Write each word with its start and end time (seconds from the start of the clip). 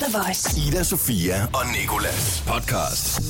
The 0.00 0.18
Voice. 0.18 0.68
Ida, 0.68 0.82
Sofia 0.82 1.34
og 1.44 1.62
Nikolas 1.80 2.44
podcast. 2.46 3.20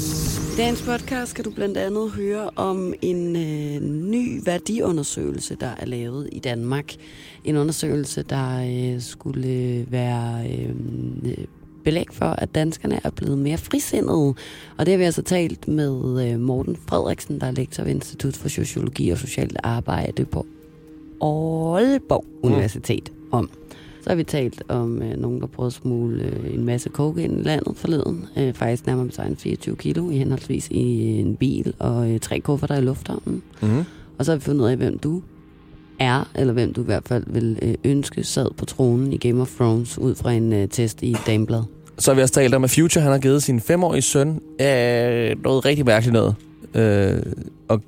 I 0.54 0.56
dagens 0.56 0.82
podcast 0.82 1.34
kan 1.34 1.44
du 1.44 1.50
blandt 1.50 1.76
andet 1.76 2.10
høre 2.10 2.50
om 2.56 2.94
en 3.02 3.36
øh, 3.36 3.82
ny 3.82 4.40
værdiundersøgelse, 4.44 5.54
der 5.54 5.70
er 5.78 5.86
lavet 5.86 6.28
i 6.32 6.38
Danmark. 6.38 6.94
En 7.44 7.56
undersøgelse, 7.56 8.22
der 8.22 8.64
øh, 8.94 9.00
skulle 9.00 9.86
være 9.90 10.50
øh, 10.50 10.74
belæg 11.84 12.06
for, 12.12 12.26
at 12.26 12.54
danskerne 12.54 13.00
er 13.04 13.10
blevet 13.10 13.38
mere 13.38 13.58
frisindede. 13.58 14.34
Og 14.78 14.86
det 14.86 14.88
har 14.88 14.96
vi 14.96 15.04
altså 15.04 15.22
talt 15.22 15.68
med 15.68 16.28
øh, 16.28 16.40
Morten 16.40 16.76
Frederiksen, 16.88 17.40
der 17.40 17.46
er 17.46 17.52
lektor 17.52 17.82
ved 17.82 17.90
Institut 17.90 18.36
for 18.36 18.48
Sociologi 18.48 19.10
og 19.10 19.18
Socialt 19.18 19.56
Arbejde 19.62 20.24
på 20.24 20.46
Aalborg 21.20 22.24
Universitet 22.42 23.12
om. 23.32 23.50
Så 24.04 24.10
har 24.10 24.14
vi 24.14 24.24
talt 24.24 24.62
om 24.68 25.02
øh, 25.02 25.16
nogen, 25.18 25.40
der 25.40 25.46
prøvede 25.46 25.66
at 25.66 25.72
smule 25.72 26.22
øh, 26.22 26.54
en 26.54 26.64
masse 26.64 26.90
coke 26.90 27.22
ind 27.22 27.40
i 27.40 27.42
landet 27.42 27.76
forleden. 27.76 28.24
Øh, 28.38 28.54
faktisk 28.54 28.86
nærmere 28.86 29.06
betegnet 29.06 29.38
24 29.38 29.76
kilo 29.76 30.10
i 30.10 30.16
henholdsvis 30.16 30.68
i 30.70 31.06
en 31.20 31.36
bil 31.36 31.74
og 31.78 32.10
øh, 32.10 32.20
tre 32.20 32.40
kufferter 32.40 32.76
i 32.76 32.80
lufthavnen. 32.80 33.42
Mm-hmm. 33.62 33.84
Og 34.18 34.24
så 34.24 34.32
har 34.32 34.36
vi 34.36 34.44
fundet 34.44 34.64
ud 34.64 34.68
af, 34.68 34.76
hvem 34.76 34.98
du 34.98 35.22
er, 35.98 36.30
eller 36.34 36.52
hvem 36.52 36.72
du 36.72 36.80
i 36.80 36.84
hvert 36.84 37.08
fald 37.08 37.24
vil 37.26 37.58
øh, 37.62 37.74
ønske 37.84 38.24
sad 38.24 38.48
på 38.56 38.64
tronen 38.64 39.12
i 39.12 39.16
Game 39.16 39.40
of 39.40 39.50
Thrones, 39.56 39.98
ud 39.98 40.14
fra 40.14 40.32
en 40.32 40.52
øh, 40.52 40.68
test 40.68 41.02
i 41.02 41.16
Dameblad. 41.26 41.62
Så 41.98 42.10
har 42.10 42.16
vi 42.16 42.22
også 42.22 42.34
talt 42.34 42.54
om, 42.54 42.64
at 42.64 42.70
Future 42.70 43.02
han 43.02 43.12
har 43.12 43.18
givet 43.18 43.42
sin 43.42 43.60
femårige 43.60 44.02
søn 44.02 44.28
øh, 44.60 45.42
noget 45.42 45.64
rigtig 45.64 45.84
mærkeligt 45.84 46.12
noget. 46.12 46.34
Øh, 46.74 47.22
og 47.68 47.82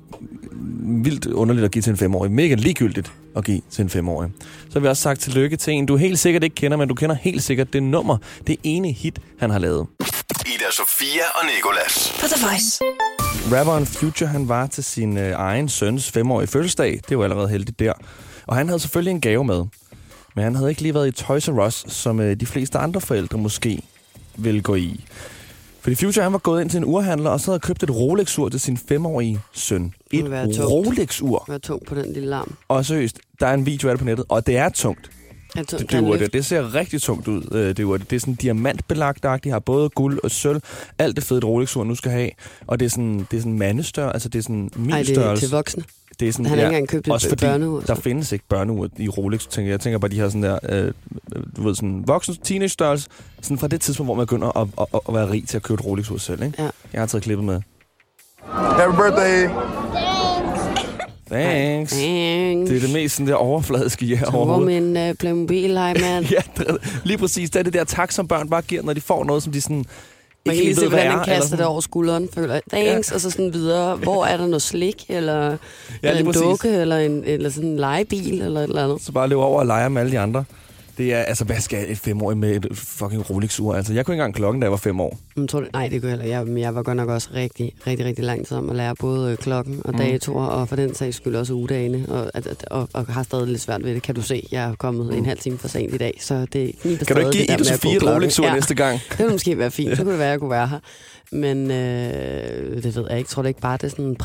vildt 1.03 1.25
underligt 1.25 1.65
at 1.65 1.71
give 1.71 1.81
til 1.81 1.91
en 1.91 1.97
femårig. 1.97 2.31
Mega 2.31 2.55
ligegyldigt 2.55 3.11
at 3.37 3.43
give 3.45 3.61
til 3.71 3.81
en 3.81 3.89
femårig. 3.89 4.31
Så 4.41 4.73
har 4.73 4.79
vi 4.79 4.87
også 4.87 5.03
sagt 5.03 5.19
tillykke 5.21 5.57
til 5.57 5.73
en, 5.73 5.85
du 5.85 5.95
helt 5.97 6.19
sikkert 6.19 6.43
ikke 6.43 6.55
kender, 6.55 6.77
men 6.77 6.87
du 6.89 6.95
kender 6.95 7.15
helt 7.15 7.43
sikkert 7.43 7.73
det 7.73 7.83
nummer, 7.83 8.17
det 8.47 8.55
ene 8.63 8.91
hit, 8.91 9.19
han 9.39 9.49
har 9.49 9.59
lavet. 9.59 9.87
Ida, 10.45 10.71
Sofia 10.71 11.23
og 11.35 11.45
Nikolas. 11.55 12.13
På 12.19 12.27
The 12.27 12.45
Voice. 12.47 12.79
Rapperen 13.51 13.85
Future, 13.85 14.29
han 14.29 14.49
var 14.49 14.67
til 14.67 14.83
sin 14.83 15.17
øh, 15.17 15.33
egen 15.35 15.69
søns 15.69 16.11
femårige 16.11 16.47
fødselsdag. 16.47 17.01
Det 17.09 17.17
var 17.17 17.23
allerede 17.23 17.49
heldigt 17.49 17.79
der. 17.79 17.93
Og 18.47 18.55
han 18.55 18.67
havde 18.67 18.79
selvfølgelig 18.79 19.11
en 19.11 19.21
gave 19.21 19.43
med. 19.43 19.65
Men 20.35 20.43
han 20.43 20.55
havde 20.55 20.69
ikke 20.69 20.81
lige 20.81 20.93
været 20.93 21.07
i 21.07 21.11
Toys 21.11 21.49
R 21.49 21.65
Us, 21.67 21.85
som 21.87 22.19
øh, 22.19 22.39
de 22.39 22.45
fleste 22.45 22.77
andre 22.77 23.01
forældre 23.01 23.37
måske 23.37 23.81
vil 24.35 24.63
gå 24.63 24.75
i. 24.75 25.05
Fordi 25.87 25.95
Future, 25.95 26.23
han 26.23 26.33
var 26.33 26.39
gået 26.39 26.61
ind 26.61 26.69
til 26.69 26.77
en 26.77 26.85
urhandler, 26.85 27.29
og 27.29 27.39
så 27.39 27.51
havde 27.51 27.59
købt 27.59 27.83
et 27.83 27.89
Rolex-ur 27.89 28.49
til 28.49 28.59
sin 28.59 28.77
femårige 28.77 29.39
søn. 29.53 29.93
Et 30.11 30.23
tungt. 30.23 30.59
Rolex-ur. 30.59 31.45
Vær 31.47 31.57
tung 31.57 31.85
på 31.85 31.95
den 31.95 32.13
lille 32.13 32.29
larm. 32.29 32.53
Og 32.67 32.85
seriøst, 32.85 33.19
der 33.39 33.47
er 33.47 33.53
en 33.53 33.65
video 33.65 33.89
af 33.89 33.93
det 33.95 33.99
på 33.99 34.05
nettet, 34.05 34.25
og 34.29 34.47
det 34.47 34.57
er 34.57 34.69
tungt. 34.69 35.11
Tung, 35.55 35.67
Det, 35.69 35.91
det, 35.91 36.01
ur, 36.01 36.15
det, 36.15 36.33
det 36.33 36.45
ser 36.45 36.75
rigtig 36.75 37.01
tungt 37.01 37.27
ud, 37.27 37.41
øh, 37.51 37.77
det 37.77 37.83
ur. 37.83 37.97
Det 37.97 38.13
er 38.13 38.19
sådan 38.19 38.35
diamantbelagt 38.35 39.23
De 39.43 39.49
har 39.49 39.59
både 39.59 39.89
guld 39.89 40.19
og 40.23 40.31
sølv. 40.31 40.61
Alt 40.99 41.15
det 41.15 41.23
fede, 41.23 41.37
et 41.37 41.43
Rolex-ur 41.43 41.83
nu 41.83 41.95
skal 41.95 42.11
have. 42.11 42.29
Og 42.67 42.79
det 42.79 42.85
er 42.85 42.89
sådan, 42.89 43.27
det 43.31 43.37
er 43.37 43.41
sådan 43.41 43.59
mandestørrelse, 43.59 44.13
altså 44.13 44.29
det 44.29 44.39
er 44.39 44.43
sådan 44.43 44.69
min 44.75 44.91
Ej, 44.91 44.97
det 44.99 45.09
er 45.09 45.13
størrelse. 45.13 45.45
til 45.45 45.51
voksne. 45.51 45.83
Det 46.19 46.27
er 46.27 46.31
sådan, 46.31 46.45
Han 46.45 46.57
har 46.57 46.65
ikke 46.65 46.75
engang 46.75 46.87
købt 46.87 47.07
et 47.07 47.13
også 47.13 47.29
fordi 47.29 47.45
børneur, 47.45 47.79
der 47.79 47.95
findes 47.95 48.31
ikke 48.31 48.45
børneur 48.49 48.87
i 48.97 49.09
Rolex. 49.09 49.47
Tænker 49.47 49.67
jeg. 49.67 49.71
jeg 49.71 49.79
tænker 49.79 49.99
bare, 49.99 50.11
de 50.11 50.19
har 50.19 50.29
sådan 50.29 50.43
der, 50.43 50.59
øh, 50.69 50.91
du 51.57 51.63
ved, 51.63 51.75
sådan 51.75 52.03
voksen 52.07 52.35
teenage 52.43 52.69
størrelse. 52.69 53.09
Sådan 53.41 53.57
fra 53.57 53.67
det 53.67 53.81
tidspunkt, 53.81 54.07
hvor 54.07 54.15
man 54.15 54.25
begynder 54.25 54.57
at, 54.57 54.67
at, 54.93 54.99
at 55.07 55.13
være 55.13 55.31
rig 55.31 55.47
til 55.47 55.57
at 55.57 55.63
købe 55.63 55.79
et 55.81 55.85
Rolex 55.85 56.11
ud 56.11 56.19
selv. 56.19 56.43
Ikke? 56.43 56.63
Ja. 56.63 56.69
Jeg 56.93 57.01
har 57.01 57.05
taget 57.05 57.23
klippet 57.23 57.45
med. 57.45 57.61
Happy 58.51 58.95
birthday. 58.95 59.49
Thanks. 61.31 61.93
Thanks. 61.93 62.69
Det 62.69 62.77
er 62.77 62.81
det 62.81 62.93
mest 62.93 63.15
sådan 63.15 63.27
der 63.27 63.35
overfladiske 63.35 64.05
ja 64.05 64.19
hvor 64.29 64.39
overhovedet. 64.39 64.81
min 64.93 65.09
uh, 65.09 65.15
Playmobil, 65.15 65.71
hej 65.77 65.93
mand. 65.93 66.25
Ja, 66.31 66.41
lige 67.03 67.17
præcis. 67.17 67.49
Det 67.49 67.59
er 67.59 67.63
det 67.63 67.73
der 67.73 67.83
tak, 67.83 68.11
som 68.11 68.27
børn 68.27 68.49
bare 68.49 68.61
giver, 68.61 68.81
når 68.81 68.93
de 68.93 69.01
får 69.01 69.23
noget, 69.23 69.43
som 69.43 69.53
de 69.53 69.61
sådan 69.61 69.85
Man 70.47 70.55
kan 70.55 70.63
lige 70.65 70.75
se, 70.75 70.87
hvordan 70.87 71.07
eller 71.11 71.23
kaster 71.23 71.57
det 71.57 71.65
over 71.65 71.81
skulderen, 71.81 72.29
føler. 72.33 72.59
Thanks, 72.73 73.11
og 73.11 73.21
så 73.21 73.31
sådan 73.31 73.53
videre. 73.53 73.95
Hvor 73.95 74.25
er 74.25 74.37
der 74.37 74.47
noget 74.47 74.61
slik, 74.61 75.05
eller, 75.09 75.57
Ja, 76.03 76.09
eller 76.09 76.19
en 76.19 76.33
dukke, 76.33 76.69
eller, 76.69 76.97
en, 76.97 77.23
eller 77.25 77.49
sådan 77.49 77.69
en 77.69 77.77
legebil, 77.79 78.41
eller 78.41 78.59
et 78.59 78.67
eller 78.67 78.83
andet. 78.83 79.01
Så 79.01 79.11
bare 79.11 79.27
løbe 79.27 79.41
over 79.41 79.59
og 79.59 79.65
lege 79.65 79.89
med 79.89 80.01
alle 80.01 80.11
de 80.11 80.19
andre. 80.19 80.43
Det 80.97 81.13
er, 81.13 81.17
altså, 81.17 81.43
hvad 81.45 81.59
skal 81.59 81.91
et 81.91 81.97
femårig 81.97 82.37
med 82.37 82.55
et 82.65 82.77
fucking 82.77 83.29
Rolex-ur? 83.29 83.73
Altså, 83.75 83.93
jeg 83.93 84.05
kunne 84.05 84.13
ikke 84.15 84.21
engang 84.21 84.35
klokken, 84.35 84.61
da 84.61 84.65
jeg 84.65 84.71
var 84.71 84.77
fem 84.77 84.99
år. 84.99 85.17
Men 85.35 85.47
tror 85.47 85.59
du, 85.59 85.67
nej, 85.73 85.87
det 85.87 86.01
kunne 86.01 86.11
jeg 86.11 86.19
heller. 86.19 86.37
Jeg, 86.37 86.47
men 86.47 86.57
jeg 86.57 86.75
var 86.75 86.83
godt 86.83 86.97
nok 86.97 87.09
også 87.09 87.29
rigtig, 87.33 87.71
rigtig, 87.87 88.05
rigtig 88.05 88.25
lang 88.25 88.47
tid 88.47 88.57
om 88.57 88.69
at 88.69 88.75
lære 88.75 88.95
både 88.95 89.31
øh, 89.31 89.37
klokken 89.37 89.81
og 89.85 89.97
datoer, 89.97 90.45
og 90.45 90.69
for 90.69 90.75
den 90.75 90.95
sags 90.95 91.17
skyld 91.17 91.35
også 91.35 91.53
ugedagene, 91.53 92.05
og, 92.09 92.31
at, 92.33 92.65
og, 92.71 92.89
og 92.93 93.05
har 93.05 93.23
stadig 93.23 93.47
lidt 93.47 93.61
svært 93.61 93.83
ved 93.83 93.93
det, 93.93 94.01
kan 94.03 94.15
du 94.15 94.21
se. 94.21 94.47
Jeg 94.51 94.69
er 94.69 94.75
kommet 94.75 95.17
en 95.17 95.25
halv 95.25 95.39
time 95.39 95.57
for 95.57 95.67
sent 95.67 95.93
i 95.93 95.97
dag, 95.97 96.17
så 96.21 96.45
det 96.53 96.71
kniber 96.81 97.05
Kan 97.05 97.15
du 97.15 97.19
ikke 97.21 97.31
give 97.31 97.47
det 97.47 97.53
Ida 97.61 97.63
Sofie 97.63 97.95
et. 97.95 98.03
Rolex-ur 98.03 98.45
Ja. 98.45 98.53
næste 98.53 98.75
gang? 98.75 98.99
Det 99.09 99.19
ville 99.19 99.31
måske 99.31 99.57
være 99.57 99.71
fint. 99.71 99.97
Så 99.97 100.03
kunne 100.03 100.11
det 100.11 100.19
være, 100.19 100.27
at 100.27 100.31
jeg 100.31 100.39
kunne 100.39 100.51
være 100.51 100.67
her. 100.67 100.79
Men 101.31 101.71
øh, 101.71 102.83
det 102.83 102.95
ved 102.95 103.05
jeg 103.09 103.17
ikke. 103.17 103.29
Tror 103.29 103.41
du 103.41 103.47
ikke 103.47 103.61
bare, 103.61 103.77
det 103.77 103.83
er 103.83 103.89
sådan 103.89 104.15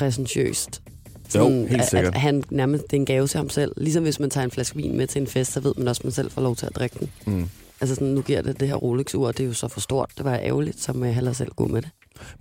præsentøst? 1.32 1.36
Jo, 1.36 1.60
Sådan, 1.60 1.68
helt 1.68 1.82
at- 1.82 1.90
sikkert. 1.90 2.14
At 2.14 2.20
han 2.20 2.44
nærmest, 2.50 2.84
det 2.84 2.92
er 2.92 3.00
en 3.00 3.06
gave 3.06 3.26
til 3.26 3.38
ham 3.38 3.48
selv. 3.50 3.72
Ligesom 3.76 4.02
hvis 4.02 4.20
man 4.20 4.30
tager 4.30 4.44
en 4.44 4.50
flaske 4.50 4.76
vin 4.76 4.96
med 4.96 5.06
til 5.06 5.20
en 5.20 5.26
fest, 5.26 5.52
så 5.52 5.60
ved 5.60 5.72
man 5.76 5.88
også, 5.88 6.00
at 6.00 6.04
man 6.04 6.12
selv 6.12 6.30
får 6.30 6.42
lov 6.42 6.56
til 6.56 6.66
at 6.66 6.72
drikke 6.76 6.96
den. 7.00 7.10
Mm. 7.26 7.48
Altså 7.80 7.94
sådan, 7.94 8.08
nu 8.08 8.20
giver 8.22 8.42
det 8.42 8.60
det 8.60 8.68
her 8.68 8.74
Rolex-ur, 8.74 9.32
det 9.32 9.40
er 9.40 9.46
jo 9.46 9.52
så 9.52 9.68
for 9.68 9.80
stort. 9.80 10.10
Det 10.16 10.24
var 10.24 10.34
ærgerligt, 10.42 10.80
så 10.82 10.92
må 10.92 11.04
jeg 11.04 11.14
hellere 11.14 11.34
selv 11.34 11.50
gå 11.56 11.66
med 11.66 11.82
det. 11.82 11.90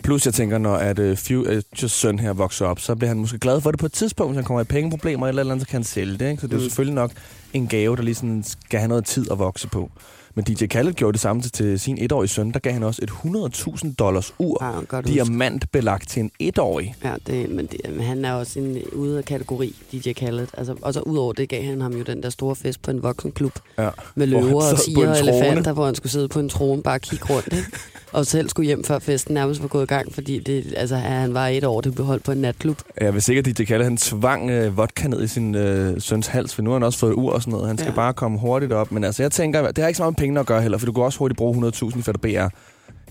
Plus, 0.04 0.26
jeg 0.26 0.34
tænker, 0.34 0.58
når 0.58 0.76
at, 0.76 1.00
uh, 1.00 1.18
Futures 1.18 1.92
søn 1.92 2.20
her 2.20 2.34
vokser 2.34 2.66
op, 2.66 2.80
så 2.80 2.96
bliver 2.96 3.08
han 3.08 3.18
måske 3.18 3.40
glad 3.40 3.62
for 3.62 3.72
det 3.72 3.80
på 3.80 3.86
et 3.86 3.92
tidspunkt, 3.94 4.32
hvis 4.32 4.36
han 4.38 4.44
kommer 4.46 4.62
i 4.62 4.64
pengeproblemer 4.64 5.28
eller 5.28 5.40
eller 5.40 5.54
andet, 5.54 5.68
så 5.68 5.70
kan 5.72 5.78
han 5.78 5.84
sælge 5.84 6.18
det. 6.18 6.30
Ikke? 6.30 6.42
Så 6.42 6.48
det 6.48 6.54
er 6.54 6.58
jo 6.58 6.64
Mm. 6.64 6.70
selvfølgelig 6.70 6.96
nok 6.96 7.12
en 7.54 7.68
gave, 7.68 7.96
der 7.96 8.02
lige 8.02 8.16
sådan 8.16 8.44
skal 8.44 8.80
have 8.80 8.88
noget 8.90 9.06
tid 9.06 9.32
at 9.32 9.40
vokse 9.40 9.68
på. 9.68 9.92
Men 10.36 10.46
DJ 10.46 10.66
Khaled 10.66 10.94
gjorde 10.94 11.14
det 11.14 11.22
samme 11.22 11.42
til, 11.42 11.52
til 11.52 11.80
sin 11.80 11.98
etårige 12.02 12.28
søn. 12.30 12.52
Der 12.52 12.60
gav 12.60 12.74
han 12.74 12.84
også 12.84 13.02
et 13.04 13.10
100.000 13.10 13.94
dollars 14.00 14.34
ur, 14.40 14.64
huske. 14.92 15.02
diamantbelagt 15.14 16.10
til 16.10 16.20
en 16.20 16.32
etårig. 16.40 16.96
Ja, 17.04 17.14
det, 17.28 17.50
men, 17.50 17.66
det, 17.66 17.80
men 17.90 18.02
han 18.06 18.26
er 18.26 18.34
også 18.34 18.60
en, 18.60 18.78
ude 18.94 19.18
af 19.18 19.26
kategori, 19.26 19.76
DJ 19.92 20.12
Khaled. 20.14 20.48
Altså, 20.58 20.76
og 20.82 20.94
så 20.94 21.00
udover 21.02 21.34
det 21.34 21.50
gav 21.50 21.64
han 21.64 21.82
ham 21.82 21.94
jo 21.94 22.04
den 22.04 22.24
der 22.24 22.30
store 22.30 22.56
fest 22.56 22.82
på 22.82 22.92
en 22.92 23.04
voksenklub 23.04 23.52
Ja. 23.78 23.90
med 24.16 24.28
løver 24.28 24.72
og 24.72 24.80
tiger 24.80 25.10
og 25.10 25.20
elefanter, 25.20 25.74
hvor 25.74 25.86
han 25.86 25.96
skulle 25.96 26.12
sidde 26.12 26.28
på 26.28 26.40
en 26.40 26.50
trone 26.50 26.84
bare 26.84 26.96
og 26.96 27.02
kigge 27.02 27.26
rundt. 27.34 27.48
Ikke? 27.54 27.66
Og 28.14 28.26
selv 28.26 28.50
skulle 28.50 28.66
hjem 28.68 28.84
før 28.84 29.00
festen 29.00 29.34
nærmest 29.34 29.62
var 29.62 29.68
gået 29.68 29.84
i 29.84 29.86
gang, 29.86 30.14
fordi 30.14 30.40
det, 30.40 30.74
altså, 30.78 30.96
han 30.96 31.34
var 31.34 31.48
et 31.48 31.64
år, 31.64 31.82
det 31.82 31.96
blev 31.96 32.06
holdt 32.06 32.24
på 32.24 32.32
en 32.32 32.38
natklub. 32.38 32.78
Jeg 33.02 33.14
vil 33.14 33.22
sikkert, 33.22 33.48
at 33.48 33.58
DJ 33.58 33.64
Khaled 33.64 33.84
han 33.84 33.98
tvang 33.98 34.50
øh, 34.50 34.78
vodka 34.78 35.08
ned 35.08 35.24
i 35.24 35.28
sin 35.28 35.56
øh, 35.56 36.02
søns 36.02 36.28
hals, 36.28 36.56
for 36.56 36.62
nu 36.62 36.70
har 36.70 36.76
han 36.76 36.84
også 36.84 37.00
fået 37.00 37.14
ur 37.14 37.32
og 37.34 37.42
sådan 37.42 37.52
noget. 37.52 37.68
Han 37.68 37.78
skal 37.78 37.86
Ja. 37.86 37.92
ja. 37.92 37.96
bare 37.96 38.14
komme 38.14 38.40
hurtigt 38.40 38.72
op. 38.74 38.92
Men 38.92 39.04
altså, 39.04 39.24
jeg 39.24 39.32
tænker, 39.32 39.68
det 39.68 39.78
har 39.78 39.88
ikke 39.88 39.98
så 39.98 40.04
meget 40.04 40.12
med 40.12 40.18
pengene 40.18 40.40
at 40.40 40.46
gøre 40.46 40.62
heller, 40.62 40.78
for 40.78 40.86
du 40.86 40.92
kan 40.92 41.04
også 41.04 41.20
hurtigt 41.20 41.38
bruge 41.38 41.68
100.000 41.68 42.00
i 42.00 42.02
FBR. 42.02 42.48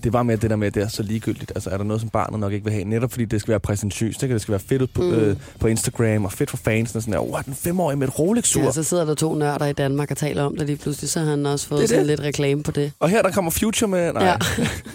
Det 0.03 0.11
bare 0.11 0.23
med 0.25 0.37
det 0.37 0.49
der 0.49 0.55
med, 0.55 0.67
at 0.67 0.73
det 0.75 0.83
er 0.83 0.87
så 0.87 1.03
ligegyldigt. 1.03 1.51
Altså, 1.55 1.69
er 1.69 1.77
der 1.77 1.83
noget, 1.83 2.01
som 2.01 2.09
barnet 2.09 2.39
nok 2.39 2.53
ikke 2.53 2.63
vil 2.63 2.73
have? 2.73 2.85
Netop 2.85 3.11
fordi 3.11 3.25
det 3.25 3.41
skal 3.41 3.51
være 3.51 3.59
præsentøst, 3.59 4.23
ikke? 4.23 4.33
det 4.33 4.41
skal 4.41 4.51
være 4.51 4.59
fedt 4.59 4.81
ud 4.81 4.87
på, 4.87 5.01
Mm. 5.01 5.11
øh, 5.13 5.35
på 5.59 5.67
Instagram, 5.67 6.25
og 6.25 6.31
fedt 6.31 6.49
for 6.49 6.57
fansen, 6.57 6.97
og 6.97 7.01
sådan 7.03 7.13
der, 7.13 7.33
oh, 7.33 7.43
den 7.45 7.53
femårige 7.53 7.97
med 7.97 8.07
et 8.07 8.19
Rolex-ur. 8.19 8.61
Ja, 8.63 8.71
så 8.71 8.83
sidder 8.83 9.05
der 9.05 9.15
to 9.15 9.35
nørder 9.35 9.65
i 9.65 9.73
Danmark 9.73 10.11
og 10.11 10.17
taler 10.17 10.43
om 10.43 10.57
det 10.57 10.67
lige 10.67 10.77
pludselig, 10.77 11.09
så 11.09 11.19
har 11.19 11.29
han 11.29 11.45
også 11.45 11.67
fået 11.67 11.81
Det 11.81 11.89
sådan 11.89 11.99
det. 11.99 12.07
lidt 12.07 12.19
reklame 12.21 12.63
på 12.63 12.71
det. 12.71 12.91
Og 12.99 13.09
her 13.09 13.21
der 13.21 13.31
kommer 13.31 13.51
Future 13.51 13.87
med. 13.89 14.13
Nej. 14.13 14.23
Ja. 14.25 14.37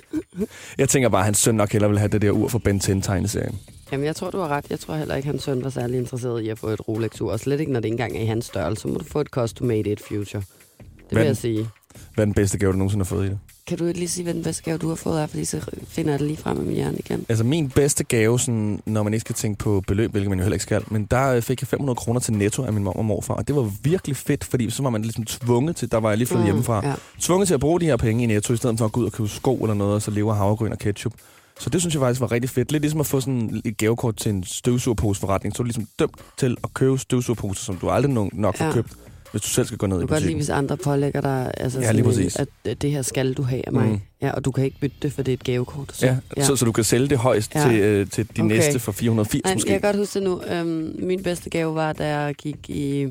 jeg 0.78 0.88
tænker 0.88 1.08
bare, 1.08 1.20
at 1.20 1.24
hans 1.24 1.38
søn 1.38 1.54
nok 1.54 1.72
hellere 1.72 1.90
vil 1.90 1.98
have 1.98 2.08
det 2.08 2.22
der 2.22 2.30
ur 2.30 2.48
for 2.48 2.58
Ben 2.58 2.80
10-tegneserien. 2.84 3.54
Jamen, 3.92 4.06
jeg 4.06 4.16
tror, 4.16 4.30
du 4.30 4.38
har 4.38 4.48
ret. 4.48 4.64
Jeg 4.70 4.80
tror 4.80 4.94
heller 4.96 5.14
ikke, 5.14 5.26
hans 5.28 5.42
søn 5.42 5.64
var 5.64 5.70
særlig 5.70 5.98
interesseret 5.98 6.42
i 6.42 6.48
at 6.48 6.58
få 6.58 6.66
et 6.68 6.88
Rolex-ur. 6.88 7.32
Og 7.32 7.40
slet 7.40 7.60
ikke, 7.60 7.72
når 7.72 7.80
det 7.80 7.84
ikke 7.84 7.92
engang 7.94 8.16
er 8.16 8.20
i 8.22 8.26
hans 8.26 8.44
størrelse. 8.44 8.82
Så 8.82 8.88
må 8.88 8.94
du 8.94 9.04
få 9.04 9.20
et 9.20 9.26
custom 9.26 9.66
made 9.66 9.80
it 9.92 10.00
future. 10.08 10.42
Det 10.42 10.84
vil 11.10 11.16
Hvad- 11.18 11.24
jeg 11.26 11.36
sige. 11.36 11.68
Hvad 12.14 12.22
er 12.22 12.26
den 12.26 12.34
bedste 12.34 12.58
gave, 12.58 12.72
du 12.72 12.76
nogensinde 12.78 13.04
har 13.04 13.08
fået 13.08 13.26
i 13.26 13.28
det? 13.28 13.38
Kan 13.66 13.78
du 13.78 13.84
lige 13.84 14.08
sige, 14.08 14.24
hvad 14.24 14.34
den 14.34 14.42
bedste 14.42 14.62
gave, 14.62 14.78
du 14.78 14.88
har 14.88 14.94
fået 14.94 15.22
er? 15.22 15.26
Fordi 15.26 15.44
så 15.44 15.70
finder 15.88 16.10
jeg 16.12 16.18
det 16.20 16.26
lige 16.26 16.36
frem 16.36 16.56
med 16.56 16.64
min 16.66 16.74
hjerne 16.74 16.98
igen. 16.98 17.26
Altså 17.28 17.44
min 17.44 17.70
bedste 17.70 18.04
gave, 18.04 18.40
sådan, 18.40 18.80
når 18.86 19.02
man 19.02 19.14
ikke 19.14 19.20
skal 19.20 19.34
tænke 19.34 19.58
på 19.58 19.82
beløb, 19.86 20.10
hvilket 20.10 20.30
man 20.30 20.38
jo 20.38 20.42
heller 20.44 20.54
ikke 20.54 20.62
skal, 20.62 20.82
men 20.90 21.04
der 21.10 21.28
øh, 21.28 21.42
fik 21.42 21.60
jeg 21.62 21.68
500 21.68 21.96
kroner 21.96 22.20
til 22.20 22.34
netto 22.34 22.62
af 22.64 22.72
min 22.72 22.84
mor 22.84 22.92
og 22.92 23.04
morfar, 23.04 23.34
og 23.34 23.48
det 23.48 23.56
var 23.56 23.70
virkelig 23.82 24.16
fedt, 24.16 24.44
fordi 24.44 24.70
så 24.70 24.82
var 24.82 24.90
man 24.90 25.02
ligesom 25.02 25.24
tvunget 25.24 25.76
til, 25.76 25.90
der 25.90 25.98
var 25.98 26.08
jeg 26.08 26.18
lige 26.18 26.28
flyttet 26.28 26.42
Mm, 26.44 26.46
hjemmefra, 26.46 26.86
Ja. 26.86 26.94
tvunget 27.20 27.46
til 27.46 27.54
at 27.54 27.60
bruge 27.60 27.80
de 27.80 27.84
her 27.84 27.96
penge 27.96 28.24
i 28.24 28.26
netto, 28.26 28.52
i 28.52 28.56
stedet 28.56 28.78
for 28.78 28.84
at 28.84 28.92
gå 28.92 29.00
ud 29.00 29.06
og 29.06 29.12
købe 29.12 29.28
sko 29.28 29.56
eller 29.56 29.74
noget, 29.74 29.94
og 29.94 30.02
så 30.02 30.10
leve 30.10 30.30
af 30.30 30.36
havregryn 30.36 30.72
og 30.72 30.78
ketchup. 30.78 31.12
Så 31.60 31.70
det 31.70 31.80
synes 31.80 31.94
jeg 31.94 32.00
faktisk 32.00 32.20
var 32.20 32.32
rigtig 32.32 32.50
fedt. 32.50 32.72
Lidt 32.72 32.80
ligesom 32.82 33.00
at 33.00 33.06
få 33.06 33.20
sådan 33.20 33.62
et 33.64 33.76
gavekort 33.76 34.16
til 34.16 34.30
en 34.30 34.44
støvsugerposeforretning. 34.44 35.56
Så 35.56 35.62
er 35.62 35.64
du 35.64 35.66
ligesom 35.66 35.88
dømt 35.98 36.14
til 36.38 36.56
at 36.64 36.74
købe 36.74 36.98
støvsugerposer, 36.98 37.64
som 37.64 37.76
du 37.76 37.88
aldrig 37.90 38.12
nok, 38.12 38.28
nok 38.34 38.56
får 38.56 38.64
Ja. 38.64 38.72
købt, 38.72 38.92
hvis 39.32 39.42
du 39.42 39.48
selv 39.48 39.66
skal 39.66 39.78
gå 39.78 39.86
ned 39.86 39.96
Du 39.96 40.02
i 40.02 40.06
kan 40.06 40.08
godt 40.08 40.20
lide, 40.20 40.26
butikken. 40.26 40.38
hvis 40.38 40.50
andre 40.50 40.76
pålægger 40.76 41.20
dig, 41.20 41.50
altså 41.56 41.80
Ja, 41.80 41.92
lige 41.92 42.04
præcis. 42.04 42.36
at, 42.36 42.48
at 42.64 42.82
det 42.82 42.90
her 42.90 43.02
skal 43.02 43.32
du 43.32 43.42
have 43.42 43.66
af 43.66 43.72
mig. 43.72 43.86
Mm. 43.88 44.00
Ja, 44.22 44.30
og 44.32 44.44
du 44.44 44.50
kan 44.50 44.64
ikke 44.64 44.76
bytte 44.80 44.96
det, 45.02 45.12
for 45.12 45.22
det 45.22 45.32
er 45.32 45.36
et 45.36 45.44
gavekort. 45.44 45.90
Så, 45.96 46.06
Ja, 46.06 46.16
ja. 46.36 46.44
Så, 46.44 46.56
så 46.56 46.64
du 46.64 46.72
kan 46.72 46.84
sælge 46.84 47.08
det 47.08 47.18
højst 47.18 47.54
Ja. 47.54 47.68
til, 47.68 47.80
øh, 47.80 48.10
til 48.10 48.28
de 48.36 48.42
Okay. 48.42 48.56
næste 48.56 48.78
for 48.78 48.92
480 48.92 49.44
Nej, 49.44 49.54
måske. 49.54 49.72
jeg 49.72 49.80
kan 49.80 49.88
godt 49.92 49.96
huske 49.96 50.14
det 50.14 50.22
nu. 50.28 50.42
Øhm, 50.42 50.96
min 50.98 51.22
bedste 51.22 51.50
gave 51.50 51.74
var, 51.74 51.92
da 51.92 52.16
jeg 52.18 52.34
gik 52.34 52.70
i... 52.70 53.08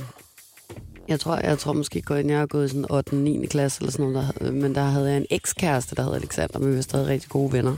Jeg 1.07 1.19
tror, 1.19 1.35
jeg 1.37 1.59
tror 1.59 1.73
måske 1.73 2.01
godt, 2.01 2.25
jeg 2.25 2.39
har 2.39 2.45
gået 2.45 2.65
i 2.65 2.67
sådan 2.67 2.85
8. 2.91 3.15
9. 3.15 3.45
klasse 3.45 3.81
eller 3.81 3.91
sådan 3.91 4.05
noget, 4.05 4.31
der, 4.41 4.51
men 4.51 4.75
der 4.75 4.83
havde 4.83 5.09
jeg 5.09 5.17
en 5.17 5.25
ekskæreste, 5.29 5.95
der 5.95 6.03
hed 6.03 6.13
Alexander, 6.13 6.59
men 6.59 6.69
vi 6.71 6.75
var 6.75 6.81
stadig 6.81 7.07
rigtig 7.07 7.29
gode 7.29 7.53
venner. 7.53 7.75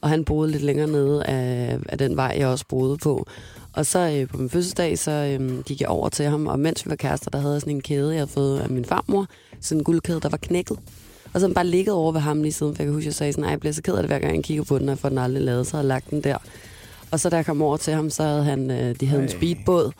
Og 0.00 0.08
han 0.08 0.24
boede 0.24 0.50
lidt 0.50 0.62
længere 0.62 0.86
nede 0.86 1.24
af, 1.24 1.78
af 1.88 1.98
den 1.98 2.16
vej, 2.16 2.34
jeg 2.38 2.46
også 2.48 2.64
boede 2.68 2.96
på. 2.98 3.26
Og 3.72 3.86
så 3.86 3.98
øh, 3.98 4.28
på 4.28 4.36
min 4.36 4.50
fødselsdag, 4.50 4.98
så 4.98 5.10
øh, 5.40 5.60
gik 5.64 5.80
jeg 5.80 5.88
over 5.88 6.08
til 6.08 6.24
ham, 6.26 6.46
og 6.46 6.58
mens 6.60 6.86
vi 6.86 6.90
var 6.90 6.96
kærester, 6.96 7.30
der 7.30 7.38
havde 7.38 7.52
jeg 7.52 7.60
sådan 7.60 7.74
en 7.76 7.80
kæde, 7.82 8.10
jeg 8.10 8.18
havde 8.20 8.30
fået 8.30 8.60
af 8.60 8.70
min 8.70 8.84
farmor. 8.84 9.26
Sådan 9.60 9.80
en 9.80 9.84
guldkæde, 9.84 10.20
der 10.20 10.28
var 10.28 10.36
knækket. 10.36 10.78
Og 11.34 11.40
så 11.40 11.40
har 11.40 11.46
den 11.46 11.54
bare 11.54 11.66
ligget 11.66 11.94
over 11.94 12.12
ved 12.12 12.20
ham 12.20 12.42
lige 12.42 12.52
siden, 12.52 12.74
for 12.74 12.82
jeg 12.82 12.86
kan 12.86 12.94
huske, 12.94 13.02
at 13.02 13.06
jeg 13.06 13.14
sagde 13.14 13.32
sådan, 13.32 13.44
"Ej, 13.44 13.50
jeg 13.50 13.60
bliver 13.60 13.72
så 13.72 13.82
ked 13.82 13.94
af 13.94 14.02
det, 14.02 14.10
hver 14.10 14.18
gang 14.18 14.36
jeg 14.36 14.44
kigger 14.44 14.64
på 14.64 14.78
den, 14.78 14.88
og 14.88 14.98
får 14.98 15.08
den 15.08 15.18
aldrig 15.18 15.42
lavet, 15.42 15.66
så 15.66 15.76
jeg 15.76 15.86
lagt 15.86 16.10
den 16.10 16.20
der. 16.24 16.36
Og 17.10 17.20
så 17.20 17.28
da 17.30 17.36
jeg 17.36 17.46
kom 17.46 17.62
over 17.62 17.76
til 17.76 17.92
ham, 17.94 18.10
så 18.10 18.22
havde 18.22 18.44
han, 18.44 18.70
øh, 18.70 18.94
de 19.00 19.06
havde 19.06 19.22
en 19.22 19.28
Ej. 19.28 19.36
speedbåd, 19.36 19.92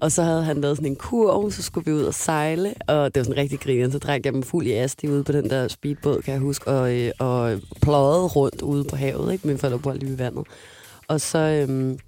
og 0.00 0.12
så 0.12 0.22
havde 0.22 0.44
han 0.44 0.60
lavet 0.60 0.76
sådan 0.76 0.90
en 0.92 0.96
kurv, 0.96 1.50
så 1.50 1.62
skulle 1.62 1.84
vi 1.84 1.92
ud 1.92 2.02
og 2.02 2.14
sejle, 2.14 2.74
og 2.88 3.14
det 3.14 3.20
var 3.20 3.24
sådan 3.24 3.36
rigtig 3.36 3.60
grineren. 3.60 3.92
Så 3.92 3.98
drak 3.98 4.24
jeg 4.24 4.32
dem 4.32 4.42
fuld 4.42 4.66
i 4.66 4.72
asti 4.72 5.08
ude 5.08 5.24
på 5.24 5.32
den 5.32 5.50
der 5.50 5.68
speedbåd, 5.68 6.22
kan 6.22 6.32
jeg 6.32 6.40
huske, 6.40 6.70
og, 6.70 6.94
øh, 6.94 7.10
og 7.18 7.60
pløjede 7.82 8.26
rundt 8.26 8.62
ude 8.62 8.84
på 8.84 8.96
havet, 8.96 9.32
ikke? 9.32 9.46
Min 9.46 9.58
forældre 9.58 9.78
bor 9.78 9.92
lige 9.92 10.10
ved 10.10 10.16
vandet. 10.16 10.44
Og 11.08 11.20
så, 11.20 11.38
øhm, 11.38 11.98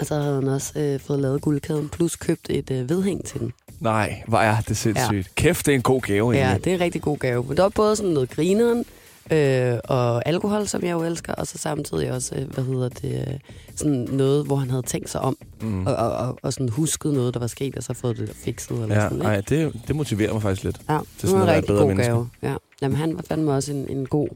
og 0.00 0.06
så 0.06 0.14
havde 0.20 0.34
han 0.34 0.48
også 0.48 0.72
øh, 0.78 1.00
fået 1.00 1.20
lavet 1.20 1.40
guldkæden, 1.42 1.88
plus 1.88 2.16
købt 2.16 2.46
et 2.50 2.70
øh, 2.70 2.88
vedhæng 2.90 3.24
til 3.24 3.40
den. 3.40 3.52
Nej, 3.80 4.22
hvor 4.28 4.38
er 4.38 4.60
det 4.60 4.76
sindssygt. 4.76 5.12
Ja. 5.26 5.32
Kæft, 5.34 5.66
det 5.66 5.72
er 5.72 5.76
en 5.76 5.82
god 5.82 6.00
gave, 6.00 6.32
Ja, 6.32 6.38
egentlig. 6.46 6.64
det 6.64 6.70
er 6.70 6.74
en 6.74 6.80
rigtig 6.80 7.02
god 7.02 7.18
gave. 7.18 7.44
Men 7.48 7.56
der 7.56 7.62
var 7.62 7.68
både 7.70 7.96
sådan 7.96 8.12
noget 8.12 8.30
grineren, 8.30 8.84
øh, 9.32 9.78
og 9.84 10.28
alkohol, 10.28 10.66
som 10.66 10.82
jeg 10.82 10.92
jo 10.92 11.02
elsker, 11.02 11.34
og 11.34 11.46
så 11.46 11.58
samtidig 11.58 12.12
også, 12.12 12.34
øh, 12.34 12.50
hvad 12.54 12.64
hedder 12.64 12.88
det, 12.88 13.26
øh, 13.28 13.38
sådan 13.76 14.08
noget, 14.12 14.46
hvor 14.46 14.56
han 14.56 14.70
havde 14.70 14.82
tænkt 14.82 15.10
sig 15.10 15.20
om, 15.20 15.36
Mm. 15.60 15.86
og, 15.86 15.94
og, 15.96 16.12
og, 16.12 16.38
og 16.42 16.52
sådan 16.52 16.68
husket 16.68 17.12
noget, 17.14 17.34
der 17.34 17.40
var 17.40 17.46
sket, 17.46 17.76
og 17.76 17.82
så 17.82 17.94
fået 17.94 18.16
det 18.16 18.30
fikset. 18.34 18.82
Eller 18.82 18.94
Ja, 18.94 19.00
sådan, 19.02 19.16
ikke? 19.18 19.26
ej, 19.28 19.40
det, 19.40 19.72
det 19.88 19.96
motiverer 19.96 20.32
mig 20.32 20.42
faktisk 20.42 20.64
lidt. 20.64 20.80
Ja, 20.88 20.98
sådan 21.18 21.30
det 21.36 21.46
var 21.46 21.50
en 21.52 21.56
rigtig 21.56 21.76
god 21.76 21.86
menneske. 21.86 22.12
gave. 22.12 22.28
Ja. 22.42 22.54
Jamen, 22.82 22.96
han 22.96 23.16
var 23.16 23.22
fandme 23.28 23.52
også 23.52 23.72
en, 23.72 23.86
en 23.88 24.06
god 24.06 24.28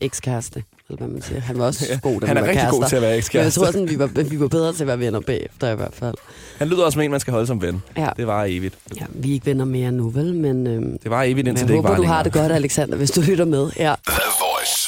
ekskæreste, 0.00 0.62
eller 0.92 1.06
hvad 1.06 1.14
man 1.14 1.22
siger. 1.22 1.40
Han 1.40 1.58
var 1.58 1.66
også 1.66 1.98
god, 2.02 2.20
da 2.20 2.26
Han 2.26 2.36
vi 2.36 2.38
er 2.38 2.42
var 2.44 2.48
rigtig 2.50 2.68
god 2.70 2.84
til 2.88 2.96
at 2.96 3.02
være 3.02 3.22
Men 3.34 3.42
jeg 3.44 3.52
tror 3.52 3.66
sådan, 3.66 3.88
vi 3.88 3.98
var, 3.98 4.06
vi 4.06 4.40
var 4.40 4.48
bedre 4.48 4.72
til 4.72 4.80
at 4.82 4.86
være 4.86 4.98
venner 4.98 5.20
bagefter 5.20 5.70
i 5.72 5.76
hvert 5.76 5.94
fald. 5.94 6.14
Han 6.58 6.68
lyder 6.68 6.84
også 6.84 6.94
som 6.96 7.02
en, 7.02 7.10
man 7.10 7.20
skal 7.20 7.30
holde 7.32 7.46
som 7.46 7.62
ven. 7.62 7.82
Ja, 7.96 8.08
Det 8.16 8.26
var 8.26 8.44
evigt. 8.48 8.74
ja 9.00 9.04
vi 9.14 9.28
er 9.30 9.34
ikke 9.34 9.46
venner 9.46 9.64
mere 9.64 9.92
nu, 9.92 10.08
vel? 10.10 10.34
Men, 10.34 10.66
øhm, 10.66 10.98
Det 11.02 11.10
var 11.10 11.22
evigt, 11.22 11.48
indtil 11.48 11.68
det 11.68 11.74
ikke 11.74 11.76
håber, 11.76 11.88
var 11.88 11.96
du 11.96 12.02
længere. 12.02 12.16
har 12.16 12.22
det 12.22 12.32
godt, 12.32 12.52
Alexander, 12.52 12.96
hvis 12.96 13.10
du 13.10 13.20
lytter 13.20 13.44
med. 13.44 13.70
Ja. 13.78 13.94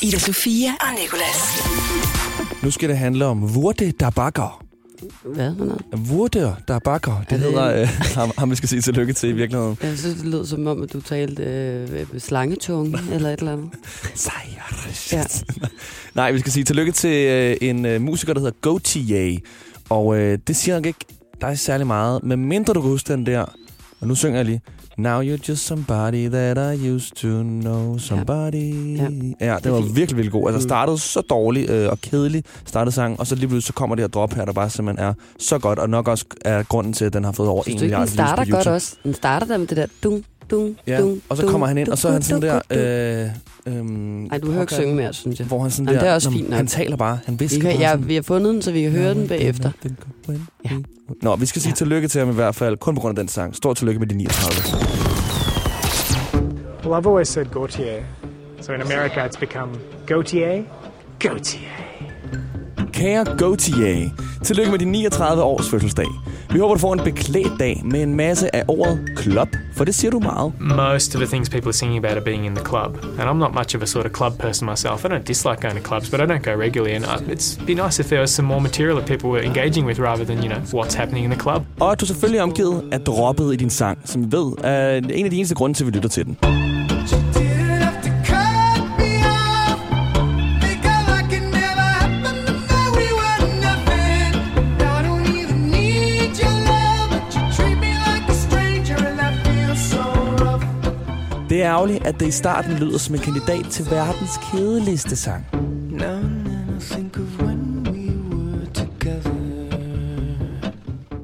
Ida 0.03 0.19
Sofia 0.19 0.71
og 0.81 0.87
Nicolas. 1.03 1.69
Nu 2.63 2.71
skal 2.71 2.89
det 2.89 2.99
handle 2.99 3.27
om 3.27 3.57
Wurde 3.57 3.91
der 4.01 4.11
bakker. 4.11 4.64
Hvad 5.25 5.55
for 5.59 5.65
noget? 5.65 5.83
Wurde 6.11 6.55
der 6.69 6.79
bakker. 6.79 7.19
Det 7.21 7.31
det- 7.31 7.41
hedder 7.41 7.81
øh, 7.83 7.89
ham, 8.17 8.31
ham, 8.39 8.51
vi 8.51 8.57
skal 8.57 8.69
sige 8.69 8.83
tillykke 8.83 9.13
til 9.13 9.29
i 9.29 9.33
virkeligheden. 9.33 9.79
Jeg 9.83 9.99
synes, 9.99 10.17
det 10.17 10.25
lød 10.27 10.47
som 10.47 10.67
om, 10.67 10.83
at 10.83 10.93
du 10.93 11.01
talte 11.01 11.43
øh, 11.45 12.07
slangetunge 12.19 12.99
eller 13.13 13.31
et 13.31 13.39
eller 13.39 13.53
andet. 13.53 13.71
Sejr. 14.15 14.89
Ja. 15.13 15.25
Nej, 16.15 16.33
vi 16.33 16.39
skal 16.39 16.53
sige 16.53 16.65
tillykke 16.65 16.93
til 16.93 17.27
øh, 17.27 17.57
en 17.61 17.85
øh, 17.87 18.01
musiker, 18.03 18.33
der 18.33 18.41
hedder 18.41 18.55
Gautier. 18.63 19.39
Og 19.91 20.17
øh, 20.19 20.39
det 20.47 20.57
siger 20.57 20.75
nok 20.75 20.87
ikke 20.87 21.05
dig 21.41 21.59
særlig 21.59 21.87
meget, 21.87 22.23
men 22.25 22.45
mindre 22.45 22.73
du 22.73 22.81
kan 22.81 22.91
huske 22.91 23.13
den 23.13 23.27
der. 23.27 23.45
Og 24.01 24.09
nu 24.09 24.15
synger 24.15 24.37
jeg 24.37 24.45
lige. 24.45 24.61
Now 24.99 25.21
you're 25.23 25.49
just 25.49 25.67
somebody 25.67 26.29
that 26.29 26.59
I 26.59 26.89
used 26.95 27.13
to 27.17 27.43
know 27.43 27.99
somebody. 27.99 28.97
Ja. 28.97 29.09
ja 29.41 29.57
det 29.65 29.73
var 29.73 29.81
virkelig, 29.81 30.17
virkelig 30.17 30.33
god. 30.33 30.47
Altså 30.49 30.59
Mm. 30.59 30.69
startede 30.69 30.99
så 30.99 31.21
dårligt 31.21 31.71
øh, 31.71 31.89
og 31.91 32.01
kedeligt 32.01 32.47
startede 32.67 32.95
sang, 32.95 33.21
og 33.21 33.27
så 33.27 33.35
lige 33.35 33.49
pludselig 33.49 33.67
så 33.67 33.73
kommer 33.73 33.97
det 33.97 34.03
her 34.03 34.09
drop 34.09 34.33
her, 34.35 34.45
der 34.45 34.53
bare 34.53 34.71
simpelthen 34.71 35.07
er 35.07 35.15
så 35.39 35.59
godt, 35.59 35.79
og 35.79 35.91
nok 35.91 36.09
også 36.09 36.25
er 36.45 36.63
grunden 36.63 36.93
til, 36.93 37.05
at 37.05 37.13
den 37.13 37.25
har 37.25 37.33
fået 37.33 37.49
over 37.49 37.61
1 37.61 37.65
Synes 37.65 37.81
du 37.81 37.85
ikke, 37.85 37.97
milliard 37.97 38.09
den 38.09 38.17
views 38.19 38.29
på 38.31 38.35
starter 38.35 38.43
YouTube. 38.45 38.57
godt 38.57 38.67
også? 38.67 38.97
Den 39.05 39.15
starter 39.15 39.47
der 39.47 39.57
med 39.59 39.67
det 39.67 39.77
der 39.77 39.87
dung, 40.03 40.25
dung, 40.51 40.77
Ja, 40.87 41.01
dung, 41.01 41.21
og 41.29 41.37
så 41.37 41.47
kommer 41.47 41.67
han 41.67 41.79
ind, 41.79 41.89
og 41.89 41.99
så 41.99 42.09
er 42.09 42.13
han 42.13 42.23
sådan 42.23 42.43
der... 42.43 42.61
Øh, 43.67 43.77
øhm, 43.79 44.27
Ej, 44.27 44.39
du 44.39 44.51
hører 44.51 44.61
ikke 44.61 44.75
synge 44.75 44.95
mere, 44.95 45.13
synes 45.13 45.39
jeg. 45.39 45.47
Hvor 45.47 45.63
han 45.63 45.71
sådan 45.71 45.85
Jamen, 45.87 45.95
der... 45.95 46.01
det 46.05 46.11
er 46.11 46.15
også 46.15 46.31
fint 46.31 46.49
nok. 46.51 46.57
Han 46.57 46.67
taler 46.67 46.97
bare. 46.97 47.19
Han 47.25 47.35
Vi, 47.35 47.45
visker 47.45 47.61
kan, 47.61 47.71
bare 47.71 47.81
ja, 47.91 47.95
vi 47.97 48.15
har 48.15 48.23
fundet 48.23 48.55
den, 48.55 48.63
så 48.63 48.73
vi 48.73 48.83
kan 48.83 48.91
høre 48.91 49.15
den 49.15 49.29
bagefter. 49.29 49.71
Ja. 50.65 50.71
Nå, 51.23 51.37
vi 51.37 51.47
skal 51.47 51.63
sige 51.63 51.71
Ja. 51.71 51.75
tillykke 51.75 52.09
til 52.09 52.19
ham 52.19 52.31
i 52.31 52.35
hvert 52.35 52.55
fald, 52.55 52.77
kun 52.77 52.95
på 52.95 53.01
grund 53.01 53.19
af 53.19 53.23
den 53.23 53.29
sang. 53.29 53.57
Stort 53.57 53.77
tillykke 53.77 53.99
med 54.01 54.07
de 54.09 54.15
39. 54.15 54.85
Well, 56.87 56.95
I've 56.95 57.09
always 57.09 57.29
said 57.29 57.47
Gautier. 57.47 58.03
So 58.61 58.73
in 58.73 58.81
America, 58.81 59.27
it's 59.27 59.39
become 59.41 59.71
Gautier. 60.07 60.63
Gautier. 61.19 61.69
Kære 62.95 63.25
Gautier, 63.39 64.11
tillykke 64.43 64.71
med 64.71 64.79
din 64.79 64.89
39 64.89 65.43
års 65.43 65.71
fødselsdag. 65.71 66.07
Vi 66.51 66.59
håber, 66.59 66.75
du 66.75 66.81
får 66.81 66.93
en 66.93 67.01
beklædt 67.05 67.53
dag 67.61 67.83
med 67.85 68.03
en 68.03 68.15
masse 68.15 68.57
af 68.57 68.65
ordet 68.69 68.99
club, 69.19 69.49
for 69.77 69.85
det 69.85 69.95
siger 69.95 70.11
du 70.11 70.19
meget. 70.19 70.53
most 70.61 71.15
of 71.15 71.21
the 71.21 71.27
things 71.27 71.49
people 71.49 71.69
are 71.69 71.73
singing 71.73 72.05
about 72.05 72.17
are 72.17 72.25
being 72.25 72.47
in 72.47 72.55
the 72.55 72.65
club. 72.65 73.05
And 73.19 73.31
I'm 73.31 73.39
not 73.39 73.55
much 73.55 73.77
of 73.77 73.83
a 73.83 73.87
sort 73.87 74.07
of 74.07 74.13
club 74.13 74.33
person 74.39 74.69
myself. 74.71 75.05
I 75.05 75.09
don't 75.09 75.27
dislike 75.29 75.61
going 75.61 75.77
to 75.83 75.89
clubs, 75.89 76.11
but 76.11 76.21
I 76.21 76.25
don't 76.25 76.45
go 76.51 76.55
regularly. 76.61 76.95
And 76.97 77.05
uh, 77.05 77.33
it'd 77.33 77.67
be 77.67 77.75
nice 77.85 78.03
if 78.03 78.07
there 78.07 78.21
was 78.21 78.31
some 78.31 78.49
more 78.49 78.61
material 78.61 78.97
that 78.99 79.07
people 79.13 79.29
were 79.31 79.45
engaging 79.45 79.87
with 79.87 79.99
rather 80.01 80.25
than, 80.25 80.39
you 80.45 80.49
know, 80.53 80.61
what's 80.77 80.95
happening 80.95 81.25
in 81.25 81.31
the 81.31 81.41
club. 81.41 81.63
Og 81.81 81.93
at 81.93 82.01
du 82.01 82.07
selvfølgelig 82.07 82.39
er 82.39 82.43
omgivet 82.43 82.83
af 82.93 83.01
droppet 83.01 83.53
i 83.55 83.57
din 83.57 83.71
sang, 83.71 83.99
som 84.05 84.25
vi 84.25 84.37
ved 84.37 84.53
er 84.65 84.97
en 84.97 85.25
af 85.25 85.31
de 85.31 85.37
eneste 85.37 85.55
grunde 85.55 85.77
til, 85.77 85.85
at 85.85 85.87
vi 85.87 85.97
lytter 85.97 86.09
til 86.09 86.25
den. 86.27 86.37
Er 101.65 101.71
ærgerligt, 101.71 102.07
at 102.07 102.21
det 102.21 102.27
i 102.27 102.31
starten 102.31 102.73
lyder 102.73 102.99
som 102.99 103.15
en 103.15 103.21
kandidat 103.21 103.65
til 103.71 103.87
verdens 103.91 104.41
kedeligste 104.53 105.17
sang. 105.17 105.47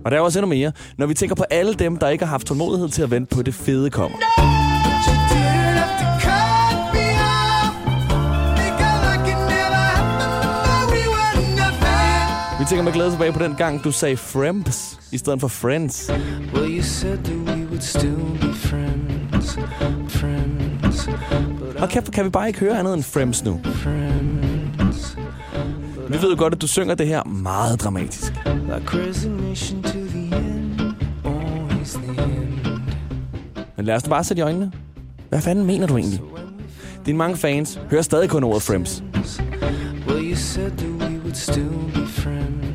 Og 0.04 0.10
der 0.10 0.16
er 0.16 0.20
også 0.20 0.38
endnu 0.38 0.48
mere, 0.48 0.72
når 0.98 1.06
vi 1.06 1.14
tænker 1.14 1.34
på 1.34 1.44
alle 1.50 1.74
dem, 1.74 1.96
der 1.96 2.08
ikke 2.08 2.24
har 2.24 2.30
haft 2.30 2.46
tålmodighed 2.46 2.88
til 2.88 3.02
at 3.02 3.10
vente 3.10 3.34
på, 3.34 3.40
at 3.40 3.46
det 3.46 3.54
fede 3.54 3.90
kommer. 3.90 4.18
Vi 12.58 12.64
tænker 12.64 12.84
med 12.84 12.92
glæde 12.92 13.10
tilbage 13.10 13.32
på 13.32 13.38
den 13.38 13.54
gang, 13.54 13.84
du 13.84 13.92
sagde 13.92 14.16
Fremps 14.16 14.98
i 15.12 15.18
stedet 15.18 15.40
for 15.40 15.48
Friends. 15.48 16.10
Well, 16.54 16.76
you 16.76 16.82
said 16.82 17.18
that 17.18 17.36
we 17.36 17.66
would 17.66 17.82
still 17.82 18.16
be 18.40 18.54
friends, 18.54 19.09
friends, 20.08 21.08
but 21.58 21.82
Og 21.82 21.88
kan, 21.88 22.02
kan 22.02 22.24
vi 22.24 22.30
bare 22.30 22.46
ikke 22.48 22.60
høre 22.60 22.78
andet 22.78 22.94
end 22.94 23.02
Friends 23.02 23.44
nu? 23.44 23.60
friends. 23.64 25.16
Vi 26.08 26.22
ved 26.22 26.30
jo 26.30 26.36
godt, 26.38 26.54
at 26.54 26.60
du 26.62 26.66
synger 26.66 26.94
det 26.94 27.06
her 27.06 27.24
meget 27.24 27.80
dramatisk. 27.80 28.32
Men 33.76 33.86
lad 33.86 33.94
os 33.96 34.02
bare 34.02 34.24
sætte 34.24 34.40
i 34.40 34.42
øjnene. 34.42 34.72
Hvad 35.28 35.40
fanden 35.40 35.66
mener 35.66 35.86
du 35.86 35.96
egentlig? 35.96 36.20
Dine 37.06 37.18
mange 37.18 37.36
fans 37.36 37.80
hører 37.90 38.02
stadig 38.02 38.30
kun 38.30 38.44
ordet 38.44 38.62
Friends. 38.62 39.02
Well, 40.08 40.30
you 40.30 40.36
said 40.36 40.70
that 40.70 40.88
we 40.88 41.18
would 41.18 41.34
still 41.34 41.70
be 41.94 42.06
friends. 42.06 42.69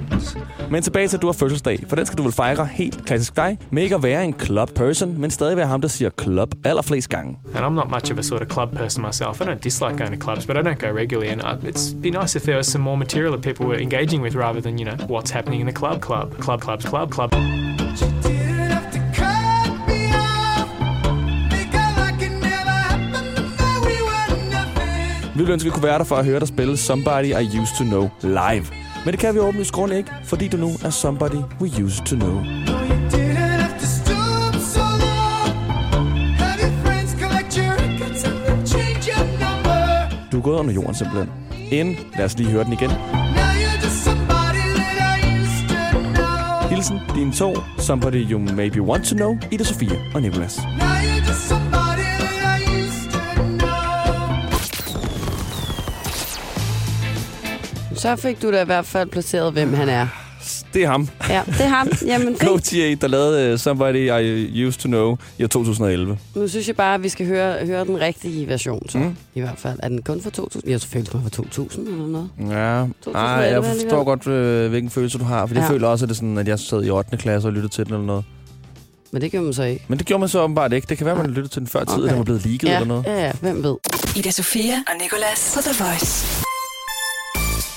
Men 0.71 0.83
tilbage 0.83 1.07
til, 1.07 1.17
at 1.17 1.21
du 1.21 1.27
har 1.27 1.33
fødselsdag, 1.33 1.83
for 1.87 1.95
den 1.95 2.05
skal 2.05 2.17
du 2.17 2.23
vel 2.23 2.31
fejre 2.31 2.65
helt 2.65 3.05
klassisk 3.05 3.35
dig, 3.35 3.57
med 3.71 3.83
ikke 3.83 3.95
at 3.95 4.03
være 4.03 4.25
en 4.25 4.35
club 4.39 4.69
person, 4.75 5.21
men 5.21 5.31
stadig 5.31 5.57
være 5.57 5.67
ham, 5.67 5.81
der 5.81 5.87
siger 5.87 6.09
club 6.21 6.55
allerflest 6.63 7.09
gange. 7.09 7.37
And 7.55 7.65
I'm 7.65 7.69
not 7.69 7.89
much 7.89 8.11
of 8.11 8.17
a 8.19 8.21
sort 8.21 8.41
of 8.41 8.47
club 8.47 8.75
person 8.77 9.05
myself. 9.05 9.41
I 9.41 9.43
don't 9.43 9.63
dislike 9.63 9.97
going 9.97 10.19
to 10.19 10.25
clubs, 10.25 10.45
but 10.45 10.57
I 10.57 10.61
don't 10.61 10.87
go 10.87 10.95
regularly. 10.95 11.31
And 11.31 11.41
uh, 11.41 11.69
it'd 11.69 12.01
be 12.01 12.09
nice 12.09 12.37
if 12.37 12.43
there 12.43 12.57
was 12.57 12.67
some 12.67 12.83
more 12.83 12.97
material 12.97 13.31
that 13.31 13.41
people 13.41 13.65
were 13.65 13.81
engaging 13.81 14.23
with 14.23 14.35
rather 14.35 14.61
than, 14.61 14.79
you 14.79 14.85
know, 14.85 14.97
what's 15.07 15.31
happening 15.31 15.59
in 15.61 15.67
the 15.67 15.77
club, 15.81 16.01
club, 16.01 16.27
club, 16.39 16.61
clubs, 16.61 16.85
club, 16.85 17.11
club. 17.11 17.31
Vi 25.35 25.39
ville 25.39 25.53
ønske, 25.53 25.67
at 25.67 25.73
vi 25.73 25.73
kunne 25.73 25.83
være 25.83 25.97
der 25.97 26.03
for 26.03 26.15
at 26.15 26.25
høre 26.25 26.39
dig 26.39 26.47
spille 26.47 26.77
Somebody 26.77 27.25
I 27.25 27.59
Used 27.59 27.77
To 27.77 27.83
Know 27.83 28.09
live. 28.21 28.84
Men 29.05 29.11
det 29.11 29.19
kan 29.19 29.33
vi 29.35 29.39
åbenlyst 29.39 29.71
grund 29.71 29.93
ikke, 29.93 30.11
fordi 30.23 30.47
du 30.47 30.57
nu 30.57 30.71
er 30.85 30.89
Somebody 30.89 31.41
We 31.61 31.83
Used 31.83 32.05
To 32.05 32.15
Know. 32.15 32.43
Du 40.31 40.37
er 40.37 40.41
gået 40.41 40.59
under 40.59 40.73
jorden 40.73 40.95
simpelthen. 40.95 41.29
Inden, 41.71 41.95
lad 42.17 42.25
os 42.25 42.37
lige 42.37 42.49
høre 42.49 42.63
den 42.63 42.73
igen. 42.73 42.89
Hilsen, 46.69 46.99
din 47.15 47.31
to, 47.31 47.55
Somebody 47.77 48.31
You 48.31 48.39
Maybe 48.39 48.81
Want 48.81 49.05
To 49.05 49.15
Know, 49.15 49.37
Ida 49.51 49.63
Sofia 49.63 49.95
og 50.13 50.21
Nicolas. 50.21 50.59
Så 58.05 58.15
fik 58.15 58.41
du 58.41 58.51
da 58.51 58.61
i 58.61 58.65
hvert 58.65 58.85
fald 58.85 59.09
placeret, 59.09 59.53
hvem 59.53 59.73
han 59.73 59.89
er. 59.89 60.07
Det 60.73 60.83
er 60.83 60.87
ham. 60.87 61.07
Ja, 61.29 61.41
det 61.47 61.61
er 61.61 61.67
ham. 61.67 61.87
Jamen, 62.05 62.27
fint. 62.27 62.39
Gautier, 62.39 62.95
der 62.95 63.07
lavede 63.07 63.53
uh, 63.53 63.59
Somebody 63.59 63.95
I 64.21 64.65
Used 64.65 64.79
To 64.79 64.87
Know 64.87 65.17
i 65.37 65.43
år 65.43 65.47
2011. 65.47 66.17
Nu 66.35 66.47
synes 66.47 66.67
jeg 66.67 66.75
bare, 66.75 66.95
at 66.95 67.03
vi 67.03 67.09
skal 67.09 67.25
høre, 67.27 67.65
høre 67.65 67.85
den 67.85 67.99
rigtige 68.01 68.47
version, 68.47 68.89
så. 68.89 68.97
Mm. 68.97 69.15
I 69.35 69.39
hvert 69.39 69.57
fald. 69.57 69.79
Er 69.83 69.87
den 69.89 70.01
kun 70.01 70.21
for 70.21 70.29
2000? 70.29 70.69
Ja, 70.71 70.77
selvfølgelig 70.77 71.11
kun 71.11 71.21
for 71.23 71.29
2000 71.29 71.87
eller 71.87 72.07
noget. 72.07 72.29
Ja, 72.39 72.85
2011 73.03 73.17
Ej, 73.17 73.53
jeg 73.53 73.63
forstår 73.63 74.03
godt, 74.03 74.27
øh, 74.27 74.69
hvilken 74.69 74.89
følelse 74.91 75.17
du 75.17 75.23
har. 75.23 75.45
For 75.45 75.55
jeg 75.55 75.63
Ja. 75.63 75.69
føler 75.69 75.87
også, 75.87 76.05
at 76.05 76.09
det 76.09 76.15
er 76.15 76.17
sådan, 76.17 76.37
at 76.37 76.47
jeg 76.47 76.59
sad 76.59 76.83
i 76.83 76.89
8. 76.89 77.17
klasse 77.17 77.47
og 77.47 77.53
lyttede 77.53 77.73
til 77.73 77.85
den 77.85 77.93
eller 77.93 78.05
noget. 78.05 78.23
Men 79.11 79.21
det 79.21 79.31
gjorde 79.31 79.43
man 79.43 79.53
så 79.53 79.63
ikke. 79.63 79.85
Men 79.87 79.97
det 79.99 80.07
gjorde 80.07 80.19
man 80.19 80.29
så 80.29 80.41
åbenbart 80.41 80.73
ikke. 80.73 80.87
Det 80.89 80.97
kan 80.97 81.05
være, 81.05 81.15
man 81.15 81.27
lyttede 81.27 81.47
til 81.47 81.59
den 81.59 81.67
før 81.67 81.79
tid, 81.83 81.87
Okay. 81.93 81.99
okay. 82.03 82.09
den 82.09 82.17
var 82.17 82.23
blevet 82.23 82.45
leaget 82.45 82.63
Ja, 82.63 82.73
eller 82.75 82.87
noget. 82.87 83.03
ja, 83.05 83.25
ja, 83.25 83.31
hvem 83.41 83.63
ved. 83.63 83.75
Ida 84.15 84.31
Sofia 84.31 84.73
og 84.87 84.93
Nicolas 85.01 85.51
på 85.55 85.61
The 85.61 85.83
Voice. 85.83 86.44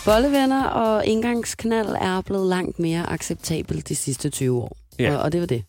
Bollevenner 0.09 0.65
og 0.65 1.07
indgangsknald 1.07 1.89
er 1.89 2.21
blevet 2.21 2.49
langt 2.49 2.79
mere 2.79 3.11
acceptabelt 3.11 3.89
de 3.89 3.97
sidste 3.97 4.31
20 4.31 4.63
år. 4.63 4.77
Ja. 4.99 5.17
Og, 5.17 5.23
og 5.23 5.33
det 5.33 5.41
var 5.41 5.47
det. 5.47 5.65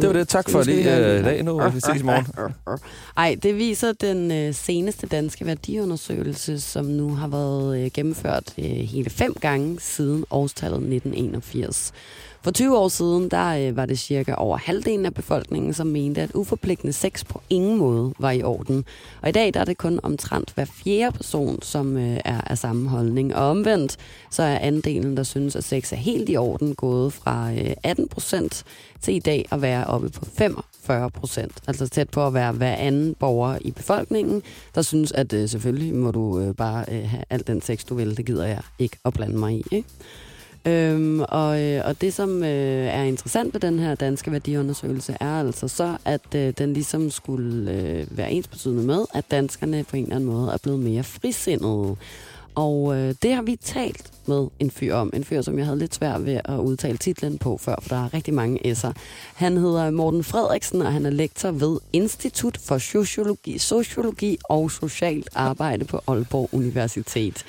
Det 0.00 0.06
var 0.06 0.12
det. 0.12 0.28
Tak 0.28 0.50
for 0.50 0.62
det 0.62 0.84
høre 0.84 1.14
øh, 1.14 1.20
i 1.20 1.22
dag 1.22 1.42
nu, 1.42 1.60
og 1.60 1.74
vi 1.74 1.80
ses 1.80 2.00
i 2.00 2.04
morgen. 2.04 2.54
Ej, 3.16 3.36
det 3.42 3.56
viser 3.56 3.92
den 3.92 4.30
øh, 4.30 4.54
seneste 4.54 5.06
danske 5.06 5.46
værdiundersøgelse, 5.46 6.60
som 6.60 6.84
nu 6.84 7.14
har 7.14 7.28
været 7.28 7.78
øh, 7.78 7.90
gennemført 7.94 8.54
øh, 8.58 8.64
hele 8.64 9.10
fem 9.10 9.34
gange 9.40 9.80
siden 9.80 10.24
årstallet 10.30 10.76
1981. 10.76 11.92
For 12.46 12.50
20 12.52 12.78
år 12.78 12.88
siden, 12.88 13.28
der 13.28 13.68
øh, 13.68 13.76
var 13.76 13.86
det 13.86 13.98
cirka 13.98 14.34
over 14.34 14.56
halvdelen 14.56 15.06
af 15.06 15.14
befolkningen, 15.14 15.72
som 15.72 15.86
mente, 15.86 16.20
at 16.20 16.30
uforpligtende 16.34 16.92
sex 16.92 17.24
på 17.24 17.40
ingen 17.50 17.78
måde 17.78 18.14
var 18.18 18.30
i 18.30 18.42
orden. 18.42 18.84
Og 19.22 19.28
i 19.28 19.32
dag 19.32 19.54
der 19.54 19.60
er 19.60 19.64
det 19.64 19.78
kun 19.78 20.00
omtrent 20.02 20.52
hver 20.54 20.64
fjerde 20.64 21.16
person, 21.16 21.62
som 21.62 21.96
øh, 21.96 22.18
er 22.24 22.40
af 22.40 22.58
samme 22.58 22.88
holdning. 22.88 23.36
Og 23.36 23.50
omvendt, 23.50 23.96
så 24.30 24.42
er 24.42 24.58
andelen, 24.58 25.16
der 25.16 25.22
synes, 25.22 25.56
at 25.56 25.64
sex 25.64 25.92
er 25.92 25.96
helt 25.96 26.28
i 26.28 26.36
orden, 26.36 26.74
gået 26.74 27.12
fra 27.12 27.52
øh, 27.52 27.74
18 27.82 28.08
procent 28.08 28.64
til 29.00 29.14
i 29.14 29.18
dag 29.18 29.48
at 29.50 29.62
være 29.62 29.84
oppe 29.84 30.08
på 30.08 30.24
45 30.24 31.10
procent. 31.10 31.52
Altså 31.66 31.88
tæt 31.88 32.10
på 32.10 32.26
at 32.26 32.34
være 32.34 32.52
hver 32.52 32.74
anden 32.74 33.14
borger 33.14 33.58
i 33.60 33.70
befolkningen, 33.70 34.42
der 34.74 34.82
synes, 34.82 35.12
at 35.12 35.32
øh, 35.32 35.48
selvfølgelig 35.48 35.94
må 35.94 36.10
du 36.10 36.40
øh, 36.40 36.54
bare 36.54 36.84
øh, 36.92 37.08
have 37.08 37.22
al 37.30 37.46
den 37.46 37.62
sex, 37.62 37.84
du 37.84 37.94
vil. 37.94 38.16
Det 38.16 38.26
gider 38.26 38.46
jeg 38.46 38.60
ikke 38.78 38.96
at 39.04 39.12
blande 39.12 39.38
mig 39.38 39.52
i. 39.52 39.62
Ikke? 39.70 39.88
Øhm, 40.66 41.20
og, 41.20 41.62
øh, 41.62 41.82
og 41.84 42.00
det, 42.00 42.14
som 42.14 42.42
øh, 42.42 42.86
er 42.86 43.02
interessant 43.02 43.54
ved 43.54 43.60
den 43.60 43.78
her 43.78 43.94
danske 43.94 44.32
værdiundersøgelse, 44.32 45.16
er 45.20 45.40
altså 45.40 45.68
så, 45.68 45.96
at 46.04 46.34
øh, 46.34 46.52
den 46.58 46.72
ligesom 46.72 47.10
skulle 47.10 47.70
øh, 47.72 48.18
være 48.18 48.32
ensbetydende 48.32 48.82
med, 48.82 49.04
at 49.14 49.24
danskerne 49.30 49.84
på 49.84 49.96
en 49.96 50.02
eller 50.02 50.16
anden 50.16 50.30
måde 50.30 50.52
er 50.52 50.58
blevet 50.62 50.80
mere 50.80 51.02
frisindede. 51.02 51.96
Og 52.56 52.96
øh, 52.96 53.14
det 53.22 53.34
har 53.34 53.42
vi 53.42 53.56
talt 53.56 54.12
med 54.28 54.48
en 54.58 54.70
fyr 54.70 54.94
om. 54.94 55.10
En 55.14 55.24
fyr, 55.24 55.42
som 55.42 55.58
jeg 55.58 55.66
havde 55.66 55.78
lidt 55.78 55.94
svært 55.94 56.26
ved 56.26 56.40
at 56.44 56.58
udtale 56.58 56.96
titlen 56.96 57.38
på 57.38 57.56
før, 57.56 57.74
for 57.82 57.88
der 57.88 58.04
er 58.04 58.14
rigtig 58.14 58.34
mange 58.34 58.72
S'er. 58.72 58.92
Han 59.36 59.56
hedder 59.56 59.90
Morten 59.90 60.24
Frederiksen, 60.24 60.82
og 60.82 60.92
han 60.92 61.06
er 61.06 61.10
lektor 61.10 61.50
ved 61.50 61.78
Institut 61.92 62.58
for 62.68 62.78
Sociologi, 62.78 63.58
Sociologi 63.58 64.38
og 64.44 64.70
Socialt 64.70 65.28
Arbejde 65.34 65.84
på 65.84 66.00
Aalborg 66.08 66.48
Universitet. 66.54 67.44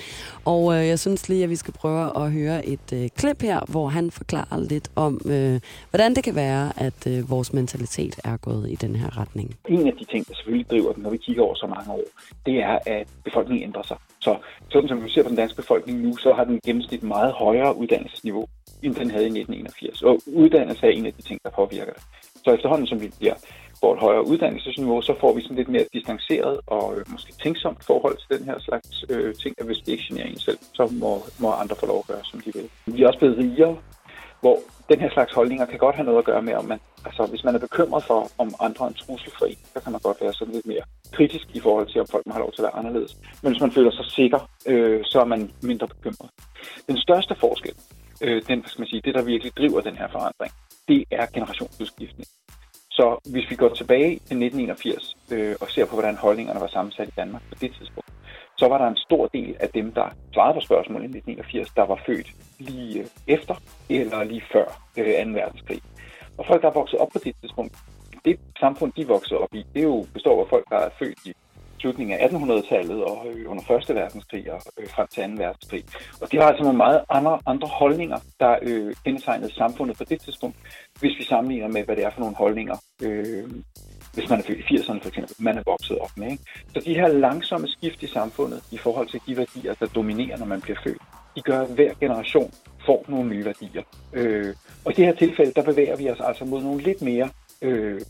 Og 0.46 0.76
øh, 0.76 0.88
jeg 0.88 1.00
synes 1.00 1.30
lige, 1.30 1.44
at 1.44 1.50
vi 1.50 1.56
skal 1.56 1.74
prøve 1.74 2.26
at 2.26 2.32
høre 2.32 2.66
et 2.66 2.94
øh, 2.94 3.10
klip 3.16 3.42
her, 3.42 3.60
hvor 3.68 3.88
han 3.88 4.12
forklarer 4.12 4.60
lidt 4.70 4.92
om, 4.96 5.22
øh, 5.26 5.60
hvordan 5.90 6.16
det 6.16 6.24
kan 6.24 6.36
være, 6.36 6.72
at 6.78 7.08
øh, 7.08 7.30
vores 7.30 7.54
mentalitet 7.54 8.20
er 8.24 8.38
gået 8.38 8.72
i 8.72 8.76
den 8.76 8.96
her 8.96 9.18
retning. 9.18 9.56
En 9.70 9.88
af 9.88 9.94
de 10.00 10.06
ting, 10.06 10.28
der 10.28 10.36
selvfølgelig 10.36 10.70
driver 10.70 10.94
den, 10.94 11.04
når 11.04 11.10
vi 11.10 11.18
kigger 11.18 11.44
over 11.44 11.56
så 11.56 11.68
mange 11.68 11.92
år, 11.92 12.04
det 12.46 12.56
er, 12.64 12.80
at 12.86 13.08
befolkningen 13.24 13.64
ændrer 13.64 13.84
sig. 13.84 13.98
Så 14.28 14.38
sådan 14.72 14.90
som 14.90 15.04
vi 15.04 15.10
ser 15.10 15.24
på 15.24 15.30
den 15.30 15.38
danske 15.38 15.62
befolkning 15.62 15.96
nu, 16.02 16.18
så 16.18 16.34
har 16.34 16.44
den 16.44 16.60
gennemsnit 16.66 17.04
meget 17.04 17.34
højere 17.34 17.76
uddannelsesniveau, 17.76 18.46
end 18.84 18.96
den 18.96 19.12
havde 19.12 19.26
i 19.26 19.40
1981. 19.40 20.02
Og 20.02 20.20
uddannelse 20.42 20.86
er 20.86 20.92
en 20.92 21.06
af 21.06 21.14
de 21.14 21.22
ting, 21.22 21.40
der 21.44 21.50
påvirker 21.50 21.94
det. 21.94 22.04
Så 22.44 22.50
efterhånden, 22.54 22.88
som 22.88 23.02
vi 23.02 23.10
bliver 23.20 23.36
får 23.80 23.94
et 23.94 24.00
højere 24.00 24.28
uddannelsesniveau, 24.28 25.02
så 25.02 25.14
får 25.20 25.34
vi 25.34 25.42
sådan 25.42 25.58
lidt 25.58 25.70
mere 25.70 25.86
distanceret 25.94 26.60
og 26.68 26.86
øh, 26.98 27.06
måske 27.12 27.34
tænksomt 27.44 27.86
forhold 27.86 28.18
til 28.18 28.40
den 28.40 28.46
her 28.50 28.60
slags 28.60 29.06
øh, 29.10 29.36
ting, 29.36 29.56
at 29.58 29.66
hvis 29.66 29.78
det 29.78 29.92
ikke 29.92 30.04
generer 30.08 30.28
en 30.28 30.40
selv, 30.40 30.58
så 30.74 30.84
må, 31.02 31.12
må 31.40 31.52
andre 31.52 31.76
få 31.80 31.86
lov 31.86 32.00
at 32.00 32.08
gøre, 32.08 32.24
som 32.24 32.40
de 32.40 32.52
vil. 32.54 32.70
Vi 32.86 33.04
er 33.04 33.08
også 33.08 33.20
blevet 33.20 33.38
rigere, 33.38 33.78
hvor 34.42 34.58
den 34.90 35.00
her 35.00 35.10
slags 35.10 35.34
holdninger 35.34 35.66
kan 35.66 35.80
godt 35.80 35.96
have 35.96 36.06
noget 36.06 36.18
at 36.20 36.26
gøre 36.26 36.42
med, 36.42 36.54
om 36.54 36.66
man, 36.66 36.80
altså 37.06 37.26
hvis 37.26 37.44
man 37.44 37.56
er 37.56 37.60
bekymret 37.60 38.04
for, 38.04 38.32
om 38.38 38.54
andre 38.60 38.86
er 38.86 38.90
en 38.90 38.94
trussel 38.94 39.32
for 39.38 39.46
en, 39.46 39.58
så 39.74 39.80
kan 39.84 39.92
man 39.92 40.02
godt 40.02 40.22
være 40.22 40.34
sådan 40.34 40.54
lidt 40.54 40.66
mere 40.66 40.84
kritisk 41.12 41.48
i 41.54 41.60
forhold 41.60 41.88
til, 41.88 42.02
om 42.02 42.08
folk 42.12 42.26
må 42.26 42.34
have 42.34 42.46
lov 42.46 42.52
til 42.52 42.62
at 42.62 42.64
være 42.64 42.76
anderledes. 42.76 43.18
Men 43.42 43.52
hvis 43.52 43.62
man 43.62 43.72
føler 43.72 43.92
sig 43.92 44.06
sikker, 44.06 44.40
øh, 44.66 45.02
så 45.06 45.20
er 45.20 45.26
man 45.26 45.52
mindre 45.62 45.88
bekymret. 45.88 46.30
Den 46.88 46.98
største 46.98 47.36
forskel, 47.40 47.76
øh, 48.22 48.42
den, 48.48 48.60
hvad 48.60 48.70
skal 48.70 48.82
man 48.82 48.88
sige, 48.88 49.02
det 49.06 49.16
der 49.16 49.22
virkelig 49.22 49.58
driver 49.58 49.82
den 49.82 49.96
her 49.96 50.08
forandring, 50.12 50.54
det 50.88 51.06
er 51.12 51.26
generationsudskiftning. 51.34 52.28
Så 52.98 53.30
hvis 53.32 53.50
vi 53.50 53.56
går 53.56 53.70
tilbage 53.70 54.10
til 54.28 54.38
1981 54.46 55.16
øh, 55.32 55.56
og 55.62 55.68
ser 55.70 55.86
på, 55.86 55.94
hvordan 55.94 56.16
holdningerne 56.16 56.60
var 56.60 56.68
sammensat 56.68 57.08
i 57.08 57.18
Danmark 57.18 57.42
på 57.50 57.56
det 57.62 57.72
tidspunkt, 57.78 58.07
så 58.58 58.68
var 58.68 58.78
der 58.78 58.88
en 58.88 58.98
stor 58.98 59.28
del 59.28 59.56
af 59.60 59.70
dem, 59.70 59.92
der 59.92 60.08
svarede 60.34 60.54
på 60.54 60.60
spørgsmålet 60.60 61.04
i 61.04 61.18
1981, 61.18 61.70
der 61.76 61.86
var 61.86 62.00
født 62.06 62.28
lige 62.60 63.00
øh, 63.00 63.06
efter 63.28 63.56
eller 63.90 64.24
lige 64.24 64.44
før 64.54 64.68
øh, 64.98 65.26
2. 65.26 65.32
verdenskrig. 65.32 65.82
Og 66.38 66.46
folk, 66.46 66.62
der 66.62 66.70
er 66.70 66.74
vokset 66.74 67.00
op 67.00 67.10
på 67.14 67.20
det 67.24 67.36
tidspunkt, 67.42 67.78
det 68.26 68.40
samfund, 68.60 68.92
de 68.98 69.08
voksede 69.08 69.40
op 69.40 69.54
i, 69.54 69.66
det 69.74 69.84
jo, 69.84 70.06
består 70.14 70.42
af 70.44 70.50
folk, 70.50 70.70
der 70.70 70.78
er 70.78 70.90
født 71.00 71.20
i 71.26 71.34
slutningen 71.80 72.20
af 72.20 72.28
1800-tallet 72.28 73.04
og 73.04 73.28
øh, 73.28 73.52
under 73.52 73.64
1. 73.90 73.96
verdenskrig 73.96 74.52
og 74.52 74.62
frem 74.96 75.08
til 75.08 75.24
2. 75.24 75.44
verdenskrig. 75.44 75.84
Og 76.22 76.32
det 76.32 76.40
var 76.40 76.46
altså 76.46 76.64
nogle 76.64 76.78
meget 76.78 77.04
andre, 77.10 77.40
andre 77.46 77.68
holdninger, 77.68 78.20
der 78.40 78.56
øh, 78.62 78.96
kendetegnede 79.06 79.54
samfundet 79.54 79.98
på 79.98 80.04
det 80.04 80.22
tidspunkt, 80.22 80.58
hvis 81.00 81.18
vi 81.20 81.24
sammenligner 81.24 81.68
med, 81.68 81.84
hvad 81.84 81.96
det 81.96 82.04
er 82.06 82.10
for 82.10 82.20
nogle 82.20 82.36
holdninger, 82.36 82.78
øh, 83.04 83.50
hvis 84.14 84.30
man 84.30 84.40
er 84.40 84.44
født 84.44 84.60
i 84.60 84.76
80'erne 84.76 85.02
for 85.02 85.08
eksempel, 85.08 85.36
man 85.40 85.58
er 85.58 85.64
vokset 85.66 85.98
op 86.00 86.18
med. 86.18 86.32
Ikke? 86.32 86.44
Så 86.74 86.82
de 86.86 86.94
her 86.94 87.08
langsomme 87.08 87.68
skift 87.68 88.04
i 88.04 88.08
samfundet 88.08 88.64
i 88.72 88.78
forhold 88.78 89.08
til 89.08 89.20
de 89.28 89.38
værdier, 89.38 89.74
der 89.74 89.86
dominerer, 89.86 90.38
når 90.38 90.46
man 90.46 90.62
bliver 90.62 90.78
født, 90.84 91.02
de 91.36 91.42
gør, 91.42 91.62
at 91.62 91.70
hver 91.76 91.94
generation 92.00 92.52
får 92.86 93.06
nogle 93.08 93.30
nye 93.30 93.46
værdier. 93.46 93.84
Øh, 94.14 94.54
og 94.86 94.92
i 94.92 94.96
det 94.96 95.06
her 95.06 95.16
tilfælde, 95.16 95.52
der 95.56 95.64
bevæger 95.64 95.96
vi 95.96 96.10
os 96.10 96.18
altså 96.20 96.46
mod 96.46 96.62
nogle 96.62 96.82
lidt 96.82 97.02
mere 97.02 97.30
øh, 97.62 98.02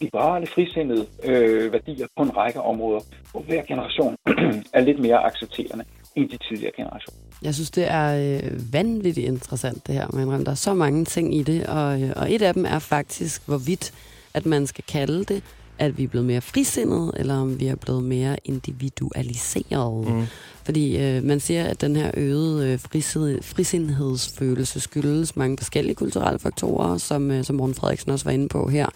liberale, 0.00 0.46
frisindede 0.46 1.06
øh, 1.24 1.72
værdier 1.72 2.06
på 2.16 2.22
en 2.22 2.36
række 2.36 2.60
områder, 2.60 3.00
hvor 3.30 3.40
hver 3.40 3.62
generation 3.62 4.16
er 4.76 4.80
lidt 4.80 4.98
mere 4.98 5.24
accepterende 5.24 5.84
end 6.16 6.28
de 6.28 6.38
tidligere 6.48 6.72
generationer. 6.76 7.20
Jeg 7.42 7.54
synes, 7.54 7.70
det 7.70 7.90
er 7.90 8.40
øh, 8.44 8.72
vanvittigt 8.72 9.26
interessant 9.26 9.86
det 9.86 9.94
her, 9.94 10.08
men 10.26 10.44
der 10.46 10.50
er 10.50 10.54
så 10.54 10.74
mange 10.74 11.04
ting 11.04 11.34
i 11.34 11.42
det, 11.42 11.66
og, 11.66 12.02
øh, 12.02 12.12
og 12.16 12.32
et 12.32 12.42
af 12.42 12.54
dem 12.54 12.64
er 12.64 12.78
faktisk, 12.78 13.46
hvorvidt 13.46 13.92
at 14.34 14.46
man 14.46 14.66
skal 14.66 14.84
kalde 14.88 15.24
det, 15.24 15.42
at 15.78 15.98
vi 15.98 16.04
er 16.04 16.08
blevet 16.08 16.26
mere 16.26 16.40
frisindede, 16.40 17.12
eller 17.16 17.34
om 17.34 17.60
vi 17.60 17.66
er 17.66 17.74
blevet 17.74 18.04
mere 18.04 18.36
individualiseret. 18.44 20.08
Mm. 20.08 20.26
Fordi 20.70 20.98
øh, 20.98 21.24
man 21.24 21.40
siger, 21.40 21.64
at 21.64 21.80
den 21.80 21.96
her 21.96 22.10
øgede 22.16 22.68
øh, 22.68 22.78
frisid, 22.78 23.42
frisindhedsfølelse 23.42 24.80
skyldes 24.80 25.36
mange 25.36 25.58
forskellige 25.58 25.94
kulturelle 25.94 26.38
faktorer, 26.38 26.98
som, 26.98 27.30
øh, 27.30 27.44
som 27.44 27.56
Morten 27.56 27.74
Frederiksen 27.74 28.10
også 28.10 28.24
var 28.24 28.32
inde 28.32 28.48
på 28.48 28.68
her. 28.68 28.86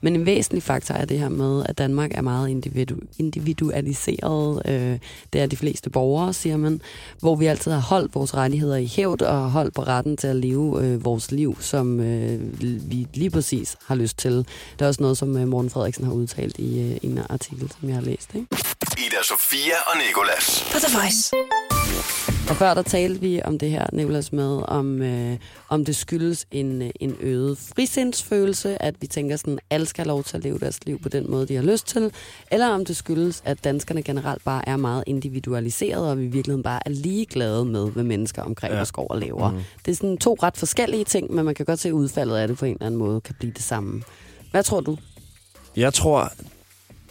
Men 0.00 0.16
en 0.16 0.26
væsentlig 0.26 0.62
faktor 0.62 0.94
er 0.94 1.04
det 1.04 1.18
her 1.18 1.28
med, 1.28 1.64
at 1.68 1.78
Danmark 1.78 2.10
er 2.14 2.20
meget 2.20 2.48
individu, 2.48 2.94
individualiseret. 3.18 4.62
Øh, 4.68 4.98
det 5.32 5.40
er 5.40 5.46
de 5.46 5.56
fleste 5.56 5.90
borgere, 5.90 6.32
siger 6.32 6.56
man. 6.56 6.80
Hvor 7.20 7.34
vi 7.36 7.46
altid 7.46 7.72
har 7.72 7.80
holdt 7.80 8.14
vores 8.14 8.34
rettigheder 8.34 8.76
i 8.76 8.86
hævd 8.86 9.22
og 9.22 9.50
holdt 9.50 9.74
på 9.74 9.82
retten 9.82 10.16
til 10.16 10.26
at 10.26 10.36
leve 10.36 10.84
øh, 10.84 11.04
vores 11.04 11.32
liv, 11.32 11.56
som 11.60 12.00
øh, 12.00 12.60
vi 12.90 13.06
lige 13.14 13.30
præcis 13.30 13.76
har 13.86 13.94
lyst 13.94 14.18
til. 14.18 14.32
Det 14.32 14.82
er 14.82 14.86
også 14.86 15.02
noget, 15.02 15.16
som 15.16 15.36
øh, 15.36 15.48
Morten 15.48 15.70
Frederiksen 15.70 16.04
har 16.04 16.12
udtalt 16.12 16.58
i 16.58 16.80
øh, 16.80 16.96
en 17.02 17.20
artikel, 17.28 17.72
som 17.80 17.88
jeg 17.88 17.96
har 17.96 18.02
læst. 18.02 18.34
Ikke? 18.34 18.46
Ida 18.98 19.22
Sofia 19.22 19.74
og 19.86 19.96
Nikolas. 20.06 20.64
På 20.72 20.78
The 20.78 20.98
Voice. 20.98 21.34
Og 22.50 22.56
før 22.56 22.74
der 22.74 22.82
talte 22.82 23.20
vi 23.20 23.40
om 23.44 23.58
det 23.58 23.70
her, 23.70 23.86
Nicolas, 23.92 24.32
med, 24.32 24.62
om, 24.68 25.02
øh, 25.02 25.36
om 25.68 25.84
det 25.84 25.96
skyldes 25.96 26.46
en, 26.50 26.92
en 27.00 27.16
øget 27.20 27.58
frisindsfølelse, 27.58 28.82
at 28.82 28.94
vi 29.00 29.06
tænker 29.06 29.36
sådan, 29.36 29.54
at 29.54 29.64
alle 29.70 29.86
skal 29.86 30.04
have 30.04 30.08
lov 30.08 30.24
til 30.24 30.36
at 30.36 30.42
leve 30.42 30.58
deres 30.58 30.84
liv 30.86 31.02
på 31.02 31.08
den 31.08 31.30
måde, 31.30 31.46
de 31.46 31.54
har 31.54 31.62
lyst 31.62 31.86
til, 31.86 32.12
eller 32.50 32.68
om 32.68 32.84
det 32.84 32.96
skyldes, 32.96 33.42
at 33.44 33.64
danskerne 33.64 34.02
generelt 34.02 34.44
bare 34.44 34.68
er 34.68 34.76
meget 34.76 35.04
individualiseret, 35.06 36.10
og 36.10 36.18
vi 36.18 36.24
i 36.24 36.28
virkeligheden 36.28 36.62
bare 36.62 36.80
er 36.86 36.90
ligeglade 36.90 37.64
med, 37.64 37.90
hvad 37.90 38.04
mennesker 38.04 38.42
omkring 38.42 38.74
ja. 38.74 38.80
os 38.80 38.92
går 38.92 39.06
og 39.06 39.18
laver. 39.18 39.50
Mm. 39.50 39.60
Det 39.84 39.92
er 39.92 39.96
sådan 39.96 40.18
to 40.18 40.36
ret 40.42 40.56
forskellige 40.56 41.04
ting, 41.04 41.34
men 41.34 41.44
man 41.44 41.54
kan 41.54 41.66
godt 41.66 41.80
se, 41.80 41.88
at 41.88 41.92
udfaldet 41.92 42.36
af 42.36 42.48
det 42.48 42.58
på 42.58 42.64
en 42.64 42.72
eller 42.72 42.86
anden 42.86 42.98
måde 42.98 43.20
kan 43.20 43.34
blive 43.38 43.52
det 43.52 43.62
samme. 43.62 44.02
Hvad 44.50 44.62
tror 44.62 44.80
du? 44.80 44.98
Jeg 45.76 45.94
tror, 45.94 46.32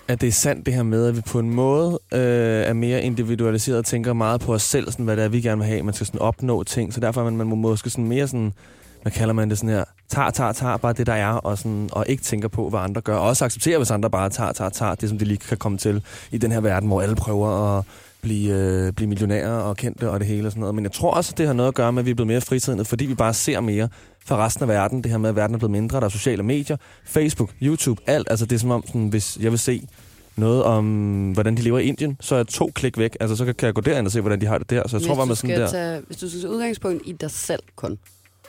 at 0.07 0.21
det 0.21 0.27
er 0.27 0.31
sandt 0.31 0.65
det 0.65 0.73
her 0.73 0.83
med, 0.83 1.07
at 1.07 1.15
vi 1.15 1.21
på 1.21 1.39
en 1.39 1.49
måde 1.49 1.99
øh, 2.13 2.19
er 2.63 2.73
mere 2.73 3.01
individualiseret 3.01 3.77
og 3.77 3.85
tænker 3.85 4.13
meget 4.13 4.41
på 4.41 4.53
os 4.53 4.63
selv, 4.63 4.91
sådan, 4.91 5.05
hvad 5.05 5.17
det 5.17 5.23
er, 5.23 5.29
vi 5.29 5.41
gerne 5.41 5.57
vil 5.57 5.67
have. 5.67 5.83
Man 5.83 5.93
skal 5.93 6.07
sådan 6.07 6.19
opnå 6.19 6.63
ting, 6.63 6.93
så 6.93 6.99
derfor 6.99 7.21
er 7.21 7.25
man, 7.25 7.37
man 7.37 7.47
må 7.47 7.55
måske 7.55 7.89
sådan 7.89 8.07
mere 8.07 8.27
sådan, 8.27 8.53
hvad 9.01 9.11
kalder 9.11 9.33
man 9.33 9.49
det 9.49 9.57
sådan 9.57 9.69
her, 9.69 9.83
tager, 10.09 10.29
tager, 10.29 10.51
tager 10.51 10.77
bare 10.77 10.93
det, 10.93 11.07
der 11.07 11.13
er, 11.13 11.31
og, 11.31 11.57
sådan, 11.57 11.89
og 11.91 12.05
ikke 12.07 12.23
tænker 12.23 12.47
på, 12.47 12.69
hvad 12.69 12.79
andre 12.79 13.01
gør. 13.01 13.15
Og 13.15 13.27
også 13.27 13.45
accepterer, 13.45 13.77
hvis 13.77 13.91
andre 13.91 14.09
bare 14.09 14.29
tager, 14.29 14.51
tager, 14.51 14.69
tager 14.69 14.95
det, 14.95 15.09
som 15.09 15.17
de 15.17 15.25
lige 15.25 15.37
kan 15.37 15.57
komme 15.57 15.77
til 15.77 16.03
i 16.31 16.37
den 16.37 16.51
her 16.51 16.61
verden, 16.61 16.89
hvor 16.89 17.01
alle 17.01 17.15
prøver 17.15 17.77
at 17.77 17.83
blive, 18.23 18.53
øh, 18.53 18.93
blive 18.93 19.07
millionærer 19.07 19.51
og 19.51 19.77
kendte 19.77 20.09
og 20.09 20.19
det 20.19 20.27
hele 20.27 20.47
og 20.47 20.51
sådan 20.51 20.59
noget. 20.59 20.75
Men 20.75 20.83
jeg 20.83 20.91
tror 20.91 21.11
også, 21.11 21.31
at 21.33 21.37
det 21.37 21.47
har 21.47 21.53
noget 21.53 21.67
at 21.67 21.75
gøre 21.75 21.93
med, 21.93 22.01
at 22.01 22.05
vi 22.05 22.11
er 22.11 22.15
blevet 22.15 22.27
mere 22.27 22.41
fritidende, 22.41 22.85
fordi 22.85 23.05
vi 23.05 23.15
bare 23.15 23.33
ser 23.33 23.59
mere 23.59 23.89
fra 24.25 24.45
resten 24.45 24.63
af 24.63 24.67
verden. 24.67 25.03
Det 25.03 25.11
her 25.11 25.17
med, 25.17 25.29
at 25.29 25.35
verden 25.35 25.53
er 25.53 25.59
blevet 25.59 25.71
mindre. 25.71 25.99
Der 25.99 26.05
er 26.05 26.09
sociale 26.09 26.43
medier, 26.43 26.77
Facebook, 27.05 27.49
YouTube, 27.61 28.01
alt. 28.07 28.27
Altså 28.29 28.45
det 28.45 28.55
er 28.55 28.59
som 28.59 28.71
om, 28.71 28.83
sådan, 28.87 29.07
hvis 29.07 29.37
jeg 29.41 29.51
vil 29.51 29.59
se 29.59 29.87
noget 30.35 30.63
om, 30.63 31.31
hvordan 31.31 31.57
de 31.57 31.61
lever 31.61 31.79
i 31.79 31.83
Indien, 31.83 32.17
så 32.19 32.35
er 32.35 32.39
jeg 32.39 32.47
to 32.47 32.71
klik 32.75 32.97
væk. 32.97 33.17
Altså 33.19 33.35
så 33.35 33.45
kan 33.45 33.55
jeg 33.61 33.73
gå 33.73 33.81
derind 33.81 34.07
og 34.07 34.11
se, 34.11 34.21
hvordan 34.21 34.41
de 34.41 34.45
har 34.45 34.57
det 34.57 34.69
der. 34.69 34.87
Så 34.87 34.97
jeg 34.97 35.05
tror 35.07 35.15
bare 35.15 35.25
med 35.25 35.35
du 35.35 35.41
sådan 35.41 35.59
der... 35.59 35.67
tage, 35.67 36.01
hvis 36.07 36.17
du 36.17 36.29
skal 36.29 36.41
tage 36.41 36.51
udgangspunkt 36.51 37.01
i 37.05 37.11
dig 37.11 37.31
selv 37.31 37.63
kun, 37.75 37.97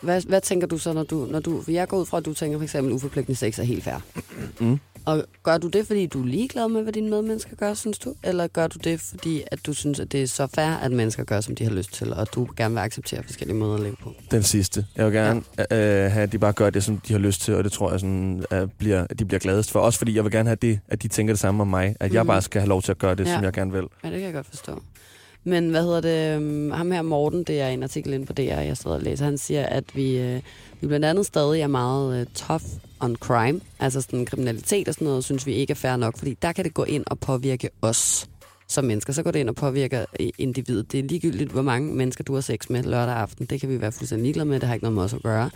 hvad, 0.01 0.23
hvad 0.29 0.41
tænker 0.41 0.67
du 0.67 0.79
så, 0.79 0.93
når 0.93 1.03
du, 1.03 1.27
når 1.31 1.41
du... 1.41 1.63
For 1.63 1.71
jeg 1.71 1.89
går 1.89 1.99
ud 1.99 2.07
fra, 2.07 2.19
at 2.19 2.25
du 2.25 2.35
tænker 2.35 2.59
for 2.59 2.63
eksempel, 2.63 2.93
uforpligtende 2.93 3.39
sex 3.39 3.59
er 3.59 3.63
helt 3.63 3.85
fair. 3.85 3.97
Mm. 4.61 4.79
Og 5.07 5.25
gør 5.43 5.59
du 5.59 5.69
det, 5.69 5.87
fordi 5.87 6.07
du 6.07 6.23
er 6.23 6.27
ligeglad 6.27 6.69
med, 6.69 6.83
hvad 6.83 6.93
dine 6.93 7.11
medmennesker 7.11 7.57
gør, 7.57 7.75
synes 7.75 7.99
du? 7.99 8.15
Eller 8.23 8.47
gør 8.47 8.67
du 8.67 8.79
det, 8.85 9.01
fordi 9.01 9.43
at 9.47 9.59
du 9.67 9.73
synes, 9.73 10.01
at 10.01 10.13
det 10.13 10.23
er 10.23 10.27
så 10.27 10.47
fair, 10.47 10.71
at 10.71 10.93
mennesker 10.93 11.25
gør, 11.25 11.41
som 11.41 11.55
de 11.55 11.65
har 11.65 11.71
lyst 11.71 11.93
til, 11.95 12.13
og 12.15 12.35
du 12.35 12.49
gerne 12.57 12.75
vil 12.75 12.81
acceptere 12.81 13.23
forskellige 13.23 13.57
måder 13.57 13.75
at 13.75 13.81
leve 13.81 13.97
på? 14.03 14.13
Den 14.31 14.43
sidste. 14.43 14.87
Jeg 14.97 15.05
vil 15.07 15.13
gerne 15.15 15.43
ja. 15.71 16.05
øh, 16.05 16.13
have, 16.13 16.23
at 16.23 16.33
de 16.33 16.39
bare 16.39 16.53
gør 16.53 16.71
det, 16.71 16.85
som 16.85 16.99
de 17.09 17.13
har 17.13 17.21
lyst 17.21 17.41
til, 17.41 17.55
og 17.55 17.65
det 17.65 17.73
tror 17.73 17.91
jeg, 17.91 18.01
sådan, 18.01 18.45
at, 18.51 18.73
bliver, 18.73 19.07
at 19.11 19.19
de 19.19 19.25
bliver 19.25 19.41
gladest 19.41 19.71
for. 19.71 19.81
Også 19.81 19.99
fordi 19.99 20.15
jeg 20.17 20.25
vil 20.25 20.33
gerne 20.33 20.49
have 20.49 20.59
det, 20.63 20.81
at 20.89 21.03
de 21.03 21.09
tænker 21.09 21.33
det 21.35 21.41
samme 21.41 21.61
om 21.63 21.69
mig. 21.69 21.97
At 22.01 22.11
mm. 22.11 22.15
jeg 22.15 22.23
Mhm. 22.23 22.27
bare 22.29 22.43
skal 22.43 22.61
have 22.61 22.69
lov 22.69 22.83
til 22.83 22.91
at 22.91 22.99
gøre 22.99 23.15
det, 23.15 23.27
Ja. 23.27 23.35
som 23.35 23.45
jeg 23.45 23.53
gerne 23.53 23.73
vil. 23.73 23.85
Ja, 24.05 24.09
det 24.09 24.17
kan 24.17 24.23
jeg 24.25 24.33
godt 24.35 24.47
forstå. 24.47 24.83
Men 25.47 25.71
hvad 25.71 25.83
hedder 25.83 26.01
det? 26.01 26.37
øhm, 26.37 26.71
Ham 26.71 26.91
her 26.91 27.03
Morten, 27.03 27.43
det 27.45 27.61
er 27.61 27.69
en 27.69 27.83
artikel 27.83 28.13
inde 28.13 28.27
på 28.27 28.33
DR, 28.33 28.41
jeg 28.43 28.77
sidder 28.77 28.97
og 28.97 29.03
læser. 29.03 29.25
Han 29.25 29.39
siger, 29.39 29.67
at 29.67 29.85
vi, 29.95 30.19
øh, 30.19 30.41
vi 30.81 30.87
blandt 30.87 31.07
andet 31.07 31.27
stadig 31.27 31.61
er 31.61 31.67
meget 31.67 32.21
øh, 32.21 32.27
tough 32.35 32.65
on 33.05 33.17
crime. 33.17 33.61
Altså 33.79 34.01
sådan 34.01 34.25
kriminalitet 34.25 34.89
og 34.89 34.95
sådan 34.95 35.07
noget, 35.07 35.25
synes 35.25 35.47
vi 35.47 35.53
ikke 35.53 35.71
er 35.71 35.75
fair 35.75 35.97
nok. 35.97 36.19
Fordi 36.19 36.35
der 36.43 36.53
kan 36.53 36.65
det 36.65 36.75
gå 36.75 36.85
ind 36.85 37.05
og 37.07 37.19
påvirke 37.19 37.71
os 37.83 38.29
som 38.69 38.85
mennesker. 38.85 39.13
Så 39.13 39.23
går 39.23 39.31
det 39.31 39.39
ind 39.39 39.49
og 39.49 39.55
påvirker 39.55 40.05
øh, 40.21 40.29
individet. 40.39 40.93
Det 40.93 41.01
er 41.01 41.05
ligegyldigt, 41.05 41.53
hvor 41.53 41.63
mange 41.63 41.95
mennesker 41.95 42.25
du 42.25 42.35
har 42.35 42.41
sex 42.41 42.71
med 42.71 42.83
lørdag 42.83 43.15
aften. 43.15 43.47
Det 43.47 43.61
kan 43.61 43.69
vi 43.69 43.81
være 43.81 43.93
fuldstændig 43.93 44.23
ligeglade 44.23 44.49
med. 44.49 44.61
Det 44.61 44.67
har 44.67 44.75
ikke 44.75 44.85
noget 44.85 44.95
med 44.95 45.03
os 45.03 45.15
at 45.15 45.23
gøre. 45.23 45.51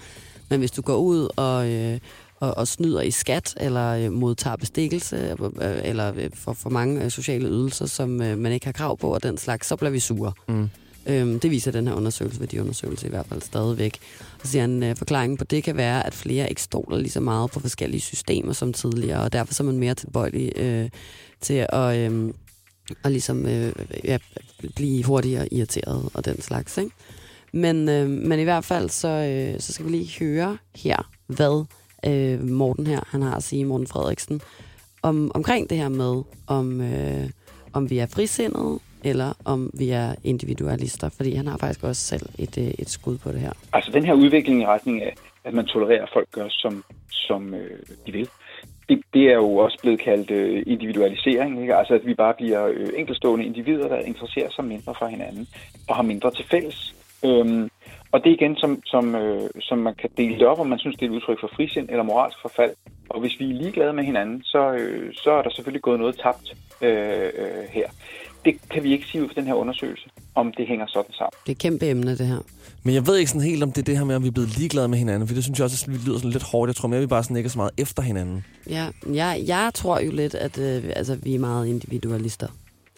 Men 0.51 0.59
hvis 0.59 0.71
du 0.71 0.83
går 0.83 0.97
ud 0.97 1.29
og... 1.37 1.71
Øh, 1.71 1.99
og, 2.41 2.57
og 2.57 2.69
snyder 2.69 3.01
i 3.01 3.11
skat, 3.11 3.55
eller 3.61 3.91
øh, 3.91 4.13
modtager 4.13 4.57
bestikkelse, 4.57 5.37
øh, 5.63 5.81
eller 5.85 6.13
øh, 6.17 6.31
får 6.35 6.53
for 6.53 6.71
mange 6.71 7.05
øh, 7.05 7.11
sociale 7.11 7.49
ydelser, 7.49 7.87
som 7.87 8.23
øh, 8.23 8.39
man 8.39 8.53
ikke 8.53 8.67
har 8.67 8.73
krav 8.73 8.99
på, 8.99 9.15
og 9.15 9.23
den 9.23 9.39
slags, 9.39 9.67
så 9.67 9.77
bliver 9.77 9.91
vi 9.91 10.01
sure. 10.01 10.33
Mm. 10.49 10.69
Øhm, 11.09 11.41
det 11.41 11.51
viser 11.51 11.71
den 11.71 11.87
her 11.87 11.95
undersøgelse, 11.95 12.41
værdiundersøgelse 12.41 13.07
i 13.07 13.11
hvert 13.11 13.27
fald 13.27 13.43
stadigvæk. 13.43 13.99
Og 14.21 14.47
så 14.47 14.53
siger 14.53 14.63
han, 14.63 14.83
øh, 14.83 14.97
forklaringen 14.97 15.37
på 15.37 15.45
det 15.45 15.65
kan 15.65 15.77
være, 15.77 16.07
at 16.07 16.15
flere 16.15 16.49
ikke 16.49 16.63
stoler 16.63 16.99
lige 16.99 17.11
så 17.11 17.21
meget 17.21 17.51
på 17.51 17.61
forskellige 17.61 18.01
systemer 18.01 18.53
som 18.53 18.73
tidligere, 18.73 19.23
og 19.23 19.33
derfor 19.33 19.55
så 19.55 19.63
er 19.63 19.67
man 19.67 19.79
mere 19.79 19.95
tilbøjelig 19.95 20.53
øh, 20.57 20.89
til 21.41 21.67
at, 21.69 21.97
øh, 21.97 22.35
at 23.05 23.13
ligesom, 23.13 23.47
øh, 23.47 23.73
ja, 24.05 24.19
blive 24.77 25.05
hurtigere 25.05 25.55
irriteret 25.55 26.11
og 26.15 26.25
den 26.25 26.41
slags. 26.41 26.79
Ikke? 26.79 26.91
Men, 27.53 27.89
øh, 27.89 28.11
men 28.11 28.41
i 28.41 28.45
hvert 28.45 28.65
fald, 28.65 28.91
så, 28.91 29.09
øh, 29.09 29.61
så 29.61 29.73
skal 29.73 29.87
vi 29.87 29.91
lige 29.91 30.19
høre 30.19 30.59
her, 30.75 31.11
hvad 31.27 31.65
øh, 32.07 32.49
Morten 32.49 32.87
her, 32.87 33.01
han 33.07 33.23
har 33.23 33.35
at 33.35 33.43
sige, 33.43 33.65
Morten 33.65 33.87
Frederiksen, 33.87 34.41
om, 35.03 35.31
omkring 35.35 35.71
det 35.71 35.79
her 35.79 35.89
med, 35.89 36.23
om, 36.47 36.81
øh, 36.81 37.31
om 37.73 37.91
vi 37.91 37.99
er 37.99 38.07
frisindede, 38.07 38.79
eller 39.05 39.33
om 39.45 39.71
vi 39.75 39.91
er 39.91 40.15
individualister, 40.25 41.09
fordi 41.09 41.35
han 41.35 41.47
har 41.47 41.57
faktisk 41.57 41.85
også 41.85 42.03
selv 42.03 42.27
et, 42.39 42.59
øh, 42.59 42.65
et 42.79 42.91
skud 42.91 43.19
på 43.19 43.33
det 43.33 43.41
her. 43.41 43.53
Altså 43.73 43.91
den 43.93 44.05
her 44.05 44.15
udvikling 44.15 44.63
i 44.63 44.67
retning 44.67 45.03
af, 45.03 45.15
at 45.45 45.55
man 45.55 45.67
tolererer, 45.67 46.03
at 46.03 46.11
folk 46.13 46.29
gør, 46.33 46.47
som, 46.49 46.85
som 47.11 47.55
øh, 47.55 47.79
de 48.07 48.13
vil, 48.13 48.29
det, 48.89 49.03
det 49.15 49.23
er 49.23 49.35
jo 49.35 49.57
også 49.57 49.79
blevet 49.83 50.01
kaldt 50.01 50.31
øh, 50.31 50.63
individualisering. 50.67 51.61
Ikke? 51.61 51.77
Altså 51.77 51.95
at 51.95 52.07
vi 52.07 52.15
bare 52.15 52.35
bliver 52.35 52.67
øh, 52.67 52.89
enkelstående 52.97 53.45
individer, 53.45 53.89
der 53.89 53.99
interesserer 53.99 54.51
sig 54.51 54.65
mindre 54.65 54.95
for 54.99 55.07
hinanden 55.07 55.49
og 55.89 55.97
har 55.97 56.03
mindre 56.03 56.31
til 56.31 56.45
fælles. 56.51 56.95
Øhm, 57.25 57.71
og 58.13 58.25
det 58.25 58.31
er 58.31 58.35
igen, 58.35 58.57
som, 58.57 58.83
som, 58.87 59.15
øh, 59.15 59.51
som 59.61 59.79
man 59.79 59.95
kan 59.95 60.11
dele 60.17 60.35
det 60.35 60.47
op, 60.47 60.61
om 60.61 60.67
man 60.67 60.79
synes, 60.79 60.97
det 60.97 61.07
er 61.07 61.11
et 61.11 61.15
udtryk 61.15 61.41
for 61.41 61.51
frisind 61.57 61.89
eller 61.91 62.03
moralsk 62.03 62.39
forfald. 62.43 62.75
Og 63.09 63.21
hvis 63.21 63.41
vi 63.41 63.51
er 63.51 63.55
ligeglade 63.55 63.93
med 63.93 64.05
hinanden, 64.05 64.43
så, 64.45 64.73
øh, 64.73 65.15
så 65.15 65.31
er 65.31 65.43
der 65.43 65.51
selvfølgelig 65.51 65.83
gået 65.83 66.01
noget 66.01 66.19
tabt 66.19 66.55
øh, 66.83 67.31
øh, 67.39 67.65
her. 67.71 67.89
Det 68.53 68.71
kan 68.71 68.83
vi 68.83 68.93
ikke 68.93 69.07
sige 69.07 69.23
ud 69.25 69.29
fra 69.29 69.35
den 69.41 69.47
her 69.47 69.55
undersøgelse, 69.55 70.09
om 70.35 70.53
det 70.57 70.67
hænger 70.67 70.87
sådan 70.89 71.13
sammen. 71.13 71.31
Det 71.43 71.49
er 71.49 71.53
et 71.53 71.59
kæmpe 71.59 71.87
emne, 71.89 72.11
det 72.19 72.27
her. 72.27 72.39
Men 72.83 72.95
jeg 72.95 73.07
ved 73.07 73.17
ikke 73.17 73.31
sådan 73.31 73.49
helt, 73.49 73.63
om 73.63 73.73
det 73.73 73.79
er 73.83 73.85
det 73.85 73.97
her 73.99 74.05
med, 74.05 74.17
om 74.17 74.23
vi 74.23 74.29
er 74.29 74.33
blevet 74.33 74.59
ligeglade 74.59 74.89
med 74.89 74.99
hinanden. 74.99 75.29
For 75.29 75.35
det 75.35 75.45
synes 75.45 75.59
jeg 75.59 75.65
også, 75.65 75.87
at 75.89 75.93
det 75.99 76.05
lyder 76.07 76.17
sådan 76.19 76.31
lidt 76.31 76.43
hårdt. 76.43 76.69
Jeg 76.69 76.77
tror 76.77 76.89
mere, 76.89 76.97
at 76.99 77.03
vi 77.03 77.07
bare 77.07 77.23
sådan 77.23 77.37
ikke 77.37 77.47
er 77.47 77.51
så 77.51 77.59
meget 77.59 77.71
efter 77.79 78.03
hinanden. 78.03 78.45
Ja, 78.71 78.87
jeg, 79.13 79.43
jeg 79.47 79.71
tror 79.75 80.01
jo 80.01 80.11
lidt, 80.11 80.35
at 80.35 80.59
øh, 80.59 80.85
altså, 80.97 81.15
vi 81.23 81.35
er 81.35 81.39
meget 81.39 81.67
individualister. 81.67 82.47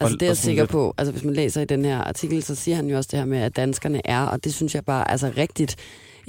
Altså, 0.01 0.17
det 0.17 0.23
er 0.23 0.27
jeg 0.31 0.37
sikker 0.37 0.63
lidt- 0.63 0.71
på. 0.71 0.95
Altså, 0.99 1.13
hvis 1.13 1.25
man 1.25 1.35
læser 1.35 1.61
i 1.61 1.65
den 1.65 1.85
her 1.85 1.99
artikel, 1.99 2.43
så 2.43 2.55
siger 2.55 2.77
han 2.77 2.87
jo 2.91 2.97
også 2.97 3.09
det 3.13 3.19
her 3.19 3.27
med, 3.27 3.39
at 3.39 3.57
danskerne 3.57 4.01
er, 4.05 4.23
og 4.23 4.45
det 4.45 4.55
synes 4.55 4.75
jeg 4.75 4.85
bare 4.85 5.11
altså 5.11 5.33
rigtigt, 5.37 5.77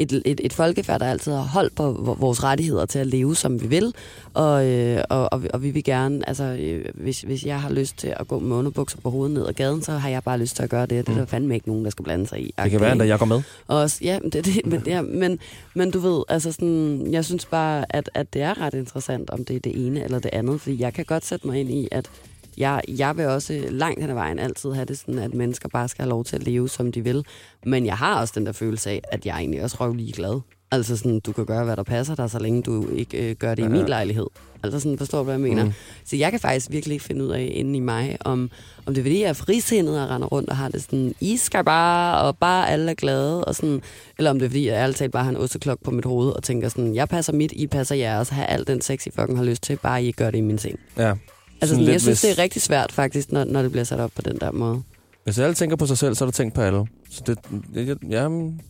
et, 0.01 0.21
et, 0.25 0.41
et 0.43 0.53
folkefærd, 0.53 0.99
der 0.99 1.05
altid 1.05 1.31
har 1.31 1.41
holdt 1.41 1.75
på 1.75 1.91
vo- 1.91 2.19
vores 2.19 2.43
rettigheder 2.43 2.85
til 2.85 2.99
at 2.99 3.07
leve, 3.07 3.35
som 3.35 3.61
vi 3.61 3.67
vil. 3.67 3.93
Og, 4.33 4.65
øh, 4.67 5.03
og, 5.09 5.33
og, 5.33 5.43
vi- 5.43 5.49
og 5.53 5.63
vi 5.63 5.69
vil 5.71 5.83
gerne, 5.83 6.27
altså, 6.29 6.43
øh, 6.43 6.85
hvis, 6.93 7.21
hvis 7.21 7.45
jeg 7.45 7.61
har 7.61 7.69
lyst 7.69 7.97
til 7.97 8.13
at 8.19 8.27
gå 8.27 8.39
med 8.39 8.55
underbukser 8.57 8.97
på 9.01 9.09
hovedet 9.09 9.33
ned 9.33 9.47
ad 9.47 9.53
gaden, 9.53 9.81
så 9.83 9.91
har 9.91 10.09
jeg 10.09 10.23
bare 10.23 10.37
lyst 10.39 10.55
til 10.55 10.63
at 10.63 10.69
gøre 10.69 10.85
det. 10.85 11.07
Det 11.07 11.13
er 11.13 11.17
der 11.19 11.25
fandme 11.25 11.53
ikke 11.55 11.67
nogen, 11.67 11.85
der 11.85 11.91
skal 11.91 12.03
blande 12.03 12.27
sig 12.27 12.39
i. 12.41 12.53
Det 12.63 12.71
kan 12.71 12.79
være, 12.81 12.91
at 13.03 13.09
jeg 13.09 13.19
går 13.19 13.25
med. 13.25 13.41
Også, 13.67 13.97
ja, 14.01 14.19
men 14.19 14.29
det, 14.29 14.45
det, 14.45 14.65
men, 14.65 14.83
ja, 14.85 15.01
men, 15.01 15.39
men 15.75 15.91
du 15.91 15.99
ved, 15.99 16.23
altså 16.29 16.51
sådan, 16.51 17.07
jeg 17.11 17.25
synes 17.25 17.45
bare, 17.45 17.85
at, 17.95 18.09
at 18.13 18.33
det 18.33 18.41
er 18.41 18.61
ret 18.61 18.73
interessant, 18.73 19.29
om 19.29 19.45
det 19.45 19.55
er 19.55 19.59
det 19.59 19.85
ene 19.87 20.03
eller 20.03 20.19
det 20.19 20.29
andet, 20.33 20.61
fordi 20.61 20.81
jeg 20.81 20.93
kan 20.93 21.05
godt 21.05 21.25
sætte 21.25 21.47
mig 21.47 21.59
ind 21.59 21.69
i, 21.71 21.87
at 21.91 22.09
jeg, 22.57 22.81
jeg 22.87 23.17
vil 23.17 23.25
også 23.25 23.65
langt 23.69 24.01
hen 24.01 24.09
ad 24.09 24.15
vejen 24.15 24.39
altid 24.39 24.71
have 24.71 24.85
det 24.85 24.97
sådan, 24.97 25.19
at 25.19 25.33
mennesker 25.33 25.69
bare 25.69 25.87
skal 25.87 26.03
have 26.03 26.09
lov 26.09 26.23
til 26.23 26.35
at 26.35 26.43
leve, 26.43 26.69
som 26.69 26.91
de 26.91 27.03
vil. 27.03 27.25
Men 27.65 27.85
jeg 27.85 27.97
har 27.97 28.19
også 28.19 28.33
den 28.37 28.45
der 28.45 28.51
følelse 28.51 28.89
af, 28.89 29.01
at 29.11 29.25
jeg 29.25 29.37
egentlig 29.37 29.63
også 29.63 29.77
røv 29.79 29.93
lige 29.93 30.13
glad. 30.13 30.41
Altså 30.73 30.97
sådan, 30.97 31.19
du 31.19 31.31
kan 31.31 31.45
gøre, 31.45 31.63
hvad 31.63 31.75
der 31.75 31.83
passer 31.83 32.15
dig, 32.15 32.29
så 32.29 32.39
længe 32.39 32.61
du 32.61 32.87
ikke 32.95 33.29
øh, 33.29 33.35
gør 33.35 33.55
det 33.55 33.63
i 33.63 33.67
min 33.67 33.85
lejlighed. 33.85 34.27
Altså 34.63 34.79
sådan, 34.79 34.97
forstår 34.97 35.17
du, 35.17 35.23
hvad 35.23 35.33
jeg 35.33 35.41
mener? 35.41 35.65
Mm. 35.65 35.71
Så 36.05 36.15
jeg 36.15 36.31
kan 36.31 36.39
faktisk 36.39 36.71
virkelig 36.71 36.93
ikke 36.93 37.05
finde 37.05 37.25
ud 37.25 37.29
af 37.29 37.51
inde 37.53 37.77
i 37.77 37.79
mig, 37.79 38.17
om, 38.21 38.49
om 38.85 38.93
det 38.93 39.01
er 39.01 39.03
fordi, 39.03 39.21
jeg 39.21 39.29
er 39.29 39.33
frisindet 39.33 40.01
og 40.01 40.09
render 40.09 40.27
rundt 40.27 40.49
og 40.49 40.57
har 40.57 40.69
det 40.69 40.81
sådan, 40.81 41.15
I 41.19 41.37
skal 41.37 41.63
bare, 41.63 42.21
og 42.21 42.37
bare 42.37 42.69
alle 42.69 42.91
er 42.91 42.95
glade, 42.95 43.45
og 43.45 43.55
sådan, 43.55 43.81
eller 44.17 44.31
om 44.31 44.39
det 44.39 44.45
er 44.45 44.49
fordi, 44.49 44.67
jeg 44.67 44.73
ærligt 44.73 44.97
talt 44.97 45.11
bare 45.11 45.23
har 45.23 45.31
en 45.31 45.37
osteklok 45.37 45.79
på 45.83 45.91
mit 45.91 46.05
hoved, 46.05 46.29
og 46.29 46.43
tænker 46.43 46.69
sådan, 46.69 46.95
jeg 46.95 47.09
passer 47.09 47.33
mit, 47.33 47.51
I 47.51 47.67
passer 47.67 47.95
jeres, 47.95 48.29
have 48.29 48.47
alt 48.47 48.67
den 48.67 48.81
sex, 48.81 49.05
I 49.05 49.11
fucking 49.11 49.37
har 49.37 49.45
lyst 49.45 49.63
til, 49.63 49.77
bare 49.83 50.03
I 50.03 50.05
ikke 50.05 50.17
gør 50.17 50.31
det 50.31 50.37
i 50.37 50.41
min 50.41 50.57
seng. 50.57 50.79
Ja. 50.97 51.13
Altså, 51.61 51.75
sådan, 51.75 51.85
lidt, 51.85 51.93
jeg 51.93 52.01
synes, 52.01 52.21
hvis, 52.21 52.29
det 52.29 52.39
er 52.39 52.43
rigtig 52.43 52.61
svært 52.61 52.91
faktisk, 52.91 53.31
når, 53.31 53.43
når 53.43 53.61
det 53.61 53.71
bliver 53.71 53.83
sat 53.83 53.99
op 53.99 54.11
på 54.15 54.21
den 54.21 54.37
der 54.39 54.51
måde. 54.51 54.81
Hvis 55.23 55.39
alle 55.39 55.53
tænker 55.55 55.75
på 55.75 55.85
sig 55.85 55.97
selv, 55.97 56.15
så 56.15 56.23
er 56.23 56.27
der 56.27 56.31
tænkt 56.31 56.55
på 56.55 56.61
alle. 56.61 56.85
Så 57.09 57.21
det, 57.27 57.37
det, 57.73 57.97
jamen, 58.09 58.61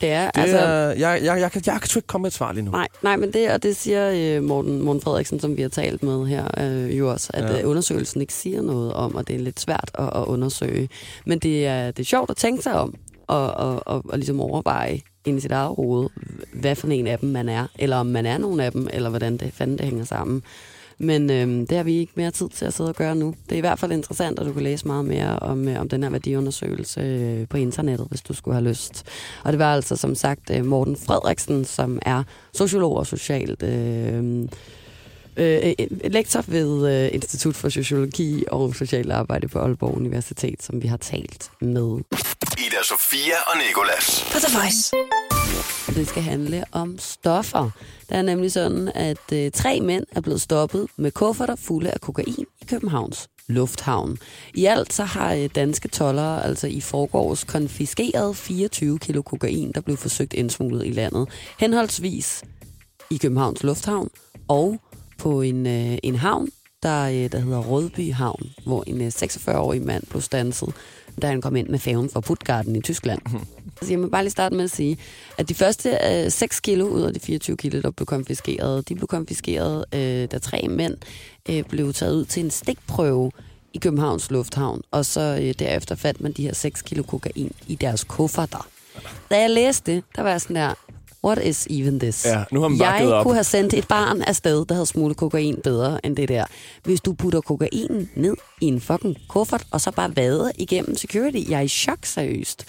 Det 0.00 0.10
er, 0.10 0.30
det 0.30 0.40
altså, 0.40 0.58
er, 0.58 0.88
jeg, 0.88 0.98
jeg, 0.98 1.24
jeg, 1.24 1.40
jeg, 1.40 1.52
kan, 1.52 1.62
jeg 1.66 1.80
kan 1.80 1.90
ikke 1.96 2.06
komme 2.06 2.22
med 2.22 2.30
et 2.30 2.34
svar 2.34 2.52
lige 2.52 2.64
nu. 2.64 2.70
Nej, 2.70 2.88
nej, 3.02 3.16
men 3.16 3.32
det, 3.32 3.50
og 3.50 3.62
det 3.62 3.76
siger 3.76 4.36
øh, 4.36 4.42
Morten, 4.42 4.82
Morten 4.82 5.02
Frederiksen, 5.02 5.40
som 5.40 5.56
vi 5.56 5.62
har 5.62 5.68
talt 5.68 6.02
med 6.02 6.26
her, 6.26 6.46
øh, 6.58 6.98
jo 6.98 7.10
også, 7.10 7.30
at 7.34 7.44
ja. 7.44 7.60
øh, 7.60 7.68
undersøgelsen 7.68 8.20
ikke 8.20 8.34
siger 8.34 8.62
noget 8.62 8.92
om, 8.92 9.14
og 9.14 9.28
det 9.28 9.36
er 9.36 9.40
lidt 9.40 9.60
svært 9.60 9.90
at, 9.94 10.04
at 10.14 10.24
undersøge. 10.24 10.88
Men 11.26 11.38
det 11.38 11.66
er, 11.66 11.86
det 11.90 11.98
er 12.02 12.06
sjovt 12.06 12.30
at 12.30 12.36
tænke 12.36 12.62
sig 12.62 12.72
om, 12.74 12.94
og, 13.26 13.54
og, 13.54 13.82
og, 13.86 14.04
og 14.08 14.18
ligesom 14.18 14.40
overveje 14.40 15.00
ind 15.26 15.38
i 15.38 15.40
sit 15.40 15.52
eget 15.52 15.76
hoved, 15.76 16.08
hvad 16.54 16.74
for 16.76 16.88
en 16.88 17.06
af 17.06 17.18
dem 17.18 17.28
man 17.28 17.48
er, 17.48 17.66
eller 17.78 17.96
om 17.96 18.06
man 18.06 18.26
er 18.26 18.38
nogen 18.38 18.60
af 18.60 18.72
dem, 18.72 18.88
eller 18.92 19.08
hvordan 19.10 19.36
det 19.36 19.52
fanden 19.52 19.78
det 19.78 19.86
hænger 19.86 20.04
sammen. 20.04 20.42
Men 21.02 21.30
øh, 21.30 21.68
det 21.68 21.76
har 21.76 21.82
vi 21.82 21.98
ikke 21.98 22.12
mere 22.16 22.30
tid 22.30 22.48
til 22.48 22.64
at 22.64 22.74
sidde 22.74 22.88
og 22.90 22.94
gøre 22.94 23.14
nu. 23.14 23.34
Det 23.44 23.52
er 23.52 23.56
i 23.56 23.60
hvert 23.60 23.78
fald 23.78 23.92
interessant, 23.92 24.38
at 24.38 24.46
du 24.46 24.52
kan 24.52 24.62
læse 24.62 24.86
meget 24.86 25.04
mere 25.04 25.38
om, 25.38 25.68
øh, 25.68 25.80
om 25.80 25.88
den 25.88 26.02
her 26.02 26.10
værdiundersøgelse 26.10 27.00
øh, 27.00 27.48
på 27.48 27.56
internettet, 27.56 28.06
hvis 28.08 28.22
du 28.22 28.32
skulle 28.32 28.54
have 28.54 28.68
lyst. 28.68 29.06
Og 29.44 29.52
det 29.52 29.58
var 29.58 29.74
altså 29.74 29.96
som 29.96 30.14
sagt 30.14 30.50
øh, 30.50 30.64
Morten 30.64 30.96
Frederiksen, 30.96 31.64
som 31.64 31.98
er 32.02 32.22
sociolog 32.54 32.96
og 32.96 33.06
socialt 33.06 33.62
øh, 33.62 34.48
øh, 35.36 35.72
lektor 36.04 36.44
ved 36.46 37.04
øh, 37.04 37.14
Institut 37.14 37.56
for 37.56 37.68
Sociologi 37.68 38.44
og 38.48 38.74
Socialt 38.74 39.12
Arbejde 39.12 39.48
på 39.48 39.58
Aalborg 39.58 39.96
Universitet, 39.96 40.62
som 40.62 40.82
vi 40.82 40.88
har 40.88 40.96
talt 40.96 41.50
med. 41.60 41.98
Ida 42.58 42.82
Sofia 42.84 43.36
og 43.46 43.56
Nikolas. 43.66 44.24
På 44.32 44.38
The 44.38 44.58
Voice. 44.58 44.92
Det 45.94 46.08
skal 46.08 46.22
handle 46.22 46.64
om 46.72 46.98
stoffer. 46.98 47.70
Det 48.08 48.16
er 48.16 48.22
nemlig 48.22 48.52
sådan, 48.52 48.92
at 48.94 49.32
øh, 49.32 49.50
tre 49.50 49.80
mænd 49.80 50.04
er 50.12 50.20
blevet 50.20 50.40
stoppet 50.40 50.86
med 50.96 51.10
kufferter 51.10 51.56
fulde 51.56 51.90
af 51.90 52.00
kokain 52.00 52.46
i 52.62 52.64
Københavns 52.64 53.28
Lufthavn. 53.48 54.18
I 54.54 54.64
alt 54.64 54.92
så 54.92 55.04
har 55.04 55.34
øh, 55.34 55.48
danske 55.54 55.88
tollere 55.88 56.44
altså 56.44 56.66
i 56.66 56.80
forgårs 56.80 57.44
konfiskeret 57.44 58.36
24 58.36 58.98
kilo 58.98 59.22
kokain, 59.22 59.72
der 59.72 59.80
blev 59.80 59.96
forsøgt 59.96 60.32
indsmuglet 60.32 60.86
i 60.86 60.90
landet. 60.90 61.28
Henholdsvis 61.58 62.42
i 63.10 63.16
Københavns 63.16 63.62
Lufthavn 63.62 64.10
og 64.48 64.80
på 65.20 65.42
en, 65.42 65.66
øh, 65.66 65.98
en 66.02 66.16
havn, 66.16 66.48
der, 66.82 67.02
øh, 67.04 67.32
der 67.32 67.38
hedder 67.38 67.58
Rødby 67.58 68.12
Havn, 68.12 68.50
hvor 68.66 68.84
en 68.86 69.00
øh, 69.00 69.06
46-årig 69.08 69.82
mand 69.82 70.06
blev 70.10 70.22
stanset, 70.22 70.72
da 71.22 71.26
han 71.26 71.40
kom 71.40 71.56
ind 71.56 71.68
med 71.68 71.78
færgen 71.78 72.10
fra 72.10 72.20
Puttgarden 72.20 72.76
i 72.76 72.80
Tyskland. 72.80 73.20
Så 73.82 73.90
jeg 73.90 73.98
må 73.98 74.08
bare 74.08 74.22
lige 74.22 74.30
starte 74.30 74.56
med 74.56 74.64
at 74.64 74.70
sige, 74.70 74.98
at 75.38 75.48
de 75.48 75.54
første 75.54 75.98
øh, 76.24 76.30
6 76.30 76.60
kilo 76.60 76.86
ud 76.86 77.02
af 77.02 77.14
de 77.14 77.20
24 77.20 77.56
kilo, 77.56 77.80
der 77.80 77.90
blev 77.90 78.06
konfiskeret, 78.06 78.88
de 78.88 78.94
blev 78.94 79.06
konfiskeret, 79.06 79.84
øh, 79.94 80.28
da 80.32 80.38
tre 80.38 80.68
mænd 80.68 80.96
øh, 81.48 81.62
blev 81.64 81.92
taget 81.92 82.14
ud 82.14 82.24
til 82.24 82.44
en 82.44 82.50
stikprøve 82.50 83.30
i 83.72 83.78
Københavns 83.78 84.30
Lufthavn, 84.30 84.82
og 84.90 85.04
så 85.04 85.38
øh, 85.42 85.54
derefter 85.58 85.94
fandt 85.94 86.20
man 86.20 86.32
de 86.32 86.42
her 86.42 86.54
6 86.54 86.82
kilo 86.82 87.02
kokain 87.02 87.52
i 87.66 87.74
deres 87.74 88.04
kufferter. 88.04 88.68
Da 89.30 89.40
jeg 89.40 89.50
læste 89.50 89.92
det, 89.92 90.04
der 90.16 90.22
var 90.22 90.30
jeg 90.30 90.40
sådan 90.40 90.56
der, 90.56 90.74
What 91.24 91.38
is 91.44 91.66
even 91.70 91.98
this? 92.00 92.26
Ja, 92.26 92.44
nu 92.52 92.60
har 92.60 92.68
man 92.68 92.78
jeg 92.78 92.96
givet 92.98 93.12
op. 93.12 93.24
kunne 93.24 93.34
have 93.34 93.44
sendt 93.44 93.74
et 93.74 93.88
barn 93.88 94.22
afsted, 94.22 94.64
der 94.66 94.74
havde 94.74 94.86
smuglet 94.86 95.16
kokain 95.16 95.56
bedre 95.64 96.06
end 96.06 96.16
det 96.16 96.28
der. 96.28 96.44
Hvis 96.84 97.00
du 97.00 97.12
putter 97.12 97.40
kokain 97.40 98.10
ned 98.16 98.34
i 98.60 98.66
en 98.66 98.80
fucking 98.80 99.16
kuffert, 99.28 99.64
og 99.70 99.80
så 99.80 99.90
bare 99.90 100.16
vader 100.16 100.50
igennem 100.58 100.96
security. 100.96 101.50
Jeg 101.50 101.56
er 101.58 101.60
i 101.62 101.68
chok, 101.68 101.98
seriøst. 102.02 102.64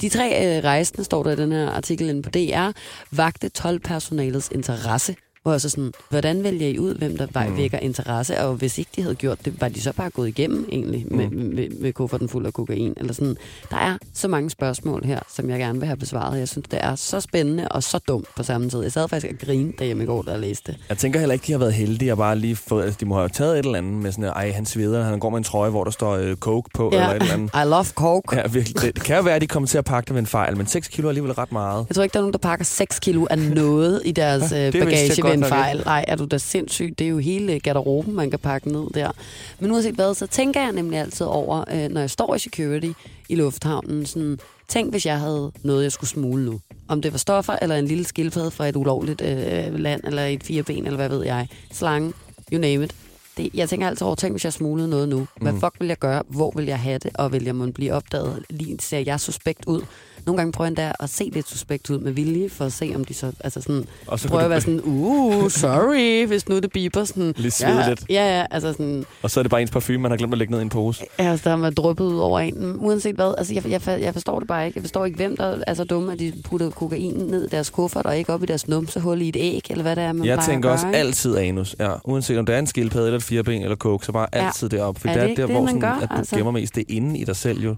De 0.00 0.08
tre 0.08 0.56
øh, 0.58 0.64
rejsende, 0.64 1.04
står 1.04 1.22
der 1.22 1.30
i 1.30 1.36
den 1.36 1.52
her 1.52 1.70
artikel 1.70 2.08
inde 2.08 2.22
på 2.22 2.30
DR, 2.30 2.70
vagte 3.10 3.50
12-personalets 3.58 4.48
interesse. 4.54 5.16
Hvor 5.48 5.52
jeg 5.54 5.60
så 5.60 5.68
sådan, 5.70 5.92
hvordan 6.10 6.42
vælger 6.44 6.68
I 6.68 6.78
ud, 6.78 6.94
hvem 6.94 7.16
der 7.16 7.48
mm. 7.48 7.56
vækker 7.56 7.78
interesse? 7.78 8.40
Og 8.40 8.54
hvis 8.54 8.78
ikke 8.78 8.90
de 8.96 9.02
havde 9.02 9.14
gjort 9.14 9.38
det, 9.44 9.60
var 9.60 9.68
de 9.68 9.80
så 9.80 9.92
bare 9.92 10.10
gået 10.10 10.28
igennem 10.28 10.66
egentlig 10.72 11.06
med, 11.10 11.28
Mm. 11.30 11.36
med, 11.54 11.68
med 11.80 11.92
kufferten 11.92 12.28
fuld 12.28 12.46
af 12.46 12.52
kokain? 12.52 12.94
Eller 12.96 13.12
sådan. 13.12 13.36
Der 13.70 13.76
er 13.76 13.96
så 14.14 14.28
mange 14.28 14.50
spørgsmål 14.50 15.04
her, 15.04 15.20
som 15.34 15.50
jeg 15.50 15.58
gerne 15.58 15.78
vil 15.78 15.86
have 15.86 15.96
besvaret. 15.96 16.38
Jeg 16.38 16.48
synes, 16.48 16.68
det 16.70 16.78
er 16.82 16.94
så 16.94 17.20
spændende 17.20 17.68
og 17.68 17.82
så 17.82 17.98
dumt 18.08 18.26
på 18.36 18.42
samme 18.42 18.70
tid. 18.70 18.82
Jeg 18.82 18.92
sad 18.92 19.08
faktisk 19.08 19.32
og 19.32 19.46
grinede 19.46 19.72
derhjemme 19.78 20.02
i 20.02 20.06
går, 20.06 20.22
da 20.22 20.30
jeg 20.30 20.40
læste 20.40 20.72
det. 20.72 20.80
Jeg 20.88 20.98
tænker 20.98 21.18
heller 21.18 21.32
ikke, 21.32 21.46
de 21.46 21.52
har 21.52 21.58
været 21.58 21.72
heldige 21.74 22.12
og 22.12 22.18
bare 22.18 22.38
lige 22.38 22.56
fået... 22.56 22.84
Altså, 22.84 22.96
de 23.00 23.06
må 23.06 23.16
have 23.16 23.28
taget 23.28 23.58
et 23.58 23.64
eller 23.64 23.78
andet 23.78 23.92
med 24.02 24.12
sådan, 24.12 24.24
at, 24.24 24.30
ej, 24.30 24.50
han 24.50 24.66
sveder, 24.66 25.04
han 25.04 25.18
går 25.20 25.30
med 25.30 25.38
en 25.38 25.44
trøje, 25.44 25.70
hvor 25.70 25.84
der 25.84 25.90
står 25.90 26.12
øh, 26.16 26.36
coke 26.36 26.70
på, 26.74 26.88
eller 26.88 27.08
et 27.08 27.22
eller 27.22 27.34
andet. 27.34 27.50
I 27.54 27.68
love 27.68 27.84
coke. 27.84 28.36
Ja, 28.36 28.42
virkelig. 28.48 28.94
Det, 28.94 29.02
kan 29.04 29.16
jo 29.16 29.22
være, 29.22 29.34
at 29.34 29.40
de 29.42 29.46
kommer 29.46 29.66
til 29.66 29.78
at 29.78 29.84
pakke 29.84 30.08
det 30.08 30.14
ved 30.14 30.20
en 30.20 30.26
fejl, 30.26 30.56
men 30.56 30.66
6 30.66 30.88
kilo 30.88 31.06
er 31.06 31.10
alligevel 31.10 31.32
ret 31.32 31.52
meget. 31.52 31.86
Jeg 31.88 31.94
tror 31.94 32.02
ikke, 32.02 32.12
der 32.12 32.18
er 32.18 32.22
nogen, 32.22 32.32
der 32.32 32.38
pakker 32.38 32.64
6 32.64 32.98
kilo 32.98 33.26
af 33.30 33.38
noget 33.38 34.02
i 34.04 34.12
deres 34.12 34.52
Ja, 34.52 34.66
øh, 34.66 34.72
bagage 34.72 35.22
en 35.38 35.48
fejl. 35.48 35.82
Nej, 35.84 36.04
er 36.08 36.16
du 36.16 36.24
da 36.24 36.38
sindssyg? 36.38 36.94
Det 36.98 37.04
er 37.04 37.08
jo 37.08 37.18
hele 37.18 37.60
garderoben, 37.60 38.14
man 38.14 38.30
kan 38.30 38.38
pakke 38.38 38.72
ned 38.72 38.86
der. 38.94 39.10
Men 39.58 39.70
uanset 39.70 39.94
hvad, 39.94 40.14
så 40.14 40.26
tænker 40.26 40.60
jeg 40.60 40.72
nemlig 40.72 40.98
altid 40.98 41.26
over, 41.26 41.64
øh, 41.72 41.88
når 41.88 42.00
jeg 42.00 42.10
står 42.10 42.34
i 42.34 42.38
security 42.38 42.90
i 43.28 43.34
lufthavnen, 43.34 44.06
sådan, 44.06 44.38
tænk 44.68 44.90
hvis 44.90 45.06
jeg 45.06 45.18
havde 45.20 45.52
noget, 45.62 45.82
jeg 45.82 45.92
skulle 45.92 46.10
smule 46.10 46.44
nu. 46.44 46.60
Om 46.88 47.02
det 47.02 47.12
var 47.12 47.18
stoffer, 47.18 47.56
eller 47.62 47.76
en 47.76 47.86
lille 47.86 48.04
skildpadde 48.04 48.50
fra 48.50 48.68
et 48.68 48.76
ulovligt 48.76 49.20
øh, 49.20 49.74
land, 49.78 50.00
eller 50.04 50.24
et 50.24 50.42
fireben, 50.44 50.84
eller 50.86 50.96
hvad 50.96 51.08
ved 51.08 51.24
jeg. 51.24 51.48
Slange, 51.72 52.12
you 52.52 52.58
name 52.60 52.84
it. 52.84 52.94
Det, 53.36 53.50
jeg 53.54 53.68
tænker 53.68 53.86
altid 53.88 54.06
over, 54.06 54.14
tænk 54.14 54.32
hvis 54.32 54.44
jeg 54.44 54.52
smuglede 54.52 54.88
noget 54.88 55.08
nu. 55.08 55.26
Hvad 55.40 55.52
Mm. 55.52 55.60
fuck 55.60 55.74
vil 55.80 55.88
jeg 55.88 55.98
gøre? 55.98 56.22
Hvor 56.28 56.52
vil 56.56 56.64
jeg 56.66 56.78
have 56.78 56.98
det? 56.98 57.10
Og 57.14 57.32
vil 57.32 57.44
jeg 57.44 57.54
må 57.56 57.66
blive 57.70 57.92
opdaget? 57.92 58.42
Lige 58.50 58.76
ser 58.80 58.98
jeg 59.06 59.20
suspekt 59.20 59.64
ud? 59.66 59.82
Nogle 60.26 60.36
gange 60.38 60.52
prøver 60.52 60.66
jeg 60.66 60.70
endda 60.70 60.92
at 61.00 61.10
se 61.10 61.30
lidt 61.32 61.48
suspekt 61.48 61.90
ud 61.90 61.98
med 61.98 62.12
vilje, 62.12 62.48
for 62.50 62.64
at 62.64 62.72
se, 62.72 62.92
om 62.94 63.04
de 63.04 63.14
så... 63.14 63.32
Altså 63.40 63.60
sådan, 63.60 63.84
Og 64.06 64.20
så 64.20 64.28
prøver 64.28 64.42
at 64.44 64.50
være 64.50 64.60
sådan, 64.60 64.80
uh, 64.84 65.50
sorry, 65.50 66.26
hvis 66.28 66.48
nu 66.48 66.58
det 66.58 66.72
biber. 66.72 67.04
Sådan, 67.04 67.34
svede 67.50 67.78
ja, 67.80 67.88
lidt. 67.88 68.04
Ja, 68.10 68.38
ja, 68.38 68.46
altså 68.50 68.72
sådan, 68.72 69.04
Og 69.22 69.30
så 69.30 69.40
er 69.40 69.42
det 69.42 69.50
bare 69.50 69.62
ens 69.62 69.70
parfume, 69.70 69.98
man 69.98 70.10
har 70.10 70.18
glemt 70.18 70.32
at 70.34 70.38
lægge 70.38 70.50
ned 70.50 70.58
i 70.60 70.62
en 70.62 70.68
pose. 70.68 71.04
altså, 71.18 71.44
der 71.50 71.56
har 71.56 71.62
været 71.62 71.76
dryppet 71.76 72.04
ud 72.04 72.18
over 72.18 72.40
en. 72.40 72.76
Uanset 72.78 73.14
hvad, 73.14 73.34
altså, 73.38 73.54
jeg, 73.54 73.66
jeg, 73.70 73.80
jeg 74.00 74.12
forstår 74.12 74.38
det 74.38 74.48
bare 74.48 74.66
ikke. 74.66 74.76
Jeg 74.76 74.82
forstår 74.82 75.04
ikke, 75.04 75.16
hvem 75.16 75.36
der 75.36 75.58
er 75.66 75.74
så 75.74 75.84
dumme, 75.84 76.12
at 76.12 76.18
de 76.18 76.32
putter 76.44 76.70
kokain 76.70 77.14
ned 77.14 77.44
i 77.46 77.48
deres 77.48 77.70
kuffert, 77.70 78.06
og 78.06 78.18
ikke 78.18 78.32
op 78.32 78.42
i 78.42 78.46
deres 78.46 78.68
numsehul 78.68 79.20
i 79.22 79.28
et 79.28 79.36
æg, 79.40 79.62
eller 79.70 79.82
hvad 79.82 79.96
det 79.96 80.04
er, 80.04 80.12
man 80.12 80.26
Jeg 80.26 80.38
tænker 80.46 80.70
også 80.70 80.86
ikke? 80.86 80.98
altid 80.98 81.36
anus. 81.36 81.76
Ja, 81.80 81.90
uanset 82.04 82.38
om 82.38 82.46
det 82.46 82.54
er 82.54 82.58
en 82.58 82.66
skildpadde 82.66 83.06
eller 83.06 83.16
et 83.18 83.22
fireben 83.24 83.62
eller 83.62 83.76
coke, 83.76 84.06
så 84.06 84.12
bare 84.12 84.26
Ja. 84.34 84.46
altid 84.46 84.68
derop. 84.68 84.98
For 84.98 85.08
Er 85.08 85.12
det 85.12 85.22
det 85.22 85.30
er 85.30 85.34
der, 85.36 85.46
det, 85.46 85.54
hvor 85.54 85.60
man 85.64 85.68
sådan, 85.68 85.80
gør, 85.80 86.02
at 86.02 86.08
du 86.10 86.14
altså? 86.16 86.36
gemmer 86.36 86.52
mest 86.52 86.74
det 86.74 86.84
inde 86.88 87.18
i 87.18 87.24
dig 87.24 87.36
selv 87.36 87.60
jo. 87.60 87.74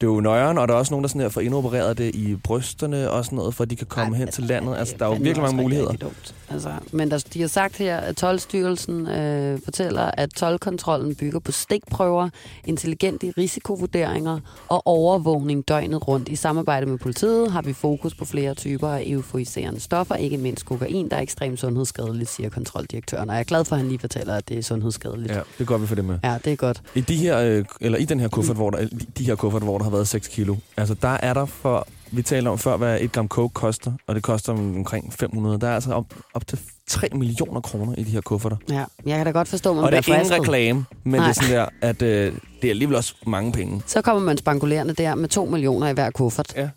Det 0.00 0.06
er 0.06 0.10
jo 0.10 0.20
nøjeren, 0.20 0.58
og 0.58 0.68
der 0.68 0.74
er 0.74 0.78
også 0.78 0.92
nogen, 0.92 1.04
der 1.04 1.08
sådan 1.08 1.20
her 1.20 1.28
får 1.28 1.40
indopereret 1.40 1.98
det 1.98 2.14
i 2.14 2.36
brysterne 2.36 3.10
og 3.10 3.24
sådan 3.24 3.36
noget, 3.36 3.54
for 3.54 3.64
at 3.64 3.70
de 3.70 3.76
kan 3.76 3.86
komme 3.86 4.16
hen 4.16 4.28
til 4.28 4.44
landet. 4.44 4.76
Altså, 4.76 4.94
der 4.98 5.04
er 5.04 5.08
jo 5.08 5.14
virkelig 5.14 5.42
mange 5.42 5.62
muligheder. 5.62 5.92
dumt. 5.92 6.34
Altså, 6.50 6.72
men 6.92 7.10
der, 7.10 7.24
de 7.34 7.40
har 7.40 7.48
sagt 7.48 7.76
her, 7.76 7.96
at 7.96 8.16
tolvstyrelsen 8.16 9.06
øh, 9.08 9.58
fortæller, 9.64 10.10
at 10.14 10.30
tolvkontrollen 10.36 11.14
bygger 11.14 11.38
på 11.38 11.52
stikprøver, 11.52 12.28
intelligente 12.64 13.32
risikovurderinger 13.38 14.40
og 14.68 14.86
overvågning 14.86 15.68
døgnet 15.68 16.08
rundt. 16.08 16.28
I 16.28 16.36
samarbejde 16.36 16.86
med 16.86 16.98
politiet 16.98 17.52
har 17.52 17.62
vi 17.62 17.72
fokus 17.72 18.14
på 18.14 18.24
flere 18.24 18.54
typer 18.54 18.88
af 18.88 19.02
euforiserende 19.06 19.80
stoffer, 19.80 20.14
ikke 20.14 20.36
mindst 20.36 20.66
kokain, 20.66 21.08
der 21.08 21.16
er 21.16 21.20
ekstremt 21.20 21.60
sundhedsskadeligt, 21.60 22.30
siger 22.30 22.48
kontroldirektøren. 22.50 23.28
Og 23.28 23.34
jeg 23.34 23.40
er 23.40 23.44
glad 23.44 23.64
for, 23.64 23.76
at 23.76 23.80
han 23.80 23.88
lige 23.88 23.98
fortæller, 23.98 24.34
at 24.34 24.48
det 24.48 24.58
er 24.58 24.62
sundhedsskadeligt. 24.62 25.32
Ja, 25.32 25.40
det 25.58 25.66
gør 25.66 25.76
vi 25.76 25.86
for 25.86 25.94
det 25.94 26.04
med. 26.04 26.18
ja 26.24 26.38
det 26.44 26.52
er 26.52 26.56
godt. 26.56 26.82
I 26.94 27.00
de 27.00 27.16
her, 27.16 27.38
øh, 27.38 27.64
eller 27.80 27.98
i 27.98 28.04
den 28.04 28.20
her 28.20 28.28
kuffert, 28.28 28.56
hvor 28.56 28.70
der, 28.70 28.78
de- 28.78 28.90
de 29.18 29.24
her 29.24 29.34
kuffert, 29.34 29.62
hvor 29.62 29.78
der 29.78 29.87
har 29.88 29.96
været 29.96 30.08
6 30.08 30.28
kilo, 30.28 30.56
altså 30.76 30.94
der 30.94 31.08
er 31.22 31.34
der 31.34 31.46
for, 31.46 31.86
vi 32.12 32.22
taler 32.22 32.50
om 32.50 32.58
før, 32.58 32.76
hvad 32.76 33.00
et 33.00 33.12
gram 33.12 33.28
coke 33.28 33.54
koster, 33.54 33.92
og 34.06 34.14
det 34.14 34.22
koster 34.22 34.52
om- 34.52 34.76
omkring 34.76 35.12
500. 35.12 35.58
Der 35.60 35.68
er 35.68 35.74
altså 35.74 35.92
op, 35.92 36.04
op 36.34 36.46
til 36.46 36.58
3 36.88 37.08
millioner 37.14 37.60
kroner 37.60 37.94
i 37.98 38.02
de 38.04 38.10
her 38.10 38.20
kufferter. 38.20 38.56
Ja, 38.70 38.84
jeg 39.06 39.16
kan 39.16 39.26
da 39.26 39.32
godt 39.32 39.48
forstå, 39.48 39.74
man 39.74 39.84
og 39.84 39.92
det 39.92 39.98
er 39.98 40.08
ingen 40.08 40.20
fristet. 40.20 40.40
reklame, 40.40 40.84
men 41.04 41.12
Nej. 41.20 41.28
det 41.28 41.38
er 41.38 41.42
sådan 41.42 41.56
der, 41.56 41.66
at 41.88 42.02
øh, 42.02 42.32
det 42.62 42.68
er 42.68 42.70
alligevel 42.70 42.96
også 42.96 43.14
mange 43.26 43.52
penge. 43.52 43.82
Så 43.86 44.02
kommer 44.02 44.22
man 44.22 44.36
spangulerende 44.36 44.94
der 44.94 45.14
med 45.14 45.28
to 45.28 45.44
millioner 45.44 45.88
i 45.88 45.92
hver 45.92 46.10
kuffert. 46.10 46.52
Ja. 46.56 46.68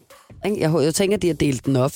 Jeg, 0.45 0.71
jeg 0.83 0.95
tænker, 0.95 1.17
at 1.17 1.21
de 1.21 1.27
har 1.27 1.33
delt 1.33 1.65
den 1.65 1.75
op. 1.75 1.91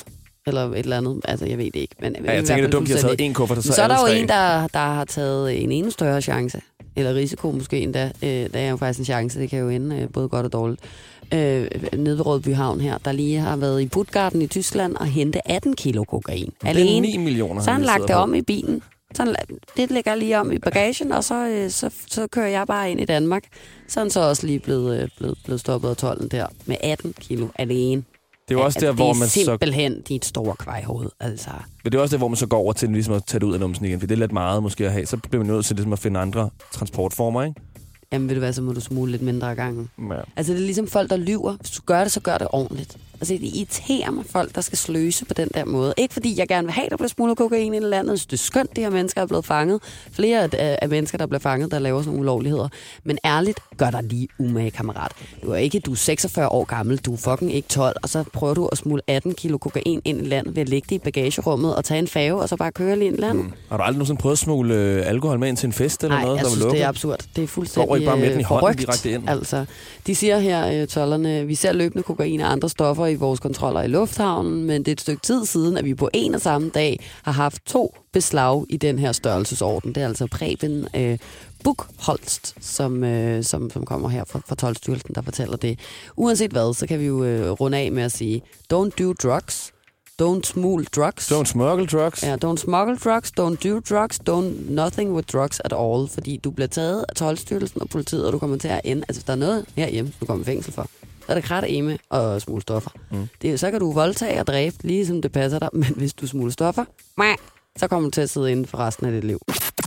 Eller 0.47 0.62
et 0.71 0.80
eller 0.80 0.97
andet. 0.97 1.21
Altså, 1.23 1.45
jeg 1.45 1.58
ved 1.58 1.65
det 1.65 1.75
ikke. 1.75 1.95
Men, 2.01 2.15
Ja, 2.25 2.34
jeg 2.34 2.45
tænker, 2.45 2.56
det 2.56 2.65
er 2.65 2.71
dumt, 2.71 2.84
at 2.84 2.88
de 2.89 2.93
har 2.93 3.01
taget 3.01 3.21
en 3.21 3.34
kuffert, 3.34 3.58
og 3.58 3.63
så, 3.63 3.73
så 3.73 3.82
er 3.82 3.88
der 3.88 3.97
jo 4.10 4.21
en, 4.21 4.28
der, 4.28 4.67
der 4.67 4.80
har 4.80 5.06
taget 5.06 5.63
en 5.63 5.71
endnu 5.71 5.91
større 5.91 6.21
chance. 6.21 6.62
Eller 6.95 7.13
risiko 7.15 7.51
måske 7.51 7.79
endda. 7.79 8.12
Øh, 8.23 8.29
der 8.29 8.60
er 8.60 8.69
jo 8.69 8.77
faktisk 8.77 8.99
en 8.99 9.05
chance, 9.05 9.39
det 9.39 9.49
kan 9.49 9.60
jo 9.60 9.69
ende 9.69 9.95
øh, 10.01 10.10
både 10.10 10.29
godt 10.29 10.45
og 10.45 10.53
dårligt. 10.53 10.81
Øh, 11.34 11.67
nede 11.97 12.17
ved 12.17 12.25
Rødby 12.25 12.53
Havn 12.53 12.81
her, 12.81 12.97
der 12.97 13.12
lige 13.12 13.38
har 13.39 13.55
været 13.58 13.81
i 13.81 13.88
Puttgarten 13.88 14.41
i 14.41 14.47
Tyskland 14.47 14.95
og 14.95 15.05
hente 15.05 15.47
18 15.51 15.75
kilo 15.75 16.03
kokain. 16.03 16.45
Det 16.62 16.67
Alene. 16.67 17.08
9 17.08 17.17
millioner. 17.17 17.62
Så 17.62 17.69
har 17.69 17.77
han 17.77 17.86
lagt 17.86 18.01
det 18.01 18.10
på. 18.12 18.17
om 18.17 18.36
i 18.36 18.41
bilen. 18.41 18.81
Så 19.15 19.23
han, 19.23 19.36
la- 19.36 19.55
det 19.77 19.91
lægger 19.91 20.12
jeg 20.12 20.17
lige 20.19 20.39
om 20.39 20.51
i 20.51 20.58
bagagen, 20.60 21.12
og 21.12 21.23
så, 21.23 21.47
øh, 21.47 21.69
så, 21.69 21.89
så 22.08 22.27
kører 22.27 22.47
jeg 22.47 22.67
bare 22.67 22.91
ind 22.91 23.01
i 23.01 23.05
Danmark. 23.05 23.43
Så 23.88 23.99
er 23.99 24.03
han 24.03 24.12
så 24.12 24.19
også 24.19 24.47
lige 24.47 24.60
blevet, 24.60 25.01
øh, 25.01 25.10
blevet, 25.17 25.38
blevet 25.45 25.60
stoppet 25.60 25.89
af 25.89 25.97
tolden 25.97 26.27
der 26.27 26.45
med 26.65 26.75
18 26.84 27.13
kilo 27.21 27.47
alene. 27.55 28.03
Det 28.49 28.55
er 28.55 28.60
jo 28.60 28.65
også 28.65 28.77
Altså, 28.79 28.88
der, 28.88 28.93
hvor 28.93 29.05
det 29.08 29.15
er 29.15 29.19
man 29.19 29.27
så 29.27 29.34
simpelthen 29.34 30.01
dit 30.01 30.25
store 30.25 30.55
kvejhoved, 30.55 31.10
altså. 31.19 31.49
Men 31.84 31.91
det 31.91 31.97
er 31.97 32.01
også 32.01 32.13
der, 32.15 32.17
hvor 32.17 32.27
man 32.27 32.36
så 32.36 32.47
går 32.47 32.58
over 32.58 32.73
til 32.73 32.89
ligesom 32.89 33.13
at 33.13 33.25
tage 33.25 33.39
det 33.39 33.45
ud 33.45 33.53
af 33.53 33.60
numsen 33.60 33.86
igen, 33.86 33.99
for 33.99 34.08
det 34.08 34.15
er 34.15 34.19
lidt 34.19 34.31
meget 34.31 34.63
måske 34.63 34.86
at 34.86 34.91
have. 34.91 35.05
Så 35.05 35.17
bliver 35.17 35.43
man 35.43 35.53
nødt 35.53 35.65
til 35.65 35.75
ligesom 35.75 35.93
at 35.93 35.99
finde 35.99 36.19
andre 36.19 36.49
transportformer, 36.73 37.43
ikke? 37.43 37.62
Jamen 38.12 38.27
ved 38.29 38.36
du 38.36 38.39
hvad, 38.39 38.53
så 38.53 38.62
må 38.62 38.73
du 38.73 38.81
smule 38.81 39.12
lidt 39.12 39.21
mindre 39.21 39.49
af 39.49 39.55
gangen. 39.55 39.89
Ja. 40.12 40.15
Altså 40.36 40.53
det 40.53 40.60
er 40.60 40.65
ligesom 40.65 40.88
folk, 40.88 41.10
der 41.10 41.17
lyver. 41.17 41.55
Hvis 41.60 41.71
du 41.71 41.81
gør 41.86 42.03
det, 42.03 42.12
så 42.12 42.19
gør 42.19 42.38
det 42.38 42.47
ordentligt. 42.51 42.97
Altså 43.21 43.34
det 43.34 43.41
irriterer 43.56 44.12
mig 44.12 44.25
folk, 44.30 44.56
der 44.56 44.62
skal 44.62 44.78
sløse 44.78 45.25
på 45.25 45.34
den 45.34 45.49
der 45.54 45.65
måde. 45.65 45.93
Ikke 45.97 46.13
fordi 46.13 46.39
jeg 46.39 46.47
gerne 46.47 46.67
vil 46.67 46.73
have, 46.73 46.86
at 46.86 46.91
der 46.91 46.97
bliver 46.97 47.10
smuglet 47.10 47.38
kokain 47.38 47.73
i 47.73 47.80
landet. 47.80 48.25
Det 48.32 48.34
er 48.34 48.38
skønt, 48.38 48.75
de 48.75 48.82
her 48.82 48.89
mennesker 48.89 49.21
er 49.21 49.25
blevet 49.25 49.45
fanget. 49.45 49.80
Flere 50.12 50.43
af, 50.54 50.80
af 50.82 50.89
mennesker, 50.89 51.17
der 51.17 51.25
bliver 51.25 51.39
fanget, 51.39 51.71
der 51.71 51.80
laver 51.80 52.01
sådan 52.01 52.08
nogle 52.13 52.21
ulovligheder. 52.21 52.67
Men 53.04 53.17
ærligt, 53.25 53.60
gør 53.78 53.89
dig 53.89 54.04
lige 54.04 54.28
umage, 54.39 54.71
kammerat. 54.71 55.12
Du 55.43 55.51
er 55.51 55.56
ikke, 55.58 55.80
du 55.80 55.91
er 55.91 55.95
46 55.95 56.47
år 56.51 56.63
gammel, 56.63 56.97
du 56.97 57.13
er 57.13 57.17
fucking 57.17 57.54
ikke 57.54 57.67
12, 57.67 57.95
og 58.04 58.10
så 58.10 58.23
prøver 58.34 58.54
du 58.54 58.65
at 58.65 58.78
smule 58.78 59.01
18 59.08 59.34
kilo 59.34 59.58
kokain 59.58 60.01
ind 60.06 60.21
i 60.21 60.25
landet 60.30 60.56
ved 60.56 60.62
at 60.62 60.69
lægge 60.69 60.86
det 60.89 60.95
i 60.95 60.99
bagagerummet 60.99 61.75
og 61.75 61.86
tage 61.86 61.99
en 61.99 62.08
fave, 62.08 62.41
og 62.41 62.49
så 62.49 62.56
bare 62.56 62.71
køre 62.71 62.95
lige 62.99 63.08
ind 63.08 63.17
i 63.17 63.21
landet. 63.21 63.45
Mm. 63.45 63.51
Har 63.69 63.78
du 63.78 63.84
aldrig 63.84 63.97
nogensinde 63.97 64.21
prøvet 64.21 64.34
at 64.34 64.39
smule 64.39 64.75
øh, 64.75 65.08
alkohol 65.10 65.39
med 65.39 65.47
ind 65.47 65.58
til 65.58 65.67
en 65.67 65.73
fest 65.73 66.04
eller 66.04 66.15
Nej, 66.15 66.23
noget, 66.25 66.38
jeg 66.38 66.43
der 66.43 66.49
var 66.49 66.56
synes, 66.56 66.63
lukket? 66.63 66.78
det 66.78 66.84
er 66.84 66.88
absurd. 66.89 67.19
Det 67.36 67.43
er 67.43 67.47
fuldstændig 67.47 67.88
Går 67.89 67.95
ikke 67.95 68.06
bare 68.08 68.17
med 68.17 68.30
den 68.30 68.39
i 68.39 68.41
øh, 68.43 68.45
hånden 68.45 68.62
forrygt. 68.63 68.80
direkte 68.80 69.12
ind? 69.12 69.30
Altså, 69.30 69.65
de 70.08 70.15
siger 70.15 70.39
her, 70.39 70.82
øh, 70.82 70.88
tollerne, 70.88 71.45
vi 71.47 71.56
ser 71.56 71.73
løbende 71.73 72.04
kokain 72.04 72.41
og 72.41 72.51
andre 72.51 72.69
stoffer 72.69 73.04
i 73.07 73.15
vores 73.15 73.39
kontroller 73.39 73.81
i 73.81 73.87
lufthavnen, 73.87 74.65
men 74.65 74.81
det 74.81 74.87
er 74.87 74.91
et 74.91 75.01
stykke 75.01 75.21
tid 75.21 75.45
siden, 75.45 75.77
at 75.77 75.85
vi 75.85 75.93
på 75.93 76.09
en 76.13 76.35
og 76.35 76.41
samme 76.41 76.69
dag 76.69 76.99
har 77.23 77.31
haft 77.31 77.65
to 77.65 77.95
beslag 78.13 78.65
i 78.69 78.77
den 78.77 78.99
her 78.99 79.11
størrelsesorden. 79.11 79.95
Det 79.95 80.03
er 80.03 80.07
altså 80.07 80.27
Preben 80.27 80.87
øh, 80.95 81.17
Bukholst, 81.63 82.55
som, 82.61 83.03
øh, 83.03 83.43
som, 83.43 83.69
som 83.69 83.85
kommer 83.85 84.09
her 84.09 84.23
fra, 84.23 84.39
fra 84.47 84.55
Tolvstyrelsen, 84.55 85.15
der 85.15 85.21
fortæller 85.21 85.57
det. 85.57 85.79
Uanset 86.15 86.51
hvad, 86.51 86.73
så 86.73 86.87
kan 86.87 86.99
vi 86.99 87.05
jo 87.05 87.23
øh, 87.23 87.51
runde 87.51 87.77
af 87.77 87.91
med 87.91 88.03
at 88.03 88.11
sige, 88.11 88.41
don't 88.73 88.89
do 88.99 89.13
drugs, 89.13 89.73
don't 90.21 90.43
smuggle 90.43 90.85
drugs. 90.95 91.31
Don't 91.31 91.45
smuggle 91.45 91.85
drugs. 91.85 92.23
Ja, 92.23 92.35
don't 92.45 92.57
smuggle 92.57 92.97
drugs, 92.97 93.31
don't 93.39 93.69
do 93.69 93.79
drugs, 93.79 94.19
don't 94.29 94.71
nothing 94.71 95.11
with 95.11 95.27
drugs 95.27 95.61
at 95.65 95.73
all, 95.73 96.07
fordi 96.07 96.37
du 96.37 96.51
bliver 96.51 96.67
taget 96.67 97.05
af 97.09 97.15
tolvstyrelsen 97.15 97.81
og 97.81 97.89
politiet, 97.89 98.25
og 98.25 98.33
du 98.33 98.39
kommer 98.39 98.57
til 98.57 98.67
at 98.67 98.81
ende, 98.83 99.01
altså 99.01 99.19
hvis 99.19 99.23
der 99.23 99.33
er 99.33 99.37
noget 99.37 99.65
herhjemme, 99.75 100.11
du 100.21 100.25
kommer 100.25 100.43
i 100.43 100.45
fængsel 100.45 100.73
for, 100.73 100.87
så 101.25 101.31
er 101.31 101.35
det 101.35 101.43
krat 101.43 101.63
eme 101.67 101.97
og 102.09 102.41
smule 102.41 102.61
stoffer. 102.61 102.89
Mm. 103.11 103.27
Det, 103.41 103.59
så 103.59 103.71
kan 103.71 103.79
du 103.79 103.91
voldtage 103.91 104.39
og 104.39 104.47
dræbe, 104.47 104.75
lige 104.81 105.07
som 105.07 105.21
det 105.21 105.31
passer 105.31 105.59
dig, 105.59 105.69
men 105.73 105.93
hvis 105.97 106.13
du 106.13 106.27
smuler 106.27 106.51
stoffer, 106.51 106.85
så 107.77 107.88
kommer 107.88 108.07
du 108.07 108.11
til 108.11 108.21
at 108.21 108.29
sidde 108.29 108.51
inde 108.51 108.67
for 108.67 108.77
resten 108.77 109.05
af 109.05 109.11
dit 109.11 109.23
liv. 109.23 109.39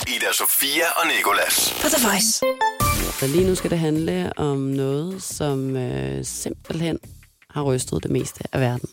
Ida 0.07 0.33
Sofia 0.33 0.85
og 0.97 1.07
Nikolas. 1.17 1.75
På 1.83 1.89
The 1.89 2.09
Voice. 2.09 2.45
Så 3.21 3.27
lige 3.27 3.47
nu 3.47 3.55
skal 3.55 3.71
det 3.71 3.79
handle 3.79 4.33
om 4.37 4.59
noget, 4.59 5.23
som 5.23 5.77
øh, 5.77 6.25
simpelthen 6.25 6.99
har 7.51 7.63
rystet 7.63 8.03
det 8.03 8.11
meste 8.11 8.45
af 8.53 8.61
verden. 8.61 8.89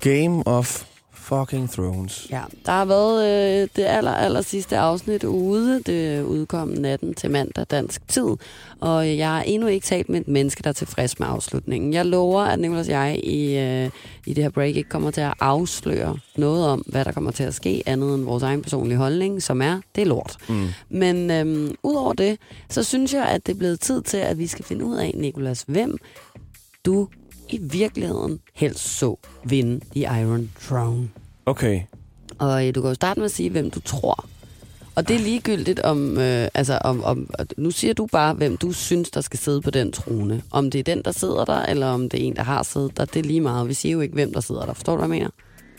Game 0.00 0.46
of 0.46 0.84
fucking 1.26 1.70
Thrones. 1.70 2.26
Ja, 2.30 2.42
der 2.66 2.72
har 2.72 2.84
været 2.84 3.24
øh, 3.24 3.68
det 3.76 3.84
aller, 3.84 4.10
aller 4.10 4.40
sidste 4.40 4.78
afsnit 4.78 5.24
ude. 5.24 5.82
Det 5.82 6.22
udkom 6.22 6.68
natten 6.68 7.14
til 7.14 7.30
mandag 7.30 7.66
dansk 7.70 8.08
tid. 8.08 8.36
Og 8.80 9.18
jeg 9.18 9.28
har 9.28 9.42
endnu 9.42 9.68
ikke 9.68 9.84
talt 9.84 10.08
med 10.08 10.20
et 10.20 10.28
menneske, 10.28 10.62
der 10.62 10.68
er 10.68 10.72
tilfreds 10.72 11.18
med 11.18 11.26
afslutningen. 11.30 11.92
Jeg 11.92 12.06
lover, 12.06 12.42
at 12.42 12.58
Nicolas 12.58 12.86
og 12.86 12.92
jeg 12.92 13.20
i, 13.24 13.58
øh, 13.58 13.90
i 14.26 14.34
det 14.34 14.44
her 14.44 14.50
break 14.50 14.76
ikke 14.76 14.90
kommer 14.90 15.10
til 15.10 15.20
at 15.20 15.34
afsløre 15.40 16.18
noget 16.36 16.66
om, 16.66 16.84
hvad 16.86 17.04
der 17.04 17.12
kommer 17.12 17.30
til 17.30 17.44
at 17.44 17.54
ske, 17.54 17.82
andet 17.86 18.14
end 18.14 18.24
vores 18.24 18.42
egen 18.42 18.62
personlige 18.62 18.98
holdning, 18.98 19.42
som 19.42 19.62
er, 19.62 19.80
det 19.94 20.02
er 20.02 20.06
lort. 20.06 20.36
Mm. 20.48 20.68
Men 20.88 21.30
øhm, 21.30 21.74
udover 21.82 22.12
det, 22.12 22.38
så 22.70 22.82
synes 22.82 23.14
jeg, 23.14 23.24
at 23.24 23.46
det 23.46 23.52
er 23.52 23.58
blevet 23.58 23.80
tid 23.80 24.02
til, 24.02 24.16
at 24.16 24.38
vi 24.38 24.46
skal 24.46 24.64
finde 24.64 24.84
ud 24.84 24.96
af, 24.96 25.12
Nicolas, 25.14 25.64
hvem 25.66 25.96
du 26.84 27.08
i 27.48 27.58
virkeligheden 27.62 28.40
helst 28.54 28.98
så 28.98 29.16
vinde 29.44 29.80
The 29.94 30.20
Iron 30.22 30.50
Throne. 30.68 31.08
Okay. 31.46 31.80
Og 32.38 32.68
øh, 32.68 32.74
du 32.74 32.80
kan 32.80 32.88
jo 32.88 32.94
starte 32.94 33.20
med 33.20 33.24
at 33.24 33.30
sige, 33.30 33.50
hvem 33.50 33.70
du 33.70 33.80
tror. 33.80 34.24
Og 34.94 35.08
det 35.08 35.16
er 35.16 35.20
ligegyldigt 35.20 35.80
om, 35.80 36.18
øh, 36.18 36.48
altså 36.54 36.78
om, 36.84 37.04
om, 37.04 37.30
nu 37.56 37.70
siger 37.70 37.94
du 37.94 38.06
bare, 38.12 38.34
hvem 38.34 38.56
du 38.56 38.72
synes, 38.72 39.10
der 39.10 39.20
skal 39.20 39.38
sidde 39.38 39.60
på 39.60 39.70
den 39.70 39.92
trone. 39.92 40.42
Om 40.50 40.70
det 40.70 40.78
er 40.78 40.82
den, 40.82 41.02
der 41.04 41.12
sidder 41.12 41.44
der, 41.44 41.62
eller 41.62 41.86
om 41.86 42.08
det 42.08 42.20
er 42.20 42.24
en, 42.24 42.36
der 42.36 42.42
har 42.42 42.62
siddet 42.62 42.96
der, 42.96 43.04
det 43.04 43.20
er 43.20 43.24
lige 43.24 43.40
meget. 43.40 43.68
Vi 43.68 43.74
siger 43.74 43.92
jo 43.92 44.00
ikke, 44.00 44.14
hvem 44.14 44.32
der 44.32 44.40
sidder 44.40 44.64
der. 44.64 44.72
Forstår 44.74 44.92
du, 44.92 44.98
hvad 45.06 45.16
jeg 45.16 45.22
mener? 45.22 45.30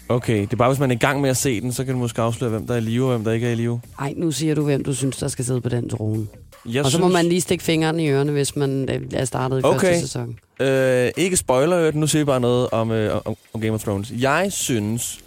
Okay, 0.10 0.42
det 0.42 0.54
er 0.54 0.58
bare, 0.58 0.70
hvis 0.70 0.80
man 0.80 0.92
er 0.92 0.96
i 0.96 1.00
gang 1.00 1.22
med 1.22 1.30
at 1.30 1.38
se 1.38 1.62
den, 1.62 1.74
så 1.74 1.86
kan 1.86 1.94
du 1.94 2.00
måske 2.00 2.22
afsløre, 2.22 2.50
hvem 2.50 2.68
der 2.68 2.74
er 2.74 2.78
i 2.78 2.82
live 2.82 3.06
og 3.06 3.10
hvem 3.12 3.24
der 3.24 3.32
ikke 3.32 3.48
er 3.48 3.52
i 3.52 3.56
live. 3.56 3.82
Ej, 4.00 4.14
nu 4.18 4.32
siger 4.32 4.56
du, 4.56 4.64
hvem 4.64 4.84
du 4.84 4.94
synes, 4.94 5.18
der 5.18 5.28
skal 5.28 5.46
sidde 5.46 5.62
på 5.62 5.70
den 5.70 5.90
trone. 5.90 6.28
Jeg 6.66 6.86
og 6.86 6.92
så 6.92 7.00
må 7.00 7.08
man 7.08 7.26
lige 7.26 7.42
stikke 7.42 7.64
fingeren 7.64 8.00
i 8.00 8.10
ørerne, 8.10 8.32
hvis 8.32 8.56
man 8.56 8.90
øh, 8.90 9.02
er 9.14 9.26
startet 9.26 9.60
i 9.60 9.62
Okay. 9.64 9.80
første 9.80 10.02
sæson. 10.02 10.38
Øh, 10.60 11.12
ikke 11.18 11.38
spoiler, 11.38 11.92
nu 11.92 12.08
siger 12.08 12.24
vi 12.24 12.26
bare 12.26 12.40
noget 12.40 12.70
om, 12.70 12.92
øh, 12.92 13.22
om, 13.26 13.36
om 13.54 13.62
Game 13.62 13.74
of 13.74 13.84
Thrones. 13.84 14.12
Jeg 14.12 14.52
synes, 14.52 15.20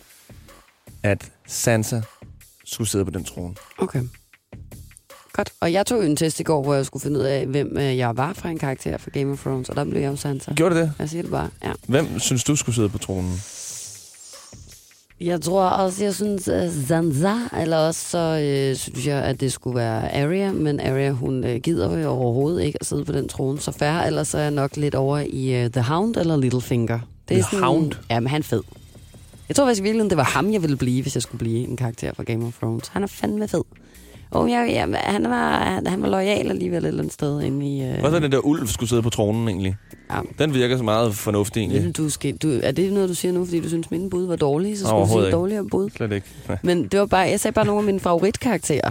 at 1.03 1.33
Sansa 1.47 2.01
skulle 2.65 2.89
sidde 2.89 3.05
på 3.05 3.11
den 3.11 3.25
trone. 3.25 3.55
Okay. 3.79 4.03
Godt. 5.33 5.53
Og 5.61 5.73
jeg 5.73 5.87
tog 5.87 6.07
en 6.07 6.17
test 6.17 6.41
i 6.41 6.43
går, 6.43 6.63
hvor 6.63 6.75
jeg 6.75 6.87
skulle 6.87 7.03
finde 7.03 7.21
ud 7.21 7.25
af, 7.25 7.47
hvem 7.47 7.79
øh, 7.79 7.97
jeg 7.99 8.17
var 8.17 8.33
fra 8.33 8.49
en 8.49 8.59
karakter 8.59 8.99
fra 8.99 9.11
Game 9.11 9.33
of 9.33 9.43
Thrones, 9.43 9.69
og 9.69 9.77
der 9.77 9.85
blev 9.85 10.01
jeg 10.01 10.11
jo 10.11 10.17
Sansa. 10.17 10.53
Gjorde 10.55 10.75
det 10.75 10.83
det? 10.83 10.93
Jeg 10.99 11.09
siger 11.09 11.23
det 11.23 11.31
bare, 11.31 11.49
ja. 11.65 11.73
Hvem 11.89 12.19
synes 12.19 12.45
du 12.45 12.57
skulle 12.57 12.75
sidde 12.75 12.89
på 12.89 12.99
tronen? 12.99 13.41
Jeg 15.21 15.41
tror 15.41 15.63
også, 15.63 16.05
jeg 16.05 16.15
synes 16.15 16.49
uh, 16.49 16.87
Sansa, 16.87 17.35
eller 17.61 17.77
også 17.77 18.09
så 18.09 18.19
øh, 18.19 18.77
synes 18.77 19.07
jeg, 19.07 19.23
at 19.23 19.41
det 19.41 19.53
skulle 19.53 19.77
være 19.77 20.23
Arya, 20.23 20.53
men 20.53 20.81
Arya, 20.81 21.11
hun 21.11 21.45
øh, 21.45 21.61
gider 21.61 21.99
jo 21.99 22.09
overhovedet 22.09 22.63
ikke 22.63 22.79
at 22.81 22.87
sidde 22.87 23.05
på 23.05 23.13
den 23.13 23.29
trone 23.29 23.61
så 23.61 23.73
færre, 23.73 24.07
ellers 24.07 24.29
så 24.29 24.39
er 24.39 24.43
jeg 24.43 24.51
nok 24.51 24.77
lidt 24.77 24.95
over 24.95 25.19
i 25.19 25.65
uh, 25.65 25.71
The 25.71 25.83
Hound 25.83 26.17
eller 26.17 26.37
Littlefinger. 26.37 27.01
Det 27.29 27.45
The 27.45 27.61
Hound? 27.61 27.93
Ja, 28.11 28.21
men 28.21 28.27
han 28.27 28.41
er 28.41 28.45
fed. 28.45 28.63
Jeg 29.49 29.57
tror 29.57 29.67
faktisk 29.67 29.81
i 29.81 29.83
virkeligheden, 29.83 30.11
det 30.11 30.19
var 30.19 30.25
ham, 30.25 30.53
jeg 30.53 30.63
ville 30.63 30.77
blive, 30.77 31.03
hvis 31.03 31.15
jeg 31.15 31.23
skulle 31.23 31.39
blive 31.39 31.69
en 31.69 31.77
karakter 31.77 32.13
fra 32.15 32.23
Game 32.23 32.47
of 32.47 32.59
Thrones. 32.59 32.89
Han 32.89 33.03
er 33.03 33.07
fandme 33.07 33.49
fed. 33.49 33.63
Oh, 34.33 34.51
ja, 34.51 34.63
ja, 34.63 34.87
han, 34.95 35.31
var, 35.31 35.59
han, 35.59 35.87
han 35.87 36.03
var 36.03 36.09
lojal 36.09 36.51
alligevel 36.51 36.85
et 36.85 36.89
eller 36.89 37.01
andet 37.01 37.15
sted 37.15 37.43
inde 37.43 37.67
i... 37.67 38.01
Hvad 38.01 38.11
så 38.11 38.21
den 38.21 38.33
der 38.33 38.39
ulv 38.39 38.67
skulle 38.67 38.89
sidde 38.89 39.03
på 39.03 39.11
tronen 39.11 39.49
egentlig? 39.49 39.77
Ja. 40.11 40.21
Den 40.39 40.55
virker 40.55 40.77
så 40.77 40.83
meget 40.83 41.15
fornuftig 41.15 41.61
egentlig. 41.61 41.97
Du, 41.97 42.09
skal, 42.11 42.37
du, 42.37 42.61
er 42.63 42.73
det 42.73 42.93
noget, 42.93 43.09
du 43.09 43.15
siger 43.15 43.33
nu, 43.33 43.45
fordi 43.45 43.61
du 43.61 43.69
synes, 43.69 43.91
mine 43.91 44.11
bud 44.11 44.27
var 44.27 44.37
dårlige? 44.37 44.79
Så 44.79 44.87
skulle 44.87 45.03
du 45.03 45.09
sige 45.09 45.21
ikke. 45.21 45.37
dårligere 45.37 45.65
bud. 45.71 45.91
Slet 45.97 46.13
ikke. 46.13 46.27
Nej. 46.49 46.59
Men 46.63 46.89
det 46.89 47.01
var 47.01 47.07
bare, 47.07 47.21
jeg 47.21 47.41
sagde 47.41 47.55
bare 47.55 47.67
nogle 47.67 47.79
af 47.79 47.85
mine 47.85 48.01
favoritkarakterer. 48.01 48.91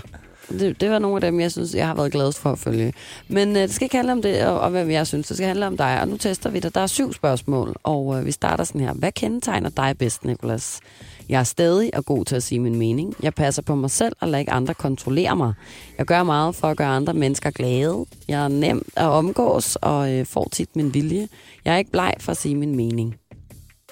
Det, 0.49 0.81
det 0.81 0.89
var 0.89 0.99
nogle 0.99 1.17
af 1.17 1.21
dem, 1.21 1.39
jeg 1.39 1.51
synes, 1.51 1.73
jeg 1.75 1.87
har 1.87 1.95
været 1.95 2.11
gladest 2.11 2.39
for 2.39 2.51
at 2.51 2.59
følge. 2.59 2.93
Men 3.27 3.55
øh, 3.55 3.61
det 3.61 3.73
skal 3.73 3.85
ikke 3.85 3.95
handle 3.95 4.11
om 4.11 4.21
det, 4.21 4.45
og, 4.45 4.59
og 4.59 4.69
hvem 4.69 4.91
jeg 4.91 5.07
synes. 5.07 5.27
Det 5.27 5.37
skal 5.37 5.47
handle 5.47 5.67
om 5.67 5.77
dig, 5.77 6.01
og 6.01 6.07
nu 6.07 6.17
tester 6.17 6.49
vi 6.49 6.59
dig. 6.59 6.75
Der 6.75 6.81
er 6.81 6.87
syv 6.87 7.13
spørgsmål, 7.13 7.75
og 7.83 8.19
øh, 8.19 8.25
vi 8.25 8.31
starter 8.31 8.63
sådan 8.63 8.81
her. 8.81 8.93
Hvad 8.93 9.11
kendetegner 9.11 9.69
dig 9.69 9.95
bedst, 9.99 10.25
Nicolas? 10.25 10.79
Jeg 11.29 11.39
er 11.39 11.43
stadig 11.43 11.95
og 11.95 12.05
god 12.05 12.25
til 12.25 12.35
at 12.35 12.43
sige 12.43 12.59
min 12.59 12.75
mening. 12.75 13.15
Jeg 13.23 13.33
passer 13.33 13.61
på 13.61 13.75
mig 13.75 13.91
selv 13.91 14.15
og 14.21 14.27
lader 14.27 14.39
ikke 14.39 14.51
andre 14.51 14.73
kontrollere 14.73 15.35
mig. 15.35 15.53
Jeg 15.97 16.05
gør 16.05 16.23
meget 16.23 16.55
for 16.55 16.67
at 16.67 16.77
gøre 16.77 16.87
andre 16.87 17.13
mennesker 17.13 17.49
glade. 17.49 18.05
Jeg 18.27 18.43
er 18.43 18.47
nem 18.47 18.85
at 18.95 19.05
omgås 19.05 19.75
og 19.75 20.11
øh, 20.13 20.25
får 20.25 20.49
tit 20.51 20.75
min 20.75 20.93
vilje. 20.93 21.27
Jeg 21.65 21.73
er 21.73 21.77
ikke 21.77 21.91
bleg 21.91 22.13
for 22.19 22.31
at 22.31 22.37
sige 22.37 22.55
min 22.55 22.75
mening. 22.75 23.15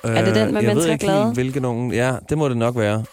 Er 0.04 0.26
det 0.26 0.36
den 0.36 0.54
med 0.54 0.62
Øh, 0.62 0.64
jeg 0.66 0.76
mennesker 0.76 0.84
ved 0.84 0.94
ikke 0.94 1.06
glade? 1.06 1.24
Helt, 1.24 1.36
hvilke 1.36 1.60
nogen... 1.60 1.94
Ja, 1.94 2.16
det 2.30 2.38
må 2.38 2.50
det 2.50 2.58
nok 2.58 2.78
være. 2.78 3.04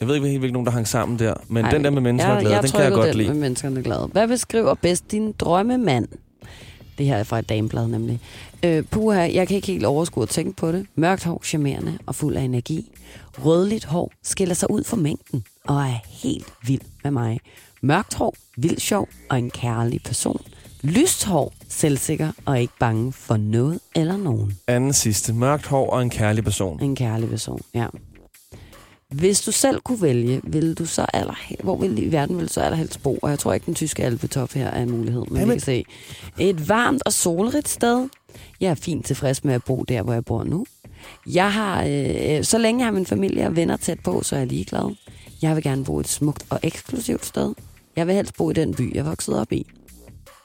Jeg 0.00 0.08
ved 0.08 0.14
ikke 0.14 0.28
helt, 0.28 0.40
hvilke 0.40 0.52
nogen, 0.52 0.66
der 0.66 0.72
hang 0.72 0.88
sammen 0.88 1.18
der. 1.18 1.34
Men 1.48 1.64
Ej, 1.64 1.70
den 1.70 1.84
der 1.84 1.90
med 1.90 2.02
mennesker 2.02 2.32
jeg, 2.32 2.40
glade, 2.40 2.54
jeg 2.54 2.62
den 2.62 2.70
kan 2.70 2.80
jeg 2.80 2.92
godt 2.92 3.08
den 3.08 3.16
lide. 3.16 3.28
med 3.28 3.36
menneskerne 3.40 3.82
glade. 3.82 4.08
Hvad 4.12 4.28
beskriver 4.28 4.74
bedst 4.74 5.10
din 5.10 5.32
drømmemand? 5.32 6.08
Det 6.98 7.06
her 7.06 7.16
er 7.16 7.24
fra 7.24 7.38
et 7.38 7.48
dameblad 7.48 7.86
nemlig. 7.86 8.20
Øh, 8.64 8.84
puha, 8.90 9.20
jeg 9.34 9.48
kan 9.48 9.56
ikke 9.56 9.66
helt 9.66 9.84
overskue 9.84 10.22
at 10.22 10.28
tænke 10.28 10.56
på 10.56 10.72
det. 10.72 10.86
Mørkt 10.94 11.24
hår, 11.24 11.40
charmerende 11.44 11.98
og 12.06 12.14
fuld 12.14 12.36
af 12.36 12.42
energi. 12.42 12.90
Rødligt 13.38 13.84
hår 13.84 14.12
skiller 14.22 14.54
sig 14.54 14.70
ud 14.70 14.84
for 14.84 14.96
mængden 14.96 15.44
og 15.64 15.82
er 15.82 15.98
helt 16.08 16.52
vild 16.66 16.80
med 17.02 17.10
mig. 17.10 17.40
Mørkt 17.82 18.14
hår, 18.14 18.34
vild 18.56 18.78
sjov 18.78 19.08
og 19.30 19.38
en 19.38 19.50
kærlig 19.50 20.02
person. 20.02 20.40
Lyst 20.82 21.24
hår, 21.24 21.52
selvsikker 21.68 22.32
og 22.46 22.60
ikke 22.60 22.74
bange 22.80 23.12
for 23.12 23.36
noget 23.36 23.80
eller 23.94 24.16
nogen. 24.16 24.58
Anden 24.66 24.92
sidste. 24.92 25.32
Mørkt 25.32 25.66
hår 25.66 25.90
og 25.90 26.02
en 26.02 26.10
kærlig 26.10 26.44
person. 26.44 26.82
En 26.82 26.96
kærlig 26.96 27.28
person, 27.28 27.60
ja. 27.74 27.86
Hvis 29.12 29.40
du 29.40 29.52
selv 29.52 29.80
kunne 29.80 30.02
vælge, 30.02 30.40
ville 30.44 30.74
du 30.74 30.86
så 30.86 31.06
aller, 31.12 31.34
hvor 31.62 31.76
ville 31.76 32.02
i 32.02 32.12
verden 32.12 32.36
ville 32.36 32.48
du 32.48 32.52
så 32.52 32.60
allerhelst 32.60 33.02
bo? 33.02 33.18
Og 33.22 33.30
jeg 33.30 33.38
tror 33.38 33.52
ikke, 33.52 33.66
den 33.66 33.74
tyske 33.74 34.04
alpetop 34.04 34.52
her 34.52 34.66
er 34.68 34.82
en 34.82 34.90
mulighed, 34.90 35.22
men 35.30 35.48
vi 35.48 35.52
kan 35.52 35.60
se. 35.60 35.84
Et 36.38 36.68
varmt 36.68 37.02
og 37.06 37.12
solrigt 37.12 37.68
sted. 37.68 38.08
Jeg 38.60 38.70
er 38.70 38.74
fint 38.74 39.06
tilfreds 39.06 39.44
med 39.44 39.54
at 39.54 39.64
bo 39.64 39.84
der, 39.88 40.02
hvor 40.02 40.12
jeg 40.12 40.24
bor 40.24 40.44
nu. 40.44 40.66
Jeg 41.26 41.52
har, 41.52 41.84
øh, 41.84 42.44
så 42.44 42.58
længe 42.58 42.80
jeg 42.80 42.86
har 42.86 42.92
min 42.92 43.06
familie 43.06 43.46
og 43.46 43.56
venner 43.56 43.76
tæt 43.76 44.00
på, 44.00 44.22
så 44.22 44.34
er 44.34 44.38
jeg 44.40 44.48
ligeglad. 44.48 44.94
Jeg 45.42 45.54
vil 45.56 45.62
gerne 45.62 45.84
bo 45.84 45.98
et 46.00 46.08
smukt 46.08 46.44
og 46.50 46.60
eksklusivt 46.62 47.24
sted. 47.26 47.54
Jeg 47.96 48.06
vil 48.06 48.14
helst 48.14 48.36
bo 48.36 48.50
i 48.50 48.52
den 48.52 48.74
by, 48.74 48.94
jeg 48.94 49.06
voksede 49.06 49.40
op 49.40 49.52
i. 49.52 49.66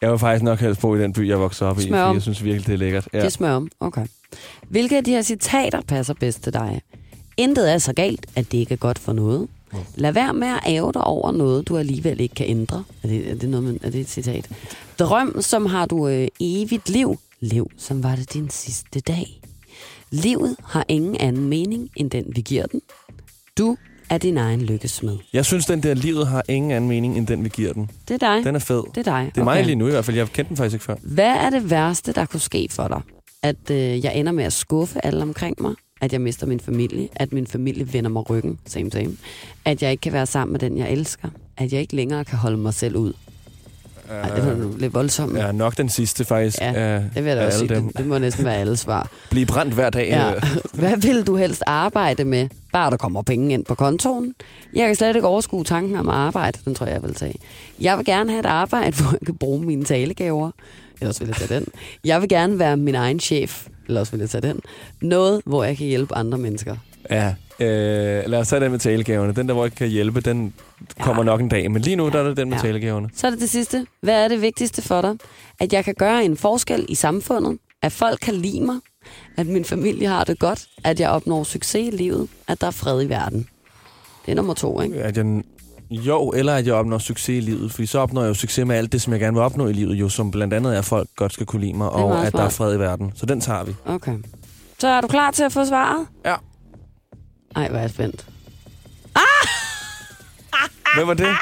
Jeg 0.01 0.11
vil 0.11 0.19
faktisk 0.19 0.43
nok 0.43 0.59
helst 0.59 0.81
bo 0.81 0.95
i 0.95 0.99
den 1.01 1.13
by, 1.13 1.27
jeg 1.29 1.39
voksede 1.39 1.69
op 1.69 1.79
i, 1.79 1.81
Smør 1.81 2.01
om. 2.01 2.07
fordi 2.07 2.15
jeg 2.15 2.21
synes 2.21 2.43
virkelig, 2.43 2.67
det 2.67 2.73
er 2.73 2.77
lækkert. 2.77 3.07
Ja. 3.13 3.23
Det 3.23 3.33
smør 3.33 3.51
om. 3.51 3.67
Okay. 3.79 4.05
Hvilke 4.69 4.97
af 4.97 5.03
de 5.03 5.11
her 5.11 5.21
citater 5.21 5.81
passer 5.81 6.13
bedst 6.13 6.43
til 6.43 6.53
dig? 6.53 6.81
Intet 7.37 7.71
er 7.73 7.77
så 7.77 7.93
galt, 7.93 8.25
at 8.35 8.51
det 8.51 8.57
ikke 8.57 8.73
er 8.73 8.77
godt 8.77 8.99
for 8.99 9.13
noget. 9.13 9.47
Lad 9.95 10.11
være 10.11 10.33
med 10.33 10.47
at 10.47 10.59
æve 10.67 10.91
dig 10.93 11.03
over 11.03 11.31
noget, 11.31 11.67
du 11.67 11.77
alligevel 11.77 12.19
ikke 12.19 12.35
kan 12.35 12.45
ændre. 12.49 12.83
Er 13.03 13.07
det, 13.07 13.31
er 13.31 13.35
det, 13.35 13.49
noget, 13.49 13.63
med- 13.63 13.79
er 13.83 13.89
det 13.89 14.01
et 14.01 14.09
citat? 14.09 14.49
Drøm, 14.99 15.41
som 15.41 15.65
har 15.65 15.85
du 15.85 16.07
øh, 16.07 16.27
evigt 16.39 16.89
liv. 16.89 17.19
Lev, 17.39 17.71
som 17.77 18.03
var 18.03 18.15
det 18.15 18.33
din 18.33 18.49
sidste 18.49 18.99
dag. 18.99 19.41
Livet 20.11 20.55
har 20.65 20.85
ingen 20.87 21.15
anden 21.19 21.47
mening, 21.49 21.89
end 21.95 22.09
den 22.11 22.25
vi 22.35 22.41
giver 22.41 22.65
den. 22.65 22.81
Du 23.57 23.77
er 24.09 24.17
din 24.17 24.37
egen 24.37 24.61
lykkesmed. 24.61 25.17
Jeg 25.33 25.45
synes, 25.45 25.65
den 25.65 25.83
der 25.83 25.93
livet 25.93 26.27
har 26.27 26.43
ingen 26.49 26.71
anden 26.71 26.87
mening, 26.89 27.17
end 27.17 27.27
den, 27.27 27.43
vi 27.43 27.49
giver 27.49 27.73
den. 27.73 27.89
Det 28.07 28.13
er 28.23 28.35
dig. 28.35 28.45
Den 28.45 28.55
er 28.55 28.59
fed. 28.59 28.83
Det 28.95 29.07
er 29.07 29.11
dig. 29.11 29.31
Det 29.35 29.41
er 29.41 29.45
mig 29.45 29.65
lige 29.65 29.75
nu 29.75 29.87
i 29.87 29.91
hvert 29.91 30.05
fald. 30.05 30.17
Jeg 30.17 30.27
kendte 30.27 30.49
den 30.49 30.57
faktisk 30.57 30.73
ikke 30.73 30.85
før. 30.85 30.95
Hvad 31.01 31.25
er 31.35 31.49
det 31.49 31.69
værste, 31.69 32.11
der 32.13 32.25
kunne 32.25 32.39
ske 32.39 32.67
for 32.71 32.87
dig? 32.87 33.01
At 33.43 33.71
øh, 33.71 34.05
jeg 34.05 34.15
ender 34.15 34.31
med 34.31 34.43
at 34.43 34.53
skuffe 34.53 35.05
alle 35.05 35.21
omkring 35.21 35.61
mig? 35.61 35.73
At 36.01 36.13
jeg 36.13 36.21
mister 36.21 36.47
min 36.47 36.59
familie? 36.59 37.07
At 37.15 37.33
min 37.33 37.47
familie 37.47 37.93
vender 37.93 38.09
mig 38.09 38.29
ryggen? 38.29 38.59
Same, 38.65 38.91
same. 38.91 39.11
At 39.65 39.81
jeg 39.83 39.91
ikke 39.91 40.01
kan 40.01 40.13
være 40.13 40.25
sammen 40.25 40.51
med 40.51 40.59
den, 40.59 40.77
jeg 40.77 40.91
elsker? 40.91 41.29
At 41.57 41.73
jeg 41.73 41.81
ikke 41.81 41.95
længere 41.95 42.25
kan 42.25 42.37
holde 42.37 42.57
mig 42.57 42.73
selv 42.73 42.95
ud? 42.95 43.13
Ej, 44.09 44.29
det 44.35 44.45
var 44.45 44.53
nu 44.53 44.73
lidt 44.77 44.93
voldsomt. 44.93 45.37
Ja, 45.37 45.51
nok 45.51 45.77
den 45.77 45.89
sidste 45.89 46.25
faktisk. 46.25 46.61
Ja, 46.61 46.95
det 46.95 47.15
vil 47.15 47.23
jeg 47.25 47.37
da 47.37 47.45
også 47.45 47.59
sige. 47.59 47.75
dem. 47.75 47.87
Det, 47.87 47.97
det 47.97 48.07
må 48.07 48.17
næsten 48.17 48.45
være 48.45 48.55
alle 48.55 48.77
svar. 48.77 49.09
Blive 49.29 49.45
brændt 49.45 49.73
hver 49.73 49.89
dag. 49.89 50.09
Ja. 50.09 50.33
øh. 50.35 50.41
Hvad 50.79 50.97
vil 50.97 51.27
du 51.27 51.35
helst 51.35 51.63
arbejde 51.67 52.25
med? 52.25 52.49
Bare 52.73 52.91
der 52.91 52.97
kommer 52.97 53.21
penge 53.21 53.53
ind 53.53 53.65
på 53.65 53.75
kontoen. 53.75 54.35
Jeg 54.73 54.87
kan 54.87 54.95
slet 54.95 55.15
ikke 55.15 55.27
overskue 55.27 55.63
tanken 55.63 55.95
om 55.95 56.09
arbejde. 56.09 56.59
Den 56.65 56.75
tror 56.75 56.85
jeg, 56.85 56.93
jeg 56.93 57.03
vil 57.03 57.13
tage. 57.13 57.35
Jeg 57.81 57.97
vil 57.97 58.05
gerne 58.05 58.29
have 58.31 58.39
et 58.39 58.45
arbejde, 58.45 58.95
hvor 59.01 59.11
jeg 59.11 59.25
kan 59.25 59.35
bruge 59.35 59.65
mine 59.65 59.85
talegaver. 59.85 60.51
Ellers 61.01 61.19
vil 61.21 61.27
jeg 61.27 61.35
tage 61.35 61.55
den. 61.59 61.67
Jeg 62.03 62.21
vil 62.21 62.29
gerne 62.29 62.59
være 62.59 62.77
min 62.77 62.95
egen 62.95 63.19
chef. 63.19 63.67
Ellers 63.87 64.11
vil 64.13 64.19
jeg 64.19 64.29
tage 64.29 64.41
den. 64.41 64.59
Noget, 65.01 65.41
hvor 65.45 65.63
jeg 65.63 65.77
kan 65.77 65.87
hjælpe 65.87 66.15
andre 66.15 66.37
mennesker. 66.37 66.75
Ja, 67.11 67.27
øh, 67.59 68.23
lad 68.29 68.39
os 68.39 68.47
tage 68.47 68.59
den 68.59 68.71
med 68.71 68.79
talegaverne. 68.79 69.33
Den 69.33 69.47
der, 69.47 69.53
hvor 69.53 69.63
jeg 69.65 69.71
kan 69.75 69.87
hjælpe, 69.87 70.21
den 70.21 70.53
kommer 70.99 71.23
nok 71.23 71.41
en 71.41 71.49
dag. 71.49 71.71
Men 71.71 71.81
lige 71.81 71.95
nu, 71.95 72.09
der 72.09 72.19
er 72.19 72.27
det 72.27 72.37
den 72.37 72.49
med 72.49 72.57
Ja. 72.57 72.61
talegaverne. 72.63 73.09
Så 73.15 73.27
er 73.27 73.31
det 73.31 73.39
det 73.41 73.49
sidste. 73.49 73.85
Hvad 74.01 74.23
er 74.23 74.27
det 74.27 74.41
vigtigste 74.41 74.81
for 74.81 75.01
dig? 75.01 75.15
At 75.59 75.73
jeg 75.73 75.85
kan 75.85 75.95
gøre 75.95 76.25
en 76.25 76.37
forskel 76.37 76.85
i 76.89 76.95
samfundet. 76.95 77.57
At 77.81 77.91
folk 77.91 78.19
kan 78.19 78.33
lide 78.33 78.61
mig. 78.61 78.75
At 79.37 79.47
min 79.47 79.65
familie 79.65 80.07
har 80.07 80.23
det 80.23 80.39
godt. 80.39 80.67
At 80.83 80.99
jeg 80.99 81.09
opnår 81.09 81.43
succes 81.43 81.87
i 81.93 81.97
livet. 81.97 82.27
At 82.47 82.61
der 82.61 82.67
er 82.67 82.71
fred 82.71 83.01
i 83.03 83.09
verden. 83.09 83.47
Det 84.25 84.31
er 84.31 84.35
nummer 84.35 84.53
to, 84.53 84.81
ikke? 84.81 84.95
At 85.03 85.17
jeg, 85.17 85.41
jo, 85.89 86.29
eller 86.29 86.55
at 86.55 86.65
jeg 86.67 86.73
opnår 86.73 86.97
succes 86.97 87.37
i 87.37 87.39
livet. 87.39 87.71
Fordi 87.71 87.85
så 87.85 87.99
opnår 87.99 88.21
jeg 88.21 88.29
jo 88.29 88.33
succes 88.33 88.65
med 88.65 88.75
alt 88.75 88.91
det, 88.91 89.01
som 89.01 89.13
jeg 89.13 89.19
gerne 89.19 89.33
vil 89.33 89.43
opnå 89.43 89.67
i 89.67 89.73
livet. 89.73 89.95
Jo, 89.95 90.09
som 90.09 90.31
blandt 90.31 90.53
andet 90.53 90.73
er, 90.73 90.79
at 90.79 90.85
folk 90.85 91.09
godt 91.15 91.33
skal 91.33 91.45
kunne 91.45 91.61
lide 91.61 91.73
mig. 91.73 91.89
Og 91.89 92.25
at 92.27 92.33
der 92.33 92.43
er 92.43 92.49
fred 92.49 92.75
i 92.75 92.79
verden. 92.79 93.11
Så 93.15 93.25
den 93.25 93.41
tager 93.41 93.63
vi. 93.63 93.75
Okay. 93.85 94.17
Så 94.79 94.87
er 94.87 95.01
du 95.01 95.07
klar 95.07 95.31
til 95.31 95.43
at 95.43 95.51
få 95.53 95.65
svaret? 95.65 96.07
Ja. 96.25 96.35
Ej, 97.55 97.67
hvor 97.69 97.77
er 97.77 97.81
jeg 97.81 97.89
spændt. 97.89 98.25
Hvad 100.95 101.05
var 101.05 101.13
det? 101.13 101.27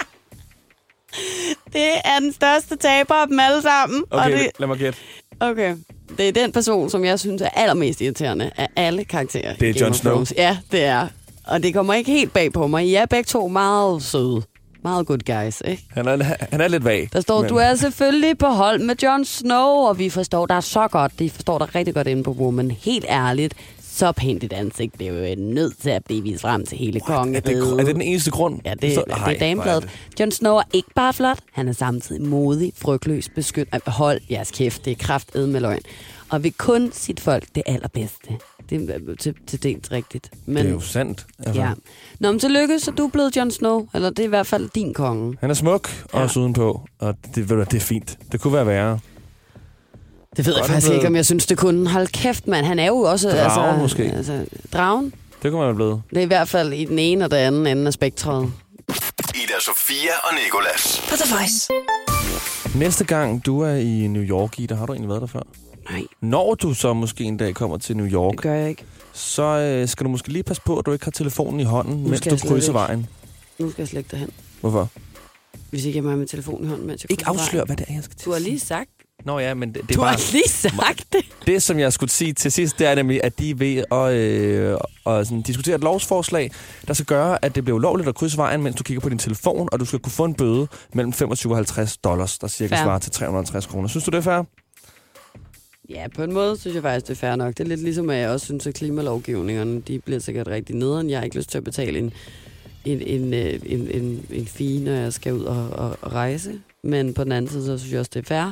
Det 1.73 1.91
er 2.05 2.19
den 2.19 2.33
største 2.33 2.75
taber 2.75 3.13
af 3.13 3.27
dem 3.27 3.39
alle 3.39 3.61
sammen. 3.61 4.03
Okay, 4.11 4.31
det, 4.43 4.51
lad 4.59 4.67
mig 4.67 4.77
gætte. 4.77 4.99
okay. 5.39 5.75
Det 6.17 6.27
er 6.27 6.31
den 6.31 6.51
person, 6.51 6.89
som 6.89 7.05
jeg 7.05 7.19
synes 7.19 7.41
er 7.41 7.49
allermest 7.49 8.01
irriterende 8.01 8.51
af 8.57 8.67
alle 8.75 9.05
karakterer. 9.05 9.55
Det 9.55 9.69
er 9.69 9.85
Jon 9.85 9.93
Snow. 9.93 10.25
Ja, 10.37 10.57
det 10.71 10.83
er. 10.83 11.07
Og 11.47 11.63
det 11.63 11.73
kommer 11.73 11.93
ikke 11.93 12.11
helt 12.11 12.33
bag 12.33 12.53
på 12.53 12.67
mig. 12.67 12.85
I 12.87 12.95
er 12.95 13.05
begge 13.05 13.27
to 13.27 13.47
meget 13.47 14.03
søde. 14.03 14.41
Meget 14.83 15.07
good 15.07 15.19
guys, 15.43 15.61
ikke? 15.65 15.83
Han 15.89 16.07
er, 16.07 16.23
han 16.51 16.61
er 16.61 16.67
lidt 16.67 16.83
vag. 16.85 17.09
Der 17.13 17.21
står, 17.21 17.41
men- 17.41 17.49
du 17.49 17.55
er 17.55 17.75
selvfølgelig 17.75 18.37
på 18.37 18.45
hold 18.47 18.79
med 18.79 18.95
Jon 19.03 19.25
Snow, 19.25 19.67
og 19.67 19.99
vi 19.99 20.09
forstår 20.09 20.45
dig 20.45 20.63
så 20.63 20.87
godt. 20.87 21.19
De 21.19 21.29
forstår 21.29 21.57
dig 21.57 21.75
rigtig 21.75 21.93
godt 21.93 22.07
inde 22.07 22.23
på 22.23 22.31
Woman. 22.31 22.71
Helt 22.71 23.05
ærligt, 23.09 23.53
så 23.91 24.11
pænt 24.11 24.43
et 24.43 24.53
ansigt. 24.53 24.99
Det 24.99 25.07
er 25.07 25.29
jo 25.29 25.35
nødt 25.37 25.81
til 25.81 25.89
at 25.89 26.05
blive 26.05 26.23
vist 26.23 26.41
frem 26.41 26.65
til 26.65 26.77
hele 26.77 26.99
Er 26.99 27.03
kongeriget. 27.03 27.45
det, 27.45 27.79
er 27.79 27.85
det 27.85 27.95
den 27.95 28.01
eneste 28.01 28.31
grund? 28.31 28.59
Ja, 28.65 28.73
det, 28.73 28.93
Så- 28.95 29.03
det 29.07 29.13
Ej, 29.13 29.33
er 29.33 29.39
damebladet. 29.39 29.83
er 29.83 29.87
Jon 30.19 30.31
Snow 30.31 30.55
er 30.55 30.63
ikke 30.73 30.89
bare 30.95 31.13
flot, 31.13 31.39
han 31.53 31.67
er 31.67 31.73
samtidig 31.73 32.21
modig, 32.21 32.73
frygtløs, 32.77 33.29
beskyt. 33.35 33.67
Ej, 33.73 33.79
Hold 33.87 34.21
jeres 34.31 34.51
kæft, 34.51 34.85
det 34.85 34.91
er 34.91 34.95
kraftedet 34.99 35.49
med 35.49 35.59
løgn. 35.61 35.81
Og 36.29 36.43
vil 36.43 36.53
kun 36.57 36.89
sit 36.93 37.19
folk 37.19 37.43
det 37.55 37.63
allerbedste. 37.65 38.29
Det 38.69 38.89
er 38.89 39.15
til, 39.19 39.35
til 39.47 39.63
dels 39.63 39.91
rigtigt. 39.91 40.31
Men, 40.45 40.57
det 40.57 40.65
er 40.65 40.69
jo 40.69 40.79
sandt. 40.79 41.25
Altså. 41.39 41.61
Ja. 41.61 41.71
Nå, 42.19 42.31
men 42.31 42.39
tillykke, 42.39 42.79
så 42.79 42.91
du 42.91 43.05
er 43.05 43.09
blevet 43.09 43.37
Jon 43.37 43.51
Snow. 43.51 43.87
Eller 43.93 44.09
det 44.09 44.19
er 44.19 44.23
i 44.23 44.27
hvert 44.29 44.47
fald 44.47 44.69
din 44.75 44.93
konge. 44.93 45.37
Han 45.41 45.49
er 45.49 45.53
smuk, 45.53 45.89
ja. 46.13 46.19
også 46.19 46.39
udenpå. 46.39 46.81
Og 46.99 47.15
det, 47.35 47.49
ved 47.49 47.57
du, 47.57 47.63
det 47.63 47.73
er 47.73 47.79
fint. 47.79 48.17
Det 48.31 48.39
kunne 48.39 48.53
være 48.53 48.67
værre. 48.67 48.99
Det 50.37 50.45
ved 50.45 50.53
Godt 50.53 50.61
jeg 50.61 50.65
faktisk 50.69 50.87
blevet... 50.87 50.97
ikke, 50.97 51.07
om 51.07 51.15
jeg 51.15 51.25
synes, 51.25 51.45
det 51.45 51.57
kunne. 51.57 51.89
Hold 51.89 52.07
kæft, 52.07 52.47
mand. 52.47 52.65
Han 52.65 52.79
er 52.79 52.87
jo 52.87 52.97
også... 52.97 53.29
Dragen 53.29 53.43
altså, 53.43 53.81
måske. 53.81 54.03
Altså, 54.03 54.45
dragen? 54.73 55.13
Det 55.43 55.51
kunne 55.51 55.59
man 55.59 55.67
have 55.67 55.75
blevet. 55.75 56.01
Det 56.09 56.17
er 56.17 56.21
i 56.21 56.25
hvert 56.25 56.47
fald 56.47 56.73
i 56.73 56.85
den 56.85 56.99
ene 56.99 57.25
og 57.25 57.31
den 57.31 57.39
anden 57.39 57.67
ende 57.67 57.87
af 57.87 57.93
spektret. 57.93 58.51
Ida 59.35 59.59
Sofia 59.59 60.11
og 60.23 60.33
Nikolas. 60.43 61.03
På 61.09 61.15
The 61.15 61.35
Voice. 61.35 61.69
Næste 62.75 63.05
gang 63.05 63.45
du 63.45 63.61
er 63.61 63.75
i 63.75 64.07
New 64.07 64.23
York, 64.23 64.59
Ida, 64.59 64.75
har 64.75 64.85
du 64.85 64.93
egentlig 64.93 65.09
været 65.09 65.21
der 65.21 65.27
før? 65.27 65.41
Nej. 65.89 66.03
Når 66.21 66.55
du 66.55 66.73
så 66.73 66.93
måske 66.93 67.23
en 67.23 67.37
dag 67.37 67.55
kommer 67.55 67.77
til 67.77 67.97
New 67.97 68.07
York, 68.07 68.31
det 68.31 68.41
gør 68.41 68.53
jeg 68.53 68.69
ikke. 68.69 68.83
så 69.13 69.43
øh, 69.43 69.87
skal 69.87 70.03
du 70.03 70.09
måske 70.09 70.29
lige 70.29 70.43
passe 70.43 70.61
på, 70.65 70.77
at 70.79 70.85
du 70.85 70.91
ikke 70.91 71.05
har 71.05 71.11
telefonen 71.11 71.59
i 71.59 71.63
hånden, 71.63 72.03
nu 72.03 72.09
mens 72.09 72.21
du 72.21 72.37
krydser 72.47 72.73
vejen. 72.73 73.07
Nu 73.59 73.71
skal 73.71 73.81
jeg 73.81 73.87
slet 73.87 73.99
ikke 73.99 74.11
derhen. 74.11 74.29
Hvorfor? 74.61 74.89
Hvis 75.69 75.85
ikke 75.85 75.99
jeg 75.99 76.09
har 76.09 76.15
min 76.17 76.27
telefon 76.27 76.63
i 76.63 76.67
hånden, 76.67 76.87
mens 76.87 77.03
jeg 77.03 77.11
Ikke 77.11 77.27
afslør, 77.27 77.65
hvad 77.65 77.75
det 77.75 77.85
er, 77.89 77.93
jeg 77.93 78.03
skal 78.03 78.15
til 78.17 78.25
Du 78.25 78.31
har 78.31 78.39
lige 78.39 78.59
sagt. 78.59 78.89
Nå 79.25 79.39
ja, 79.39 79.53
men 79.53 79.73
det, 79.73 79.81
det 79.81 79.95
du 79.95 80.01
er 80.01 80.05
bare... 80.05 80.13
har 80.15 80.31
lige 80.31 80.49
sagt 80.49 81.13
det. 81.13 81.21
Det, 81.47 81.63
som 81.63 81.79
jeg 81.79 81.93
skulle 81.93 82.11
sige 82.11 82.33
til 82.33 82.51
sidst, 82.51 82.79
det 82.79 82.87
er 82.87 82.95
nemlig, 82.95 83.23
at 83.23 83.39
de 83.39 83.49
er 83.49 83.55
ved 83.55 83.83
at, 83.91 84.13
øh, 84.13 84.77
at 85.05 85.27
sådan, 85.27 85.41
diskutere 85.41 85.75
et 85.75 85.81
lovsforslag, 85.81 86.51
der 86.87 86.93
skal 86.93 87.05
gøre, 87.05 87.45
at 87.45 87.55
det 87.55 87.63
bliver 87.63 87.75
ulovligt 87.75 88.09
at 88.09 88.15
krydse 88.15 88.37
vejen, 88.37 88.63
mens 88.63 88.75
du 88.75 88.83
kigger 88.83 89.01
på 89.01 89.09
din 89.09 89.17
telefon, 89.17 89.69
og 89.71 89.79
du 89.79 89.85
skal 89.85 89.99
kunne 89.99 90.11
få 90.11 90.25
en 90.25 90.33
bøde 90.33 90.67
mellem 90.93 91.13
25 91.13 91.53
og 91.53 91.57
50 91.57 91.97
dollars, 91.97 92.37
der 92.37 92.47
cirka 92.47 92.75
svarer 92.75 92.99
til 92.99 93.11
350 93.11 93.65
kroner. 93.65 93.87
Synes 93.87 94.03
du, 94.03 94.11
det 94.11 94.17
er 94.17 94.21
fair? 94.21 94.43
Ja, 95.89 96.07
på 96.15 96.23
en 96.23 96.33
måde 96.33 96.57
synes 96.57 96.75
jeg 96.75 96.83
faktisk, 96.83 97.07
det 97.07 97.13
er 97.13 97.27
fair 97.27 97.35
nok. 97.35 97.57
Det 97.57 97.59
er 97.59 97.67
lidt 97.67 97.83
ligesom, 97.83 98.09
at 98.09 98.17
jeg 98.17 98.29
også 98.29 98.45
synes, 98.45 98.67
at 98.67 98.73
klimalovgivningerne, 98.73 99.81
de 99.81 99.99
bliver 99.99 100.19
sikkert 100.19 100.47
rigtig 100.47 100.75
nederen. 100.75 101.09
Jeg 101.09 101.19
har 101.19 101.23
ikke 101.23 101.37
lyst 101.37 101.49
til 101.49 101.57
at 101.57 101.63
betale 101.63 101.99
en, 101.99 102.13
en, 102.85 103.01
en, 103.01 103.33
øh, 103.33 103.59
en, 103.65 103.87
en, 103.91 104.25
en 104.29 104.45
fee, 104.45 104.79
når 104.79 104.91
jeg 104.91 105.13
skal 105.13 105.33
ud 105.33 105.43
og, 105.43 105.69
og, 105.69 105.97
og 106.01 106.13
rejse. 106.13 106.59
Men 106.83 107.13
på 107.13 107.23
den 107.23 107.31
anden 107.31 107.51
side, 107.51 107.65
så 107.65 107.77
synes 107.77 107.91
jeg 107.91 107.99
også, 107.99 108.11
det 108.13 108.19
er 108.19 108.27
fair, 108.27 108.51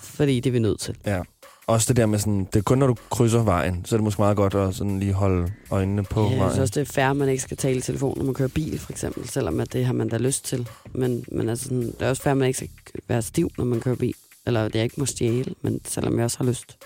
fordi 0.00 0.40
det 0.40 0.50
er 0.50 0.52
vi 0.52 0.58
nødt 0.58 0.80
til. 0.80 0.96
Ja. 1.06 1.20
Også 1.66 1.88
det 1.88 1.96
der 1.96 2.06
med 2.06 2.18
sådan, 2.18 2.44
det 2.44 2.56
er 2.56 2.62
kun 2.62 2.78
når 2.78 2.86
du 2.86 2.96
krydser 3.10 3.42
vejen, 3.42 3.84
så 3.84 3.94
er 3.94 3.98
det 3.98 4.04
måske 4.04 4.20
meget 4.20 4.36
godt 4.36 4.54
at 4.54 4.74
sådan 4.74 5.00
lige 5.00 5.12
holde 5.12 5.52
øjnene 5.70 6.04
på 6.04 6.20
ja, 6.20 6.26
vejen. 6.26 6.40
Jeg 6.40 6.50
synes 6.50 6.60
også, 6.60 6.80
det 6.80 6.88
er 6.88 6.92
fair, 6.92 7.06
at 7.06 7.16
man 7.16 7.28
ikke 7.28 7.42
skal 7.42 7.56
tale 7.56 7.78
i 7.78 7.80
telefon, 7.80 8.18
når 8.18 8.24
man 8.24 8.34
kører 8.34 8.48
bil, 8.48 8.78
for 8.78 8.92
eksempel, 8.92 9.28
selvom 9.28 9.60
at 9.60 9.72
det 9.72 9.86
har 9.86 9.92
man 9.92 10.08
da 10.08 10.16
lyst 10.16 10.44
til. 10.44 10.68
Men, 10.92 11.24
men 11.32 11.48
altså, 11.48 11.64
sådan, 11.64 11.86
det 11.86 12.02
er 12.02 12.08
også 12.08 12.22
fair, 12.22 12.30
at 12.30 12.36
man 12.36 12.48
ikke 12.48 12.56
skal 12.56 12.70
være 13.08 13.22
stiv, 13.22 13.50
når 13.58 13.64
man 13.64 13.80
kører 13.80 13.96
bil. 13.96 14.14
Eller 14.46 14.68
det 14.68 14.78
er 14.78 14.82
ikke 14.82 14.94
må 14.98 15.06
stjæle, 15.06 15.54
men 15.62 15.80
selvom 15.84 16.16
jeg 16.16 16.24
også 16.24 16.38
har 16.38 16.44
lyst. 16.44 16.76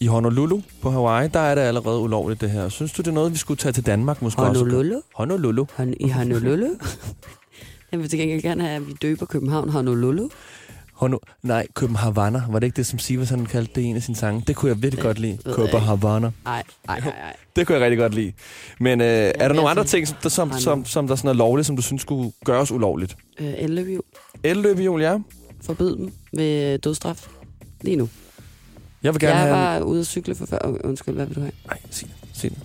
I 0.00 0.06
Honolulu 0.06 0.60
på 0.82 0.90
Hawaii, 0.90 1.28
der 1.28 1.40
er 1.40 1.54
det 1.54 1.62
allerede 1.62 1.98
ulovligt 2.00 2.40
det 2.40 2.50
her. 2.50 2.68
Synes 2.68 2.92
du, 2.92 3.02
det 3.02 3.08
er 3.08 3.12
noget, 3.14 3.32
vi 3.32 3.38
skulle 3.38 3.58
tage 3.58 3.72
til 3.72 3.86
Danmark 3.86 4.22
måske 4.22 4.42
Honolulu? 4.42 4.96
også? 4.96 5.00
Honolulu? 5.14 5.64
Hon 5.76 5.94
I 6.00 6.08
Honolulu? 6.08 6.66
jeg 7.92 8.00
vil 8.00 8.08
til 8.08 8.18
gengæld 8.18 8.42
gerne 8.42 8.62
have, 8.62 8.76
at 8.76 8.88
vi 8.88 8.92
døber 8.92 9.26
København 9.26 9.68
Honolulu. 9.68 10.28
Hono 10.92 11.18
Nej, 11.42 11.66
Københavner. 11.74 12.42
Var 12.50 12.58
det 12.58 12.66
ikke 12.66 12.76
det, 12.76 12.86
som 12.86 12.98
Sivas 12.98 13.30
han 13.30 13.46
kaldte 13.46 13.72
det 13.74 13.84
en 13.84 13.96
af 13.96 14.02
sine 14.02 14.16
sange? 14.16 14.42
Det 14.46 14.56
kunne 14.56 14.68
jeg 14.68 14.76
virkelig 14.82 14.92
det 14.92 15.02
godt 15.02 15.18
lide. 15.18 15.38
Københavner. 15.44 16.30
Nej, 16.44 16.62
nej, 16.86 17.00
nej. 17.00 17.36
Det 17.56 17.66
kunne 17.66 17.74
jeg 17.78 17.84
rigtig 17.84 17.98
godt 17.98 18.14
lide. 18.14 18.32
Men 18.80 19.00
øh, 19.00 19.06
er 19.06 19.48
der 19.48 19.52
nogle 19.52 19.70
andre 19.70 19.84
ting, 19.84 20.08
som, 20.08 20.16
der, 20.22 20.28
som, 20.28 20.52
som, 20.52 20.84
som 20.84 21.08
der 21.08 21.14
sådan 21.16 21.28
er 21.28 21.32
lovligt, 21.32 21.66
som 21.66 21.76
du 21.76 21.82
synes 21.82 22.02
skulle 22.02 22.32
gøres 22.44 22.72
ulovligt? 22.72 23.16
Øh, 23.40 23.54
elløbehjul. 23.58 24.02
Elløbehjul, 24.44 25.02
ja. 25.02 25.18
Forbyd 25.60 25.96
dem 25.96 26.12
ved 26.32 26.78
dødstraf. 26.78 27.28
Lige 27.80 27.96
nu. 27.96 28.08
Jeg 29.02 29.14
vil 29.14 29.20
gerne 29.20 29.36
jeg 29.36 29.42
have... 29.42 29.56
var 29.56 29.80
ude 29.80 30.00
at 30.00 30.06
cykle 30.06 30.34
for... 30.34 30.46
Før... 30.46 30.58
Undskyld, 30.84 31.14
hvad 31.14 31.26
vil 31.26 31.36
du 31.36 31.40
have? 31.40 31.52
Nej, 31.66 31.78
sig 31.90 32.08
det. 32.08 32.36
Sig 32.40 32.50
det. 32.50 32.58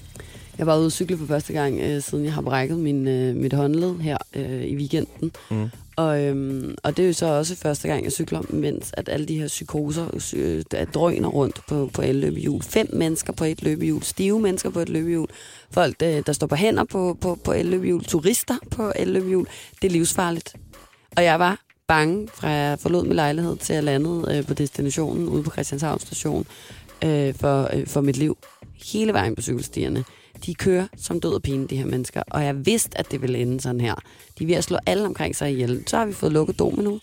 Jeg 0.58 0.68
var 0.68 0.78
ude 0.78 0.86
at 0.86 0.92
cykle 0.92 1.18
for 1.18 1.26
første 1.26 1.54
gang, 1.54 1.80
øh, 1.80 2.02
siden 2.02 2.26
jeg 2.26 2.34
har 2.34 2.42
brækket 2.42 2.78
min, 2.78 3.08
øh, 3.08 3.36
mit 3.36 3.54
håndled 3.54 4.00
her 4.00 4.18
øh, 4.36 4.64
i 4.64 4.76
weekenden. 4.76 5.32
Mm. 5.52 5.70
Og, 5.96 6.24
øhm, 6.24 6.76
og 6.84 6.98
det 6.98 7.04
er 7.04 7.08
jo 7.08 7.14
så 7.14 7.26
også 7.26 7.56
første 7.56 7.88
gang, 7.88 8.04
jeg 8.04 8.12
cykler, 8.12 8.42
mens 8.50 8.92
at 8.94 9.10
alle 9.10 9.26
de 9.26 9.40
her 9.40 9.48
psykoser 9.48 10.34
øh, 10.36 10.64
drøner 10.94 11.30
rundt 11.30 11.62
på, 11.68 11.90
på 11.94 12.02
et 12.02 12.16
løbehjul. 12.16 12.62
Fem 12.62 12.90
mennesker 12.94 13.34
på 13.34 13.44
et 13.44 13.64
løbehjul, 13.64 14.04
stive 14.04 14.40
mennesker 14.40 14.70
på 14.70 14.80
et 14.80 14.90
løbehjul, 14.90 15.28
folk, 15.72 16.00
der, 16.00 16.22
der 16.22 16.34
står 16.34 16.48
på 16.48 16.56
hænder 16.56 16.84
på, 16.84 17.18
på, 17.22 17.40
på 17.44 17.52
et 17.52 17.66
løbehjul, 17.66 18.04
turister 18.04 18.56
på 18.72 18.92
et 18.96 19.08
løbehjul. 19.08 19.48
Det 19.82 19.88
er 19.88 19.92
livsfarligt. 19.92 20.56
Og 21.18 21.24
jeg 21.24 21.40
var 21.40 21.62
bange, 21.92 22.28
fra 22.34 22.48
jeg 22.50 22.80
forlod 22.80 23.04
min 23.04 23.16
lejlighed 23.16 23.58
til 23.58 23.74
at 23.74 23.84
landede 23.84 24.38
øh, 24.38 24.46
på 24.46 24.54
destinationen 24.54 25.30
ude 25.30 25.44
på 25.44 25.52
Christianshavn 25.52 26.00
station 26.00 26.46
øh, 27.06 27.34
for, 27.34 27.70
øh, 27.74 27.88
for 27.88 28.02
mit 28.02 28.18
liv. 28.18 28.38
Hele 28.94 29.14
vejen 29.14 29.36
på 29.36 29.42
cykelstierne. 29.42 30.04
De 30.46 30.54
kører 30.56 30.88
som 30.98 31.20
død 31.20 31.34
og 31.34 31.42
pine, 31.42 31.68
de 31.68 31.76
her 31.78 31.86
mennesker. 31.86 32.24
Og 32.28 32.46
jeg 32.46 32.66
vidste, 32.66 32.98
at 32.98 33.12
det 33.12 33.22
ville 33.22 33.40
ende 33.40 33.62
sådan 33.62 33.82
her. 33.82 33.96
De 34.40 34.44
er 34.44 34.48
ved 34.48 34.56
at 34.56 34.64
slå 34.64 34.78
alle 34.86 35.06
omkring 35.06 35.36
sig 35.36 35.52
ihjel. 35.52 35.84
Så 35.88 35.98
har 35.98 36.06
vi 36.06 36.14
fået 36.14 36.32
lukket 36.32 36.60
domino. 36.60 36.98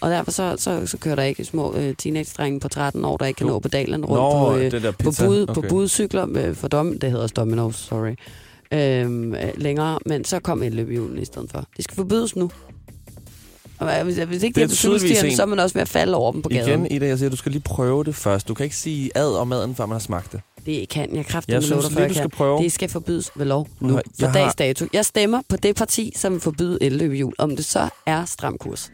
Og 0.00 0.10
derfor 0.10 0.30
så, 0.30 0.54
så, 0.58 0.86
så 0.86 0.98
kører 0.98 1.14
der 1.14 1.22
ikke 1.22 1.44
små 1.44 1.74
øh, 1.74 1.94
teenage-drenge 1.98 2.60
på 2.60 2.68
13 2.68 3.04
år, 3.04 3.16
der 3.16 3.26
ikke 3.26 3.38
kan 3.38 3.46
nå 3.46 3.58
pedalerne 3.58 4.06
rundt 4.06 4.22
Nå, 4.22 4.50
på, 4.50 4.56
øh, 4.56 4.70
det 4.70 4.82
der 4.82 4.90
på, 4.90 5.10
bud, 5.26 5.42
Okay. 5.42 5.54
på 5.54 5.64
budcykler 5.68 6.26
øh, 6.36 6.54
for 6.54 6.68
dom, 6.68 6.98
det 6.98 7.10
hedder 7.10 7.22
også 7.22 7.34
Domino's, 7.38 7.88
sorry, 7.88 8.14
øhm, 8.72 9.34
øh, 9.34 9.50
længere. 9.56 9.98
Men 10.06 10.24
så 10.24 10.40
kom 10.40 10.62
elløbehjulene 10.62 11.22
i 11.22 11.24
stedet 11.24 11.50
for. 11.50 11.64
De 11.76 11.82
skal 11.82 11.96
forbydes 11.96 12.36
nu. 12.36 12.50
Og 13.78 14.04
hvis, 14.04 14.16
hvis 14.16 14.42
ikke 14.42 14.54
Det 14.54 14.62
er 14.62 14.66
det 14.98 15.18
er 15.18 15.24
en- 15.24 15.36
så 15.36 15.42
er 15.42 15.46
man 15.46 15.58
også 15.58 15.74
ved 15.74 15.82
at 15.82 15.88
falde 15.88 16.14
over 16.16 16.32
dem 16.32 16.42
på 16.42 16.48
gaden. 16.48 16.86
Igen, 16.86 16.96
Ida, 16.96 17.06
jeg 17.06 17.18
siger, 17.18 17.30
du 17.30 17.36
skal 17.36 17.52
lige 17.52 17.62
prøve 17.62 18.04
det 18.04 18.14
først. 18.14 18.48
Du 18.48 18.54
kan 18.54 18.64
ikke 18.64 18.76
sige 18.76 19.10
ad 19.14 19.36
om 19.36 19.48
maden, 19.48 19.74
før 19.74 19.86
man 19.86 19.94
har 19.94 20.00
smagt 20.00 20.32
det. 20.32 20.40
Det 20.66 20.88
kan 20.88 21.16
jeg 21.16 21.26
kraftigt 21.26 21.52
Jeg 21.52 21.56
med 21.56 21.62
synes 21.62 21.96
lov 21.96 22.08
du 22.08 22.14
skal 22.14 22.28
prøve. 22.28 22.62
Det 22.62 22.72
skal 22.72 22.88
forbydes 22.88 23.30
ved 23.36 23.46
lov 23.46 23.68
nu. 23.80 23.88
For 23.88 24.02
jeg 24.20 24.34
dags 24.34 24.36
har- 24.44 24.52
dato. 24.52 24.86
Jeg 24.92 25.04
stemmer 25.04 25.40
på 25.48 25.56
det 25.56 25.76
parti, 25.76 26.12
som 26.16 26.32
vil 26.32 26.40
forbyde 26.40 26.78
elløbehjul. 26.80 27.34
Om 27.38 27.56
det 27.56 27.64
så 27.64 27.88
er 28.06 28.24
stram 28.24 28.58
kurs. 28.58 28.90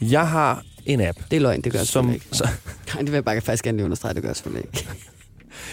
Jeg 0.00 0.28
har 0.28 0.62
en 0.86 1.00
app. 1.00 1.18
Det 1.30 1.36
er 1.36 1.40
løgn, 1.40 1.60
det 1.60 1.72
gør 1.72 1.82
som, 1.84 2.12
ikke. 2.12 2.26
så, 2.32 2.44
Nej, 2.94 3.00
det 3.00 3.06
vil 3.06 3.12
jeg 3.16 3.24
bare 3.24 3.40
faktisk 3.40 3.64
gerne 3.64 3.78
lige 3.78 3.84
understrege, 3.84 4.14
det 4.14 4.22
gør 4.22 4.32
selvfølgelig 4.32 4.64
ikke. 4.74 4.88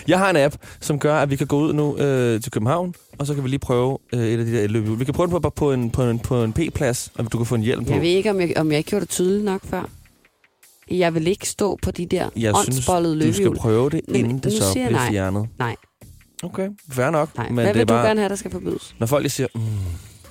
jeg 0.07 0.19
har 0.19 0.29
en 0.29 0.35
app, 0.35 0.55
som 0.79 0.99
gør, 0.99 1.15
at 1.15 1.29
vi 1.29 1.35
kan 1.35 1.47
gå 1.47 1.59
ud 1.59 1.73
nu 1.73 1.97
øh, 1.97 2.41
til 2.41 2.51
København, 2.51 2.93
og 3.19 3.27
så 3.27 3.33
kan 3.33 3.43
vi 3.43 3.49
lige 3.49 3.59
prøve 3.59 3.97
øh, 4.13 4.19
et 4.27 4.39
af 4.39 4.45
de 4.45 4.53
der 4.53 4.67
løbehjul. 4.67 4.99
Vi 4.99 5.05
kan 5.05 5.13
prøve 5.13 5.27
det 5.33 5.41
på, 5.41 5.49
på 5.49 5.71
en, 5.73 5.89
på 5.91 6.03
en, 6.03 6.19
på 6.19 6.43
en 6.43 6.53
P-plads, 6.53 7.11
og 7.15 7.31
du 7.31 7.37
kan 7.37 7.45
få 7.45 7.55
en 7.55 7.61
hjelm 7.61 7.85
på. 7.85 7.91
Jeg 7.93 8.01
ved 8.01 8.09
ikke, 8.09 8.29
om 8.29 8.41
jeg, 8.41 8.53
om 8.57 8.71
jeg 8.71 8.77
ikke 8.77 8.89
gjorde 8.89 9.05
det 9.05 9.09
tydeligt 9.09 9.45
nok 9.45 9.61
før. 9.65 9.89
Jeg 10.91 11.13
vil 11.15 11.27
ikke 11.27 11.47
stå 11.49 11.79
på 11.81 11.91
de 11.91 12.05
der 12.05 12.29
jeg 12.35 12.53
synes, 12.63 12.77
åndsbollede 12.77 13.13
du 13.13 13.19
løbehjul. 13.19 13.55
skal 13.55 13.61
prøve 13.61 13.89
det, 13.89 14.01
inden 14.07 14.39
det 14.39 14.53
så 14.53 14.63
jeg 14.65 14.73
bliver 14.87 14.89
nej. 14.99 15.09
fjernet. 15.11 15.47
Nej, 15.59 15.75
Okay, 16.43 16.69
fair 16.91 17.09
nok. 17.09 17.37
nej. 17.37 17.47
Men 17.49 17.53
Hvad 17.55 17.65
det 17.65 17.73
vil 17.73 17.81
er 17.81 17.85
du 17.85 17.93
bare, 17.93 18.07
gerne 18.07 18.19
have, 18.19 18.29
der 18.29 18.35
skal 18.35 18.51
forbydes? 18.51 18.95
når 18.99 19.07
folk 19.07 19.23
lige 19.23 19.29
siger, 19.31 19.47
mm, 19.55 19.61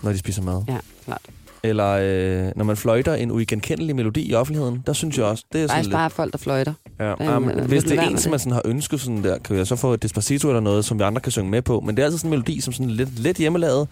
når 0.03 0.13
de 0.13 0.19
spiser 0.19 0.43
mad. 0.43 0.63
Ja, 0.69 0.77
klart. 1.05 1.23
Eller 1.63 1.89
øh, 2.03 2.53
når 2.57 2.65
man 2.65 2.77
fløjter 2.77 3.15
en 3.15 3.31
uigenkendelig 3.31 3.97
melodi 3.97 4.31
i 4.31 4.35
offentligheden, 4.35 4.83
der 4.87 4.93
synes 4.93 5.19
jeg 5.19 5.25
også, 5.27 5.45
det 5.53 5.63
er 5.63 5.67
sådan 5.67 5.83
lidt... 5.85 5.93
bare 5.93 6.11
folk, 6.11 6.33
der 6.33 6.39
fløjter. 6.39 6.73
Ja, 7.01 7.09
ja, 7.33 7.39
men 7.39 7.55
hvad- 7.55 7.65
hvis 7.65 7.85
det 7.85 7.99
er 7.99 8.03
en, 8.03 8.19
som 8.19 8.31
man 8.31 8.39
sådan 8.39 8.53
har 8.53 8.63
ønsket 8.65 9.01
sådan 9.01 9.25
der, 9.25 9.39
kan 9.39 9.57
jeg 9.57 9.67
så 9.67 9.77
få 9.77 9.93
et 9.95 10.03
Despacito 10.03 10.49
eller 10.49 10.61
noget, 10.61 10.85
som 10.85 10.99
vi 10.99 11.05
andre 11.05 11.21
kan 11.21 11.33
synge 11.33 11.51
med 11.51 11.63
på. 11.63 11.81
Men 11.81 11.97
det 11.97 12.03
er 12.03 12.07
altid 12.07 12.19
sådan 12.19 12.29
en 12.29 12.31
melodi, 12.31 12.61
som 12.61 12.73
sådan 12.73 12.91
lidt, 12.91 13.19
lidt 13.19 13.37
hjemmelavet. 13.37 13.89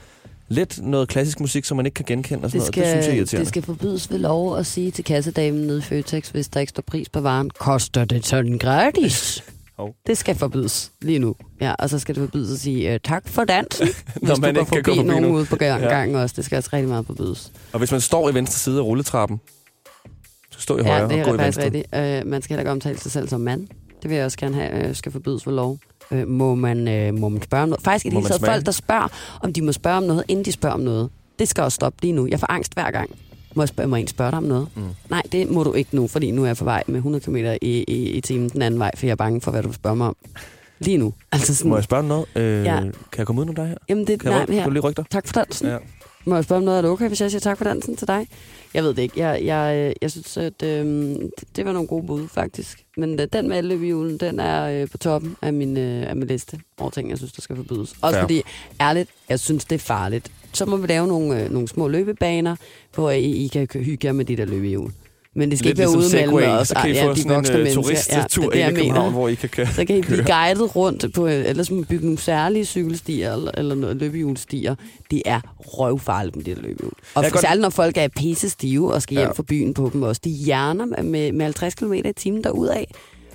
Lidt 0.51 0.79
noget 0.87 1.09
klassisk 1.09 1.41
musik, 1.41 1.65
som 1.65 1.77
man 1.77 1.87
ikke 1.87 1.95
kan 1.95 2.05
genkende 2.09 2.45
og 2.45 2.51
sådan 2.51 2.67
Det 2.67 2.77
noget. 2.77 2.87
Det 2.87 2.93
synes 2.93 2.95
jeg 2.95 2.99
er 2.99 3.03
skal, 3.03 3.17
irriterende. 3.19 3.41
det 3.45 3.49
skal 3.49 3.63
forbydes 3.63 4.11
ved 4.11 4.19
lov 4.19 4.57
at 4.57 4.67
sige 4.67 4.91
til 4.91 5.05
kassedamen 5.05 5.61
nede 5.61 5.79
i 5.79 5.83
Føtex, 5.83 6.29
hvis 6.29 6.49
der 6.49 6.61
ikke 6.61 6.71
står 6.71 6.83
pris 6.87 7.09
på 7.09 7.21
varen, 7.21 7.51
koster 7.59 8.05
det 8.05 8.27
sådan 8.27 8.59
gratis? 8.59 9.45
Hov. 9.79 9.95
Det 10.07 10.19
skal 10.19 10.35
forbydes 10.35 10.93
lige 11.03 11.19
nu. 11.19 11.35
Ja, 11.61 11.75
og 11.79 11.91
så 11.91 11.99
skal 11.99 12.15
det 12.15 12.21
forbydes 12.21 12.53
at 12.53 12.59
sige 12.59 12.93
øh, 12.95 13.01
tak 13.05 13.29
for 13.29 13.45
dansen, 13.45 13.87
hvis 14.15 14.29
Når 14.29 14.35
du 14.35 14.41
man 14.41 14.55
går 14.55 14.61
ikke 14.61 14.71
kan 14.71 14.79
forbi 14.85 14.91
gå 14.91 14.95
forbi 14.97 15.09
nogen 15.09 15.25
nu. 15.25 15.35
ude 15.37 15.45
på 15.45 15.57
gang, 15.57 15.83
Ja. 15.83 15.89
gangen 15.89 16.17
også. 16.17 16.35
Det 16.37 16.45
skal 16.45 16.57
altså 16.57 16.71
rigtig 16.73 16.89
meget 16.89 17.07
forbydes. 17.07 17.53
Og 17.73 17.79
hvis 17.79 17.91
man 17.93 18.01
står 18.01 18.31
i 18.31 18.35
venstre 18.35 18.59
side 18.59 18.79
af 18.79 18.83
rulletrappen, 18.85 19.41
så 20.51 20.61
stå 20.61 20.79
i 20.79 20.83
højre 20.83 20.97
Ja, 21.03 21.09
det 21.09 21.19
og 21.21 21.25
gå 21.25 21.31
er 21.31 21.35
i 21.35 21.39
faktisk 21.39 21.59
venstre. 21.59 21.65
rigtigt. 21.65 22.25
Øh, 22.27 22.31
man 22.31 22.43
skal 22.43 22.55
heller 22.55 22.61
ikke 22.61 22.71
omtale 22.71 22.99
sig 22.99 23.13
selv 23.13 23.29
som 23.29 23.41
mand. 23.41 23.69
Det 24.03 24.11
vil 24.11 24.17
jeg 24.17 24.25
også 24.25 24.39
gerne 24.39 24.55
have, 24.55 24.89
øh, 24.89 24.95
skal 24.95 25.13
forbydes 25.13 25.47
ved 25.47 25.55
lov. 25.55 25.79
Øh, 26.11 26.29
må, 26.29 26.55
man, 26.55 26.89
øh, 26.89 27.15
må 27.15 27.29
man 27.29 27.43
spørge 27.43 27.63
om 27.63 27.69
noget? 27.69 27.83
Faktisk 27.85 28.07
i 28.07 28.09
det 28.09 28.17
hele 28.19 28.29
taget 28.29 28.45
folk, 28.45 28.67
der 28.67 28.73
spørger, 28.73 29.09
om 29.43 29.53
de 29.53 29.63
må 29.63 29.73
spørge 29.73 29.97
om 29.97 30.03
noget, 30.03 30.25
inden 30.29 30.45
de 30.45 30.53
spørger 30.53 30.75
om 30.75 30.81
noget. 30.81 31.11
Det 31.39 31.49
skal 31.49 31.65
også 31.65 31.75
stoppe 31.75 31.99
lige 32.03 32.13
nu. 32.13 32.27
Jeg 32.27 32.41
får 32.41 32.51
angst 32.53 32.75
hver 32.75 32.91
gang. 32.91 33.11
Må 33.59 33.63
jeg, 33.63 33.69
spørge, 33.69 33.89
må 33.89 33.97
jeg 33.97 34.09
spørge 34.09 34.31
dig 34.31 34.37
om 34.39 34.43
noget? 34.45 34.69
Mm. 34.77 34.83
Nej, 35.11 35.23
det 35.33 35.51
må 35.51 35.63
du 35.65 35.73
ikke 35.73 35.97
nu, 35.97 36.07
fordi 36.07 36.31
nu 36.31 36.43
er 36.43 36.47
jeg 36.47 36.57
på 36.57 36.65
vej 36.65 36.83
med 36.87 36.97
100 36.97 37.25
km 37.25 37.37
i, 37.37 37.57
i, 37.63 38.11
i 38.11 38.21
timen 38.21 38.49
den 38.49 38.63
anden 38.63 38.81
vej, 38.81 38.91
for 38.97 39.07
jeg 39.07 39.13
er 39.13 39.17
bange 39.17 39.41
for, 39.41 39.51
hvad 39.51 39.63
du 39.63 39.69
vil 39.69 39.75
spørge 39.75 39.97
mig 39.97 40.07
om. 40.07 40.17
Lige 40.79 40.97
nu. 40.99 41.13
Altså 41.33 41.55
sådan, 41.55 41.71
Må 41.71 41.77
jeg 41.77 41.85
spørge 41.85 41.99
om 42.01 42.05
noget? 42.07 42.27
Øh, 42.37 42.65
Ja. 42.65 42.81
Kan 42.81 42.91
jeg 43.19 43.27
komme 43.27 43.43
ud 43.43 43.49
om 43.49 43.55
dig 43.55 43.67
her? 43.67 43.75
Jamen 43.89 44.07
det, 44.07 44.21
Kan, 44.21 44.31
nej, 44.31 44.43
rykke- 44.43 44.53
her. 44.53 44.61
kan 44.61 44.69
du 44.69 44.73
lige 44.73 44.83
rykke 44.83 44.97
dig? 44.97 45.05
Tak 45.11 45.27
for 45.27 45.33
dansen. 45.35 45.67
Ja. 45.69 45.77
Må 46.29 46.35
jeg 46.35 46.45
spørge 46.45 46.59
om 46.59 46.65
noget? 46.65 46.79
Er 46.79 46.83
det 46.83 46.91
okay, 46.91 47.09
hvis 47.09 47.21
jeg 47.21 47.31
siger 47.31 47.41
tak 47.41 47.59
for 47.59 47.65
dansen 47.65 47.97
til 47.97 48.09
dig? 48.09 48.27
Jeg 48.75 48.83
ved 48.83 48.95
det 48.95 49.03
ikke. 49.03 49.21
Jeg, 49.21 49.45
jeg, 49.45 49.77
øh, 49.77 49.95
jeg 50.03 50.11
synes, 50.11 50.37
at 50.37 50.63
øh, 50.63 50.87
det, 50.87 51.31
det 51.57 51.65
var 51.65 51.73
nogle 51.73 51.89
gode 51.89 52.07
bud, 52.07 52.29
faktisk. 52.29 52.85
Men 52.97 53.21
øh, 53.21 53.29
den 53.33 53.49
med 53.49 53.59
elløbehjulen, 53.59 54.19
den 54.19 54.41
er 54.41 54.83
øh, 54.83 54.89
på 54.91 54.99
toppen 54.99 55.37
af 55.43 55.53
min, 55.53 55.77
øh, 55.77 56.11
af 56.11 56.17
min 56.17 56.29
liste 56.29 56.61
over 56.79 56.91
ting, 56.91 57.11
jeg 57.11 57.19
synes, 57.19 57.33
der 57.33 57.43
skal 57.43 57.57
forbydes. 57.57 57.95
Også 58.03 58.15
Fair. 58.15 58.21
fordi, 58.21 58.43
ærligt, 58.81 59.11
jeg 59.29 59.41
synes, 59.41 59.65
det 59.65 59.75
er 59.75 59.79
farligt. 59.79 60.33
Så 60.53 60.67
må 60.67 60.77
vi 60.77 60.87
lave 60.87 61.07
nogle, 61.07 61.43
øh, 61.43 61.51
nogle 61.53 61.69
små 61.69 61.89
løbebaner, 61.89 62.57
hvor 62.95 63.11
I, 63.11 63.31
I 63.31 63.49
kan 63.49 63.69
hygge 63.75 64.07
jer 64.07 64.13
med 64.13 64.25
de 64.25 64.37
der 64.37 64.45
løbehjul. 64.45 64.93
Men 65.39 65.51
det 65.51 65.59
skal 65.59 65.69
Lidt 65.69 65.79
ikke 65.79 65.89
være 65.91 66.01
ligesom 66.01 66.35
ude 66.35 66.41
mellem 66.41 66.59
os. 66.59 66.69
så 66.69 66.75
kan 66.75 66.91
I 66.91 66.93
ja, 66.93 67.07
få 67.07 67.13
de 67.15 67.23
sådan 67.23 67.45
en 67.45 67.53
mennesker. 67.53 67.83
turisttur 67.83 68.45
er 68.45 68.49
det, 68.51 68.59
ind 68.69 68.69
i 68.79 68.81
København, 68.81 69.05
mener. 69.05 69.11
hvor 69.11 69.29
I 69.29 69.35
kan 69.35 69.49
køre. 69.49 69.67
Så 69.67 69.85
kan 69.85 69.97
I 69.97 70.01
blive 70.01 70.25
guidet 70.25 70.77
rundt 70.77 71.15
på, 71.15 71.27
ellers 71.27 71.71
må 71.71 71.77
man 71.77 71.85
bygge 71.85 72.05
nogle 72.05 72.19
særlige 72.19 72.65
cykelstier 72.65 73.33
eller, 73.33 73.51
eller 73.55 73.75
noget 73.75 73.97
løbehjulstier. 73.97 74.75
Det 75.11 75.23
er 75.27 75.41
røvfarligt 75.59 76.37
med 76.37 76.45
det 76.45 76.57
der 76.57 76.63
løbehjul. 76.63 76.93
Og 77.15 77.25
for 77.25 77.31
godt- 77.31 77.41
særligt 77.41 77.63
når 77.63 77.71
folk 77.71 77.97
er 77.97 78.09
pisse 78.09 78.51
stive 78.51 78.95
og 78.95 79.03
skal 79.03 79.17
hjem 79.17 79.27
Ja. 79.27 79.33
fra 79.33 79.43
byen 79.43 79.75
på 79.75 79.91
dem 79.93 80.03
også. 80.03 80.21
De 80.25 80.31
hjerner 80.31 80.85
med, 81.03 81.33
med 81.33 81.45
50 81.45 81.75
km 81.75 81.93
i 81.93 82.13
timen 82.17 82.45
derudad. 82.45 82.85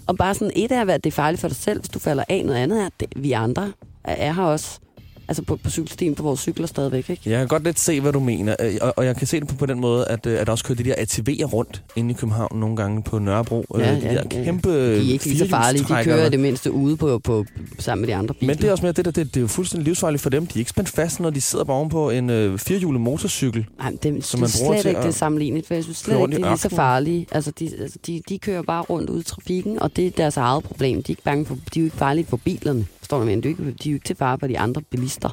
Og 0.07 0.17
bare 0.17 0.33
sådan 0.35 0.51
et 0.55 0.71
er, 0.71 0.85
at 0.85 1.03
det 1.03 1.09
er 1.09 1.15
farligt 1.15 1.41
for 1.41 1.47
dig 1.47 1.57
selv, 1.57 1.79
hvis 1.79 1.89
du 1.89 1.99
falder 1.99 2.23
af. 2.29 2.45
Noget 2.45 2.59
andet 2.59 2.81
er, 2.81 2.85
at 2.85 2.93
det, 2.99 3.07
vi 3.15 3.31
andre 3.31 3.71
er, 4.03 4.13
er 4.27 4.33
her 4.33 4.43
også. 4.43 4.79
Altså 5.27 5.43
på, 5.43 5.55
på 5.55 5.69
cykelstien 5.69 6.15
på 6.15 6.23
vores 6.23 6.39
cykler 6.39 6.67
stadigvæk, 6.67 7.09
ikke? 7.09 7.29
Jeg 7.29 7.39
kan 7.39 7.47
godt 7.47 7.63
lidt 7.63 7.79
se, 7.79 8.01
hvad 8.01 8.13
du 8.13 8.19
mener, 8.19 8.55
øh, 8.59 8.73
og, 8.81 8.93
og 8.97 9.05
jeg 9.05 9.15
kan 9.15 9.27
se 9.27 9.39
det 9.39 9.47
på, 9.47 9.55
på 9.55 9.65
den 9.65 9.79
måde, 9.79 10.07
at, 10.07 10.25
øh, 10.25 10.39
at 10.39 10.47
der 10.47 10.51
også 10.51 10.63
kører 10.63 10.75
de 10.75 10.83
der 10.83 10.93
ATV'er 10.93 11.45
rundt 11.45 11.83
inde 11.95 12.11
i 12.11 12.13
København 12.13 12.59
nogle 12.59 12.75
gange 12.75 13.03
på 13.03 13.19
Nørrebro. 13.19 13.65
Øh, 13.75 13.85
de 13.85 14.01
der 14.01 14.23
kæmpe 14.23 14.69
De 14.69 15.09
er 15.09 15.13
ikke 15.13 15.25
lige 15.25 15.37
så 15.37 15.49
farlige. 15.49 15.83
De 15.83 16.03
kører 16.03 16.29
det 16.29 16.39
mindste 16.39 16.71
ude 16.71 16.97
på, 16.97 17.19
på, 17.19 17.45
sammen 17.79 18.01
med 18.01 18.07
de 18.07 18.15
andre 18.15 18.33
biler. 18.33 18.53
Men 18.53 18.61
det 18.61 18.67
er 18.67 18.71
også 18.71 18.83
mere 18.83 18.93
det 18.93 19.05
der, 19.05 19.11
det, 19.11 19.27
det 19.27 19.37
er 19.37 19.41
jo 19.41 19.47
fuldstændig 19.47 19.85
livsfarligt 19.85 20.23
for 20.23 20.29
dem. 20.29 20.47
De 20.47 20.53
er 20.55 20.59
ikke 20.59 20.69
spændt 20.69 20.89
fast, 20.89 21.19
når 21.19 21.29
de 21.29 21.41
sidder 21.41 21.65
bare 21.65 21.77
ovenpå 21.77 22.09
en 22.09 22.29
øh, 22.29 22.59
firehjulet 22.59 23.01
motorcykel. 23.01 23.65
Nej, 23.79 23.93
det, 24.03 24.25
som 24.25 24.37
det 24.37 24.39
man 24.39 24.49
er 24.49 24.59
bruger 24.59 24.73
slet 24.73 24.81
til 24.81 24.89
ikke 24.89 25.01
det 25.01 25.15
sammenlignet, 25.15 25.65
for 25.67 25.73
jeg 25.73 25.83
synes 25.83 25.97
slet 25.97 26.15
ikke, 26.15 26.35
det 26.35 26.43
er 26.43 26.49
lige 26.49 26.57
så 26.57 26.69
farlige. 26.69 27.27
Altså, 27.31 27.51
de, 27.59 27.69
altså 27.81 27.97
de, 28.07 28.21
de 28.29 28.37
kører 28.39 28.61
bare 28.61 28.81
rundt 28.81 29.09
ude 29.09 29.19
i 29.19 29.23
trafikken, 29.23 29.79
og 29.79 29.95
det 29.95 30.07
er 30.07 30.11
deres 30.11 30.37
eget 30.37 30.63
problem. 30.63 31.03
De 31.03 31.11
er 31.11 31.11
ikke, 31.11 31.23
bange 31.23 31.45
for, 31.45 31.55
de 31.55 31.59
er 31.75 31.81
jo 31.81 31.85
ikke 31.85 31.97
farlige 31.97 32.25
for 32.25 32.37
bilerne. 32.37 32.85
Forstår 33.03 33.19
du, 33.19 33.25
mener? 33.25 33.41
de 33.41 33.49
er, 33.49 33.53
jo 33.59 33.65
ikke, 33.65 33.77
de 33.83 33.95
er 33.95 33.99
til 34.05 34.15
fare 34.15 34.37
for 34.39 34.47
de 34.47 34.59
andre 34.59 34.81
bilister. 34.81 35.29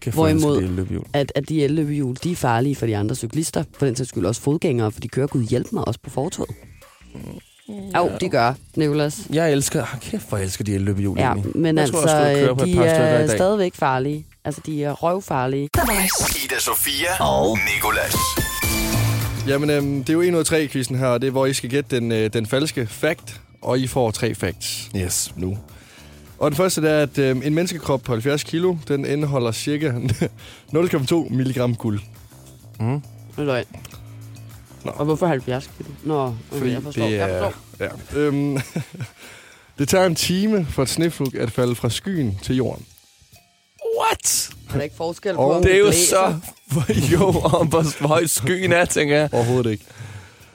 Kan 0.00 0.12
Hvorimod- 0.12 0.60
løbehjul. 0.60 1.04
At, 1.12 1.32
at 1.34 1.48
de 1.48 1.64
elløbehjul, 1.64 2.16
de 2.24 2.32
er 2.32 2.36
farlige 2.36 2.76
for 2.76 2.86
de 2.86 2.96
andre 2.96 3.14
cyklister. 3.16 3.64
For 3.78 3.86
den 3.86 3.96
sags 3.96 4.08
skyld 4.08 4.26
også 4.26 4.40
fodgængere, 4.40 4.92
for 4.92 5.00
de 5.00 5.08
kører 5.08 5.26
gud 5.26 5.42
hjælp 5.44 5.66
mig 5.72 5.88
også 5.88 6.00
på 6.02 6.10
fortoget. 6.10 6.50
Ja. 7.68 7.98
Jo, 7.98 8.10
de 8.20 8.28
gør, 8.28 8.54
Nicolas. 8.76 9.20
Jeg 9.32 9.52
elsker, 9.52 9.84
kæft, 10.00 10.28
hvor 10.28 10.38
jeg 10.38 10.44
elsker 10.44 10.64
de 10.64 10.72
her 10.72 10.78
løbehjul. 10.78 11.18
Ja, 11.18 11.32
egentlig. 11.32 11.56
men 11.56 11.76
jeg 11.76 11.82
altså, 11.82 12.00
tror, 12.00 12.08
jeg 12.08 12.42
et 12.42 12.58
de 12.64 12.78
er 12.78 13.26
stadigvæk 13.26 13.74
farlige. 13.74 14.26
Altså, 14.44 14.60
de 14.66 14.84
er 14.84 14.92
røvfarlige. 14.92 15.68
Ida 16.44 16.58
Sofia 16.60 17.22
og 17.24 17.58
Nikolas. 17.74 18.14
Jamen, 19.48 19.70
øhm, 19.70 19.98
det 20.04 20.08
er 20.08 20.12
jo 20.14 20.20
1 20.20 20.34
ud 20.34 20.38
af 20.38 20.44
3 20.46 20.68
quizzen 20.68 20.96
her, 20.98 21.06
og 21.06 21.20
det 21.20 21.26
er, 21.26 21.30
hvor 21.30 21.46
I 21.46 21.52
skal 21.52 21.70
gætte 21.70 21.96
den, 21.96 22.12
øh, 22.12 22.32
den 22.32 22.46
falske 22.46 22.86
fact, 22.86 23.40
og 23.62 23.78
I 23.78 23.86
får 23.86 24.10
tre 24.10 24.34
facts 24.34 24.90
Yes. 24.96 25.32
nu. 25.36 25.58
Og 26.38 26.50
den 26.50 26.56
første 26.56 26.82
det 26.82 26.90
er, 26.90 27.02
at 27.02 27.18
øh, 27.18 27.36
en 27.46 27.54
menneskekrop 27.54 28.02
på 28.02 28.12
70 28.12 28.42
kilo, 28.44 28.76
den 28.88 29.04
indeholder 29.04 29.52
cirka 29.52 29.92
0,2 30.74 31.34
milligram 31.34 31.74
guld. 31.74 32.00
Mm. 32.80 33.02
Løgn. 33.36 33.64
Nå. 34.84 34.90
Og 34.90 35.04
hvorfor 35.04 35.26
70 35.26 35.70
kilo? 35.76 35.88
Nå, 36.04 36.24
okay, 36.26 36.34
Fordi 36.58 36.70
jeg 36.72 36.82
forstår. 36.82 37.04
det 37.04 37.12
Jeg 37.12 37.30
er- 37.30 37.42
forstår. 37.78 37.94
Ja. 38.14 38.20
Øhm, 38.20 38.58
det 39.78 39.88
tager 39.88 40.06
en 40.06 40.14
time 40.14 40.66
for 40.70 40.82
et 40.82 40.88
sneflug 40.88 41.34
at 41.36 41.50
falde 41.50 41.74
fra 41.74 41.90
skyen 41.90 42.38
til 42.42 42.56
jorden. 42.56 42.84
What? 44.00 44.50
Er 44.70 44.74
der 44.74 44.82
ikke 44.82 44.96
forskel 44.96 45.34
på, 45.34 45.40
Og 45.40 45.56
om 45.56 45.62
Det 45.62 45.74
er 45.74 45.78
jo 45.78 45.84
blæser? 45.86 46.40
så... 46.72 46.80
jo, 47.12 47.24
om 47.26 47.66
hvor, 47.66 47.98
hvor 47.98 48.06
høj 48.08 48.26
skyen 48.26 48.72
er, 48.72 48.84
tænker 48.84 49.16
jeg. 49.16 49.28
Overhovedet 49.32 49.70
ikke. 49.70 49.84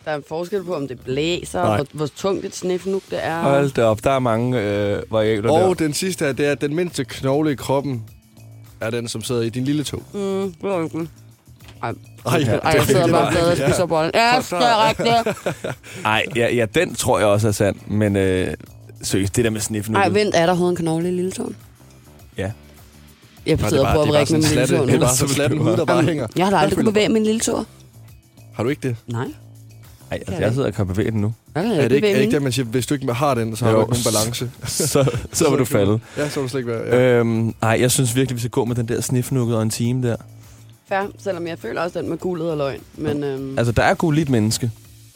Der 0.05 0.11
er 0.11 0.15
en 0.15 0.23
forskel 0.27 0.63
på, 0.63 0.75
om 0.75 0.87
det 0.87 0.99
blæser, 0.99 1.61
Nej. 1.61 1.75
hvor, 1.75 1.85
hvor 1.91 2.07
tungt 2.07 2.45
et 2.45 2.55
snifnuk 2.55 3.01
det 3.09 3.25
er. 3.25 3.41
Hold 3.41 3.71
da 3.71 3.83
op, 3.83 4.03
der 4.03 4.11
er 4.11 4.19
mange 4.19 4.61
øh, 4.61 5.01
variabler 5.11 5.51
Og 5.51 5.79
der. 5.79 5.85
den 5.85 5.93
sidste 5.93 6.25
er, 6.25 6.33
det 6.33 6.45
er, 6.47 6.51
at 6.51 6.61
den 6.61 6.75
mindste 6.75 7.05
knogle 7.05 7.51
i 7.51 7.55
kroppen 7.55 8.03
er 8.81 8.89
den, 8.89 9.07
som 9.07 9.21
sidder 9.21 9.41
i 9.41 9.49
din 9.49 9.63
lille 9.63 9.83
tog. 9.83 10.03
Mm, 10.13 10.19
det 10.53 10.53
var 10.61 10.83
ikke 10.83 11.07
Ej, 11.83 11.93
Ej, 12.25 12.37
ja, 12.37 12.57
Ej, 12.57 12.71
jeg 12.75 12.83
sidder 12.85 13.03
det 13.03 13.11
bare 13.11 13.27
og 13.27 13.57
ja. 13.57 13.67
spiser 13.69 13.85
bolden. 13.85 14.11
Ja, 14.13 14.41
det 14.49 14.51
er 14.53 14.87
rigtigt. 14.89 15.55
Ej, 16.05 16.23
ja, 16.35 16.55
ja, 16.55 16.65
den 16.75 16.95
tror 16.95 17.19
jeg 17.19 17.27
også 17.27 17.47
er 17.47 17.51
sand. 17.51 17.75
Men 17.87 18.15
øh, 18.15 18.53
seriøst, 19.01 19.35
det 19.35 19.45
der 19.45 19.51
med 19.51 19.61
sniffen. 19.61 19.95
Ej, 19.95 20.09
vent, 20.09 20.35
er 20.35 20.39
der 20.39 20.47
overhovedet 20.47 20.79
en 20.79 20.83
knogle 20.85 21.07
i 21.07 21.11
lille 21.11 21.31
tåen? 21.31 21.55
Ja. 22.37 22.51
Jeg 23.45 23.55
Nej, 23.55 23.69
sidder 23.69 23.93
på 23.93 24.01
at 24.01 24.07
vrikke 24.09 24.33
med 24.33 24.41
min 24.41 24.49
lille 24.49 24.67
tå 24.67 24.85
Det 24.85 24.95
er 24.95 24.99
bare 24.99 25.15
sådan 25.15 25.29
en 25.29 25.33
slatten 25.35 25.59
hud, 25.59 25.77
der 25.77 25.85
bare 25.85 26.03
hænger. 26.03 26.27
Jeg 26.35 26.45
har 26.45 26.51
da 26.51 26.57
aldrig 26.57 26.77
kunne 26.77 26.91
bevæge 26.91 27.09
min 27.09 27.23
lille 27.23 27.39
tå. 27.39 27.63
Har 28.53 28.63
du 28.63 28.69
ikke 28.69 28.87
det? 28.87 28.95
Nej, 29.07 29.27
Ej, 30.13 30.19
altså, 30.27 30.43
jeg 30.43 30.53
sidder 30.53 30.67
og 30.67 30.73
kan 30.73 30.87
bevæge 30.87 31.11
den 31.11 31.21
nu. 31.21 31.33
jeg 31.55 31.63
kan 31.63 31.71
Er 31.73 31.87
det 31.87 31.95
ikke, 31.95 32.09
er 32.09 32.13
det 32.13 32.21
ikke 32.21 32.33
det, 32.33 32.41
man 32.41 32.51
siger, 32.51 32.65
hvis 32.65 32.85
du 32.85 32.93
ikke 32.93 33.13
har 33.13 33.33
den, 33.35 33.55
så 33.55 33.65
har 33.65 33.71
Jo. 33.71 33.77
du 33.77 33.81
ikke 33.83 34.03
nogen 34.03 34.03
balance? 34.05 34.51
så, 34.87 35.11
så 35.33 35.49
vil 35.49 35.59
du 35.59 35.65
falde. 35.65 35.99
Ja, 36.17 36.29
så 36.29 36.39
vil 36.39 36.43
du 36.43 36.49
slet 36.49 36.59
ikke 36.59 36.71
være... 36.71 36.95
Ja. 36.95 37.19
Øhm, 37.19 37.53
ej, 37.61 37.77
jeg 37.81 37.91
synes 37.91 38.15
virkelig, 38.15 38.35
vi 38.35 38.39
skal 38.39 38.49
gå 38.51 38.65
med 38.65 38.75
den 38.75 38.87
der 38.87 39.01
snifnukket 39.01 39.55
og 39.55 39.63
en 39.63 39.69
time 39.69 40.07
der. 40.07 40.15
Fair, 40.89 41.01
selvom 41.19 41.47
jeg 41.47 41.59
føler 41.59 41.81
også 41.81 41.99
den 42.01 42.09
med 42.09 42.17
guldet 42.17 42.51
og 42.51 42.57
løgn. 42.57 42.79
Men 42.97 43.23
øhm, 43.23 43.57
Altså, 43.57 43.71
der 43.71 43.83
er 43.83 44.13
et 44.21 44.29
menneske. 44.29 44.71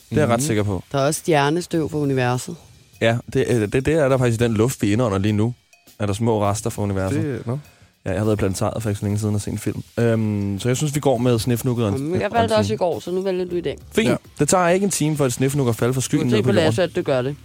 Det 0.10 0.18
er 0.18 0.22
jeg 0.22 0.30
ret 0.30 0.40
Mhm. 0.40 0.42
sikker 0.46 0.64
på. 0.64 0.84
der 0.92 0.98
er 1.00 1.06
også 1.08 1.20
stjernestøv 1.20 1.90
for 1.90 1.98
universet. 2.00 2.56
Ja, 3.02 3.18
det, 3.34 3.46
øh, 3.50 3.62
det, 3.62 3.74
det 3.86 3.88
er 3.94 4.10
der 4.10 4.18
faktisk 4.18 4.42
i 4.42 4.44
den 4.44 4.54
luft, 4.54 4.82
vi 4.82 4.94
indånder 4.94 5.18
lige 5.18 5.32
nu. 5.32 5.54
Er 6.00 6.06
der 6.06 6.14
små 6.14 6.44
rester 6.50 6.70
fra 6.70 6.84
universet. 6.84 7.24
Det, 7.24 7.48
no. 7.48 7.58
Ja, 8.08 8.12
jeg 8.12 8.20
har 8.20 8.26
været 8.26 8.36
i 8.36 8.40
planetariet 8.40 8.84
for 8.84 8.90
ikke 8.90 9.00
så 9.00 9.06
længe 9.06 9.20
siden 9.20 9.36
og 9.36 9.42
set 9.42 9.52
en 9.52 9.58
film. 9.58 9.84
Øhm, 10.00 10.60
så 10.60 10.70
jeg 10.70 10.78
synes, 10.78 10.96
vi 10.96 11.00
går 11.00 11.18
med 11.18 11.40
snifnukket 11.40 11.86
og 11.86 11.94
en, 11.94 12.12
Men 12.12 12.22
jeg 12.22 12.30
valgte 12.32 12.54
også 12.56 12.74
i 12.74 12.78
går, 12.78 13.00
så 13.00 13.12
nu 13.12 13.22
vælger 13.22 13.46
du 13.46 13.56
i 13.56 13.62
dag. 13.62 13.78
Fint. 13.92 14.10
Ja. 14.10 14.16
Det 14.40 14.50
tager 14.50 14.70
ikke 14.70 14.84
en 14.84 14.90
time 14.90 15.18
for 15.18 15.26
et 15.26 15.34
snifnuk 15.34 15.68
at 15.68 15.76
falde 15.76 15.94
fra 15.94 16.00
Du 16.02 16.04
skyen 16.06 16.20
kan 16.20 16.28
ned 16.28 16.38
se 16.38 16.42
på 16.42 16.48
på 16.48 16.50
jorden. 16.54 16.66
Lasse, 16.66 16.84
at 16.84 16.90
det 16.96 17.06
gør 17.06 17.22
det. 17.22 17.36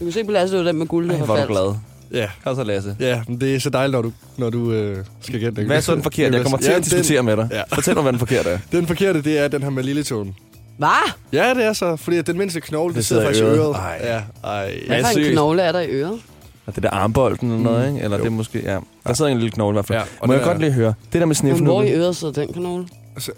Du 0.00 0.04
kan 0.04 0.12
se 0.12 0.24
på 0.24 0.30
Lasse, 0.32 0.56
at 0.56 0.60
det 0.60 0.66
er 0.68 0.72
den 0.72 0.78
med 0.78 0.86
guld, 0.86 1.08
der 1.08 1.14
Ej, 1.14 1.20
er 1.20 1.26
du 1.26 1.34
faldt. 1.34 1.48
glad. 1.50 1.74
Ja. 2.12 2.28
Kom 2.44 2.56
så, 2.56 2.64
Lasse. 2.64 2.96
ja, 3.00 3.22
men 3.28 3.40
det 3.40 3.54
er 3.54 3.60
så 3.60 3.70
dejligt, 3.70 3.92
når 3.92 4.02
du, 4.02 4.12
når 4.36 4.50
du 4.50 4.72
øh, 4.72 5.04
skal 5.20 5.40
gætte 5.40 5.56
det. 5.60 5.66
Hvad 5.66 5.76
er 5.76 5.80
så 5.80 5.94
den 5.94 6.02
forkerte? 6.02 6.34
Jeg 6.36 6.42
kommer 6.44 6.58
til 6.58 6.70
Ja, 6.70 6.76
at 6.76 6.84
diskutere 6.84 7.22
med 7.22 7.36
dig. 7.36 7.48
ja. 7.52 7.62
Fortæl 7.74 7.94
mig, 7.94 8.02
hvad 8.02 8.12
den 8.12 8.18
forkerte 8.18 8.48
er. 8.50 8.58
Den, 8.72 8.78
den 8.80 8.86
forkerte, 8.86 9.22
det 9.22 9.38
er 9.38 9.48
den 9.48 9.62
her 9.62 9.70
med 9.70 9.82
lille 9.82 10.02
tåen. 10.02 10.34
Hvad? 10.78 10.88
Ja, 11.32 11.54
det 11.54 11.64
er 11.64 11.72
så, 11.72 11.96
fordi 11.96 12.22
den 12.22 12.38
mindste 12.38 12.60
knogle, 12.60 12.88
det, 12.88 12.96
Det 12.96 13.04
sidder 13.06 13.22
sidder 13.22 13.28
faktisk 13.28 13.44
i 13.44 13.46
øret. 13.46 13.76
øret. 13.76 14.24
Ja, 14.44 14.48
ej. 14.48 14.80
Hvad 14.86 15.04
for 15.12 15.18
en 15.20 15.32
knogle 15.32 15.62
er 15.62 15.72
der 15.72 15.80
i 15.80 15.86
øret? 15.90 16.20
Og 16.66 16.74
det 16.74 16.82
der 16.82 16.90
armbolden 16.90 17.50
eller 17.50 17.62
noget, 17.62 17.88
ikke? 17.88 18.00
Eller 18.04 18.16
Jo. 18.16 18.22
det 18.22 18.30
er 18.30 18.34
måske, 18.34 18.62
ja. 18.62 18.78
Der 19.06 19.12
sidder 19.14 19.30
en 19.30 19.38
lille 19.38 19.50
knogle 19.50 19.74
i 19.74 19.76
hvert 19.76 19.86
fald. 19.86 19.98
Ja, 19.98 20.04
og 20.20 20.26
Må 20.28 20.32
jeg 20.34 20.42
er- 20.42 20.46
godt 20.46 20.58
lige 20.58 20.72
høre? 20.72 20.94
Det 21.12 21.20
der 21.20 21.26
med 21.26 21.36
Men 21.42 21.64
hvor 21.64 21.82
i 21.82 21.92
øret 21.92 22.16
sidder 22.16 22.34
den 22.34 22.52
knogle? 22.52 22.88
Altså, 23.14 23.32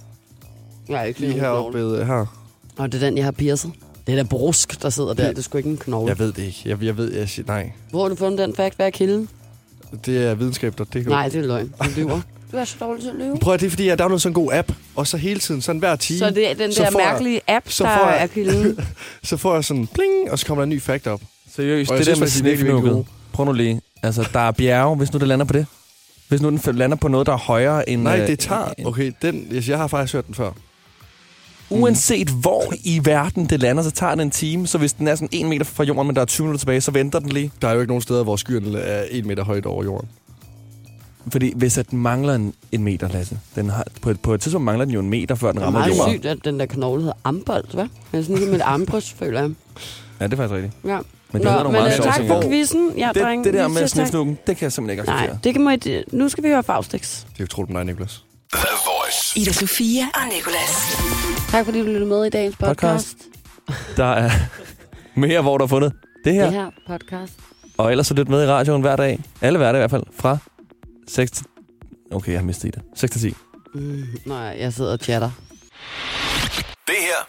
Jeg 0.88 1.00
er 1.00 1.04
ikke 1.04 1.20
Lige 1.20 1.32
heroppe 1.32 1.78
ved 1.78 2.04
her. 2.04 2.26
Og 2.78 2.92
det 2.92 3.02
er 3.02 3.06
den, 3.06 3.16
jeg 3.16 3.24
har 3.24 3.32
piercet. 3.32 3.72
Det 4.06 4.12
er 4.12 4.16
da 4.16 4.22
brusk, 4.22 4.82
der 4.82 4.90
sidder 4.90 5.14
der. 5.14 5.28
Det 5.28 5.38
er 5.38 5.42
sgu 5.42 5.58
ikke 5.58 5.70
en 5.70 5.76
knogle. 5.76 6.08
Jeg 6.08 6.18
ved 6.18 6.32
det 6.32 6.42
ikke. 6.42 6.62
Jeg, 6.66 6.82
jeg 6.82 6.96
ved, 6.96 7.12
jeg 7.14 7.28
siger, 7.28 7.46
nej. 7.46 7.72
Hvor 7.90 8.02
har 8.02 8.08
du 8.08 8.14
fundet 8.14 8.38
den 8.38 8.54
fact? 8.54 8.76
Hvad 8.76 8.86
er 8.86 8.90
kilden? 8.90 9.28
Det 10.06 10.26
er 10.26 10.34
videnskab.dk. 10.34 11.06
Nej, 11.06 11.28
det 11.28 11.40
er 11.40 11.46
løgn. 11.46 11.74
Du 11.84 11.88
lyver. 11.96 12.20
Du 12.52 12.56
er 12.56 12.64
så 12.64 12.76
dårlig 12.80 13.02
til 13.02 13.10
at 13.10 13.16
lyve. 13.16 13.38
Prøv 13.38 13.54
at 13.54 13.60
det 13.60 13.66
er 13.66 13.70
fordi, 13.70 13.86
jeg 13.86 13.98
downloadet 13.98 14.22
sådan 14.22 14.30
en 14.30 14.34
god 14.44 14.52
app, 14.52 14.72
og 14.96 15.06
så 15.06 15.16
hele 15.16 15.40
tiden, 15.40 15.62
sådan 15.62 15.78
hver 15.78 15.96
time, 15.96 16.18
Så 16.18 16.30
det 16.30 16.50
er 16.50 16.54
den 16.54 16.70
der 16.70 16.90
får 16.90 16.98
jeg- 17.00 17.08
mærkelige 17.10 17.40
app, 17.48 17.68
så 17.70 17.84
der 17.84 17.98
får 17.98 18.06
jeg- 18.10 18.22
er 18.22 18.26
kilden. 18.26 18.78
så 19.22 19.36
får 19.36 19.54
jeg 19.54 19.64
sådan 19.64 19.86
bling, 19.86 20.30
og 20.30 20.38
så 20.38 20.46
kommer 20.46 20.62
der 20.62 20.66
en 20.66 20.70
ny 20.70 20.80
fact 20.82 21.06
op. 21.06 21.20
Seriøst, 21.56 21.90
det 21.90 22.06
der 22.06 22.16
med 22.16 22.22
er 22.22 22.30
snifnukket. 22.30 23.06
Prøv 23.32 23.46
nu 23.46 23.52
lige. 23.52 23.80
Altså, 24.02 24.28
der 24.32 24.40
er 24.40 24.50
bjerge, 24.50 24.96
hvis 24.96 25.12
nu 25.12 25.18
det 25.18 25.28
lander 25.28 25.44
på 25.44 25.52
det. 25.52 25.66
Hvis 26.28 26.40
nu 26.42 26.50
den 26.50 26.60
lander 26.76 26.96
på 26.96 27.08
noget, 27.08 27.26
der 27.26 27.32
er 27.32 27.36
højere 27.38 27.88
end... 27.88 28.02
Nej, 28.02 28.20
øh, 28.20 28.26
det 28.26 28.38
tager... 28.38 28.72
end- 28.78 28.86
Okay, 28.86 29.12
den, 29.22 29.46
jeg 29.50 29.68
jeg 29.68 29.78
har 29.78 29.86
faktisk 29.86 30.12
hørt 30.14 30.26
den 30.26 30.34
før. 30.34 30.50
Uanset 31.70 32.28
hvor 32.28 32.74
i 32.84 33.00
verden 33.04 33.46
det 33.46 33.60
lander, 33.60 33.82
så 33.82 33.90
tager 33.90 34.14
det 34.14 34.22
en 34.22 34.30
time. 34.30 34.66
Så 34.66 34.78
hvis 34.78 34.92
den 34.92 35.08
er 35.08 35.14
sådan 35.14 35.28
en 35.32 35.48
meter 35.48 35.64
fra 35.64 35.84
jorden, 35.84 36.06
men 36.06 36.16
der 36.16 36.22
er 36.22 36.26
20 36.26 36.44
minutter 36.44 36.58
tilbage, 36.58 36.80
så 36.80 36.90
venter 36.90 37.18
den 37.18 37.28
lige. 37.28 37.52
Der 37.62 37.68
er 37.68 37.72
jo 37.72 37.80
ikke 37.80 37.90
nogen 37.90 38.02
steder, 38.02 38.22
hvor 38.24 38.36
skyerne 38.36 38.78
er 38.78 39.04
en 39.10 39.26
meter 39.26 39.44
højt 39.44 39.66
over 39.66 39.84
jorden. 39.84 40.08
Fordi 41.32 41.52
hvis 41.56 41.78
at 41.78 41.90
den 41.90 41.98
mangler 41.98 42.34
en, 42.34 42.54
en 42.72 42.82
meter, 42.84 43.08
Lasse, 43.08 43.38
den 43.54 43.70
har, 43.70 43.84
på, 44.02 44.10
et, 44.10 44.20
på 44.20 44.34
et 44.34 44.40
tidspunkt 44.40 44.64
mangler 44.64 44.84
den 44.84 44.94
jo 44.94 45.00
en 45.00 45.10
meter, 45.10 45.34
før 45.34 45.48
den 45.52 45.56
Det 45.56 45.62
er 45.62 45.66
rammer 45.66 45.80
meget 45.80 45.96
jorden. 45.98 46.14
sygt, 46.14 46.26
at 46.26 46.38
den 46.44 46.60
der 46.60 46.66
knogle 46.66 47.00
hedder 47.02 47.16
ambold, 47.24 47.64
hva'? 47.74 47.78
Det 48.12 48.18
er 48.18 48.22
sådan 48.22 48.36
ligesom 48.36 48.54
et 48.54 48.60
armbryst, 48.74 49.18
føler 49.18 49.40
jeg. 49.40 49.50
Ja, 50.20 50.24
det 50.26 50.32
er 50.32 50.36
faktisk 50.36 50.54
rigtigt. 50.54 50.72
Ja. 50.84 50.98
Men 51.32 51.42
det 51.42 51.50
hedder 51.50 51.62
nogle 51.64 51.78
men 51.78 51.82
meget 51.88 51.98
øh, 51.98 52.04
tak 52.12 52.26
for 52.26 52.42
quizzen. 52.42 52.92
Ja, 52.98 53.10
Det, 53.14 53.22
dreng, 53.22 53.44
det 53.44 53.54
der 53.54 53.68
vi 53.68 53.74
med 53.74 53.88
snifnukken, 53.88 54.38
det 54.46 54.56
kan 54.56 54.64
jeg 54.64 54.72
simpelthen 54.72 54.98
ikke 55.00 55.10
Nej, 55.10 55.16
acceptere. 55.22 55.38
det 55.44 55.52
kan 55.54 55.62
man 55.64 55.74
ikke. 55.74 56.04
Nu 56.12 56.28
skal 56.28 56.44
vi 56.44 56.48
høre 56.48 56.62
Faustix. 56.62 57.20
Det 57.20 57.26
er 57.28 57.34
jo 57.40 57.46
troligt 57.46 57.70
med 57.72 57.80
dig, 57.80 57.86
Niklas. 57.86 58.24
The 58.52 58.66
Voice. 58.86 59.40
Ida 59.40 59.52
Sofia 59.52 60.04
og 60.14 60.20
Nicolas. 60.36 60.96
Tak 61.50 61.64
fordi 61.64 61.78
du 61.78 61.84
lyttede 61.84 62.06
med 62.06 62.24
i 62.24 62.30
dagens 62.30 62.56
podcast. 62.56 63.16
Podcast. 63.66 63.96
Der 63.96 64.04
er 64.04 64.30
mere, 65.14 65.42
hvor 65.42 65.58
du 65.58 65.64
har 65.64 65.68
fundet 65.68 65.92
det 66.24 66.34
her. 66.34 66.44
Det 66.44 66.52
her 66.52 66.70
podcast. 66.86 67.32
Og 67.78 67.90
ellers 67.90 68.06
så 68.06 68.14
lyt 68.14 68.28
med 68.28 68.44
i 68.44 68.46
radioen 68.46 68.80
hver 68.82 68.96
dag. 68.96 69.20
Alle 69.40 69.58
hverdage 69.58 69.78
i 69.78 69.80
hvert 69.80 69.90
fald. 69.90 70.02
Fra 70.20 70.38
6 71.08 71.30
til... 71.30 71.46
Okay, 72.10 72.32
jeg 72.32 72.40
har 72.40 72.44
mistet 72.46 72.74
det. 72.74 72.82
6 72.96 73.12
til 73.12 73.20
10. 73.20 73.34
Mm, 73.74 74.04
nej, 74.26 74.56
jeg 74.60 74.72
sidder 74.72 74.92
og 74.92 74.98
chatter. 74.98 75.30
Det 76.86 76.94
her 77.00 77.28